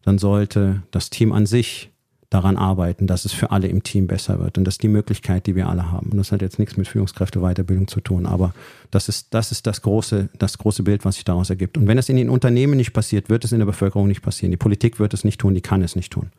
dann 0.04 0.18
sollte 0.18 0.84
das 0.92 1.10
Team 1.10 1.32
an 1.32 1.46
sich 1.46 1.92
daran 2.30 2.58
arbeiten, 2.58 3.08
dass 3.08 3.24
es 3.24 3.32
für 3.32 3.52
alle 3.52 3.68
im 3.68 3.84
Team 3.84 4.08
besser 4.08 4.40
wird. 4.40 4.58
Und 4.58 4.66
das 4.66 4.76
ist 4.76 4.84
die 4.84 4.90
Möglichkeit, 4.90 5.48
die 5.48 5.56
wir 5.56 5.70
alle 5.70 5.92
haben. 5.92 6.12
Und 6.12 6.18
das 6.18 6.32
hat 6.32 6.42
jetzt 6.42 6.60
nichts 6.60 6.76
mit 6.76 6.88
Führungskräfteweiterbildung 6.88 7.88
zu 7.88 8.02
tun, 8.02 8.26
aber 8.26 8.54
das 8.92 9.08
ist, 9.08 9.34
das 9.34 9.52
ist 9.52 9.66
das 9.66 9.82
große, 9.82 10.30
das 10.38 10.58
große 10.58 10.84
Bild, 10.84 11.06
was 11.06 11.16
sich 11.16 11.24
daraus 11.24 11.50
ergibt. 11.50 11.78
Und 11.78 11.88
wenn 11.88 11.98
es 11.98 12.10
in 12.10 12.18
den 12.18 12.30
Unternehmen 12.30 12.76
nicht 12.76 12.92
passiert, 12.92 13.30
wird 13.30 13.46
es 13.46 13.54
in 13.54 13.60
der 13.60 13.66
Bevölkerung 13.66 14.08
nicht 14.08 14.22
passieren. 14.22 14.52
Die 14.52 14.58
Politik 14.58 15.00
wird 15.00 15.14
es 15.14 15.24
nicht 15.24 15.40
tun, 15.40 15.54
die 15.54 15.62
kann 15.62 15.82
es 15.82 15.96
nicht 15.96 16.12
tun. 16.12 16.32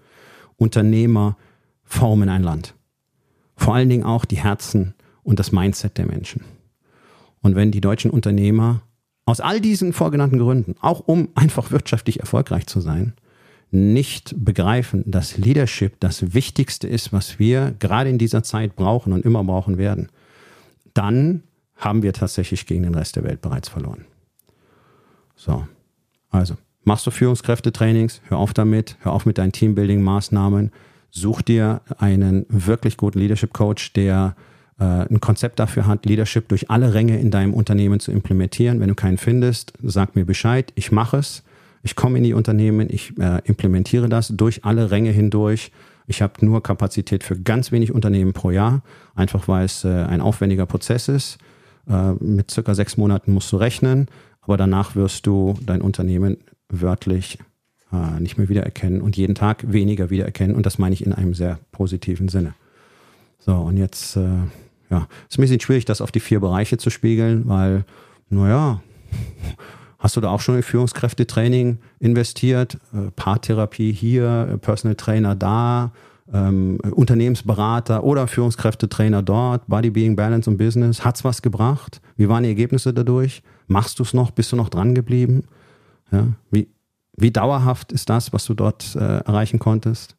Unternehmer 0.57 1.39
formen 1.85 2.29
ein 2.29 2.43
Land. 2.43 2.75
Vor 3.57 3.75
allen 3.75 3.89
Dingen 3.89 4.05
auch 4.05 4.27
die 4.27 4.39
Herzen 4.39 4.95
und 5.23 5.39
das 5.39 5.53
Mindset 5.53 5.97
der 5.97 6.07
Menschen. 6.07 6.43
Und 7.41 7.55
wenn 7.55 7.71
die 7.71 7.81
deutschen 7.81 8.11
Unternehmer 8.11 8.83
aus 9.25 9.41
all 9.41 9.61
diesen 9.61 9.93
vorgenannten 9.93 10.39
Gründen, 10.39 10.75
auch 10.81 11.01
um 11.01 11.29
einfach 11.35 11.71
wirtschaftlich 11.71 12.21
erfolgreich 12.21 12.67
zu 12.67 12.81
sein, 12.81 13.13
nicht 13.71 14.35
begreifen, 14.43 15.05
dass 15.07 15.37
Leadership 15.37 16.01
das 16.01 16.33
Wichtigste 16.33 16.89
ist, 16.89 17.13
was 17.13 17.39
wir 17.39 17.75
gerade 17.79 18.09
in 18.09 18.19
dieser 18.19 18.43
Zeit 18.43 18.77
brauchen 18.77 19.13
und 19.13 19.25
immer 19.25 19.45
brauchen 19.45 19.77
werden, 19.77 20.09
dann 20.95 21.43
haben 21.77 22.03
wir 22.03 22.13
tatsächlich 22.13 22.67
gegen 22.67 22.85
den 22.85 22.95
Rest 22.95 23.17
der 23.17 23.25
Welt 23.25 23.43
bereits 23.43 23.69
verloren. 23.69 24.05
So, 25.37 25.67
also 26.31 26.55
machst 26.85 27.07
du 27.07 27.11
Führungskräftetrainings, 27.11 28.23
hör 28.29 28.39
auf 28.39 28.55
damit, 28.55 28.97
hör 29.01 29.13
auf 29.13 29.27
mit 29.27 29.39
deinen 29.39 29.53
Teambuilding-Maßnahmen, 29.53 30.71
such 31.11 31.43
dir 31.43 31.83
einen 31.99 32.47
wirklich 32.49 32.97
guten 32.97 33.19
Leadership-Coach, 33.19 33.93
der 33.93 34.35
ein 34.79 35.21
Konzept 35.21 35.59
dafür 35.59 35.87
hat, 35.89 36.07
Leadership 36.07 36.49
durch 36.49 36.71
alle 36.71 36.95
Ränge 36.95 37.19
in 37.19 37.33
deinem 37.33 37.53
Unternehmen 37.53 37.99
zu 37.99 38.13
implementieren. 38.13 38.79
Wenn 38.79 38.89
du 38.89 38.95
keinen 38.95 39.19
findest, 39.19 39.73
sag 39.83 40.15
mir 40.15 40.25
Bescheid, 40.25 40.73
ich 40.77 40.93
mache 40.93 41.17
es. 41.17 41.43
Ich 41.83 41.97
komme 41.97 42.19
in 42.19 42.25
die 42.25 42.33
Unternehmen, 42.33 42.89
ich 42.91 43.19
äh, 43.19 43.41
implementiere 43.45 44.09
das 44.09 44.29
durch 44.29 44.65
alle 44.65 44.91
Ränge 44.91 45.11
hindurch. 45.11 45.73
Ich 46.07 46.23
habe 46.23 46.45
nur 46.45 46.63
Kapazität 46.63 47.23
für 47.23 47.39
ganz 47.39 47.71
wenig 47.71 47.93
Unternehmen 47.93 48.33
pro 48.33 48.51
Jahr, 48.51 48.83
einfach 49.15 49.49
weil 49.49 49.65
es 49.65 49.85
äh, 49.85 49.89
ein 49.89 50.21
aufwendiger 50.21 50.67
Prozess 50.67 51.09
ist. 51.09 51.39
Äh, 51.89 52.13
mit 52.21 52.51
circa 52.51 52.75
sechs 52.75 52.97
Monaten 52.97 53.33
musst 53.33 53.53
du 53.53 53.57
rechnen, 53.57 54.07
aber 54.41 54.57
danach 54.57 54.97
wirst 54.97 55.27
du 55.27 55.59
dein 55.65 55.83
Unternehmen 55.83 56.39
wörtlich 56.69 57.39
äh, 57.93 58.21
nicht 58.21 58.39
mehr 58.39 58.49
wiedererkennen 58.49 59.01
und 59.01 59.17
jeden 59.17 59.35
Tag 59.35 59.73
weniger 59.73 60.11
wiedererkennen. 60.11 60.57
Und 60.57 60.67
das 60.67 60.79
meine 60.79 60.95
ich 60.95 61.05
in 61.05 61.13
einem 61.13 61.35
sehr 61.35 61.59
positiven 61.73 62.29
Sinne. 62.29 62.55
So, 63.39 63.55
und 63.55 63.77
jetzt, 63.77 64.17
äh, 64.17 64.29
ja, 64.91 65.07
ist 65.29 65.39
ein 65.39 65.43
bisschen 65.43 65.61
schwierig, 65.61 65.85
das 65.85 66.01
auf 66.01 66.11
die 66.11 66.21
vier 66.21 66.41
Bereiche 66.41 66.79
zu 66.79 66.91
spiegeln, 66.91 67.49
weil, 67.49 67.85
naja, 68.31 68.81
Hast 69.99 70.17
du 70.17 70.21
da 70.21 70.31
auch 70.31 70.41
schon 70.41 70.57
in 70.57 70.63
Führungskräftetraining 70.63 71.79
investiert? 71.99 72.79
Äh, 72.95 73.11
Paartherapie 73.17 73.93
hier, 73.93 74.49
äh, 74.53 74.59
Personal 74.59 74.95
Trainer 74.95 75.35
da, 75.35 75.93
ähm, 76.33 76.79
Unternehmensberater 76.93 78.05
oder 78.05 78.29
Führungskräftetrainer 78.29 79.23
dort, 79.23 79.67
Body, 79.67 79.91
Being, 79.91 80.15
Balance 80.15 80.49
und 80.49 80.57
Business. 80.57 81.05
Hat's 81.05 81.25
was 81.25 81.43
gebracht? 81.43 82.01
Wie 82.17 82.29
waren 82.29 82.45
die 82.45 82.49
Ergebnisse 82.49 82.95
dadurch? 82.95 83.43
Machst 83.67 83.99
du 83.99 84.05
es 84.05 84.15
noch? 84.15 84.31
Bist 84.31 84.53
du 84.53 84.57
noch 84.57 84.69
dran 84.69 84.95
geblieben? 84.95 85.45
Ja, 86.13 86.29
wie, 86.51 86.69
wie 87.17 87.33
dauerhaft 87.33 87.91
ist 87.91 88.09
das, 88.09 88.33
was 88.33 88.45
du 88.45 88.55
dort 88.55 88.95
äh, 88.95 89.19
erreichen 89.19 89.59
konntest? 89.59 90.17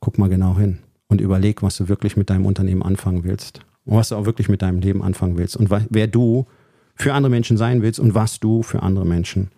Guck 0.00 0.18
mal 0.18 0.28
genau 0.28 0.56
hin 0.56 0.78
und 1.08 1.20
überleg, 1.20 1.62
was 1.62 1.76
du 1.76 1.88
wirklich 1.88 2.16
mit 2.16 2.30
deinem 2.30 2.46
Unternehmen 2.46 2.82
anfangen 2.82 3.24
willst 3.24 3.60
was 3.86 4.10
du 4.10 4.16
auch 4.16 4.26
wirklich 4.26 4.48
mit 4.48 4.62
deinem 4.62 4.80
Leben 4.80 5.02
anfangen 5.02 5.38
willst 5.38 5.56
und 5.56 5.70
wer 5.70 6.06
du 6.06 6.46
für 6.94 7.14
andere 7.14 7.30
Menschen 7.30 7.56
sein 7.56 7.82
willst 7.82 8.00
und 8.00 8.14
was 8.14 8.40
du 8.40 8.62
für 8.62 8.82
andere 8.82 9.06
Menschen 9.06 9.50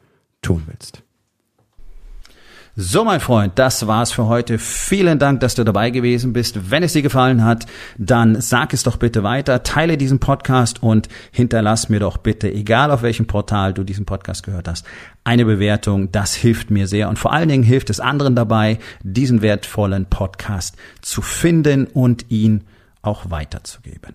tun 0.42 0.62
willst. 0.66 1.02
So, 2.80 3.02
mein 3.02 3.18
Freund, 3.18 3.58
das 3.58 3.88
war's 3.88 4.12
für 4.12 4.26
heute. 4.26 4.56
Vielen 4.56 5.18
Dank, 5.18 5.40
dass 5.40 5.56
du 5.56 5.64
dabei 5.64 5.90
gewesen 5.90 6.32
bist. 6.32 6.70
Wenn 6.70 6.84
es 6.84 6.92
dir 6.92 7.02
gefallen 7.02 7.42
hat, 7.42 7.66
dann 7.96 8.40
sag 8.40 8.72
es 8.72 8.84
doch 8.84 8.98
bitte 8.98 9.24
weiter, 9.24 9.64
teile 9.64 9.96
diesen 9.96 10.20
Podcast 10.20 10.80
und 10.80 11.08
hinterlass 11.32 11.88
mir 11.88 11.98
doch 11.98 12.18
bitte, 12.18 12.52
egal 12.52 12.92
auf 12.92 13.02
welchem 13.02 13.26
Portal 13.26 13.74
du 13.74 13.82
diesen 13.82 14.04
Podcast 14.04 14.44
gehört 14.44 14.68
hast, 14.68 14.86
eine 15.24 15.44
Bewertung. 15.44 16.12
Das 16.12 16.36
hilft 16.36 16.70
mir 16.70 16.86
sehr 16.86 17.08
und 17.08 17.18
vor 17.18 17.32
allen 17.32 17.48
Dingen 17.48 17.64
hilft 17.64 17.90
es 17.90 17.98
anderen 17.98 18.36
dabei, 18.36 18.78
diesen 19.02 19.42
wertvollen 19.42 20.06
Podcast 20.06 20.76
zu 21.02 21.20
finden 21.20 21.88
und 21.88 22.30
ihn 22.30 22.62
auch 23.08 23.30
weiterzugeben. 23.30 24.14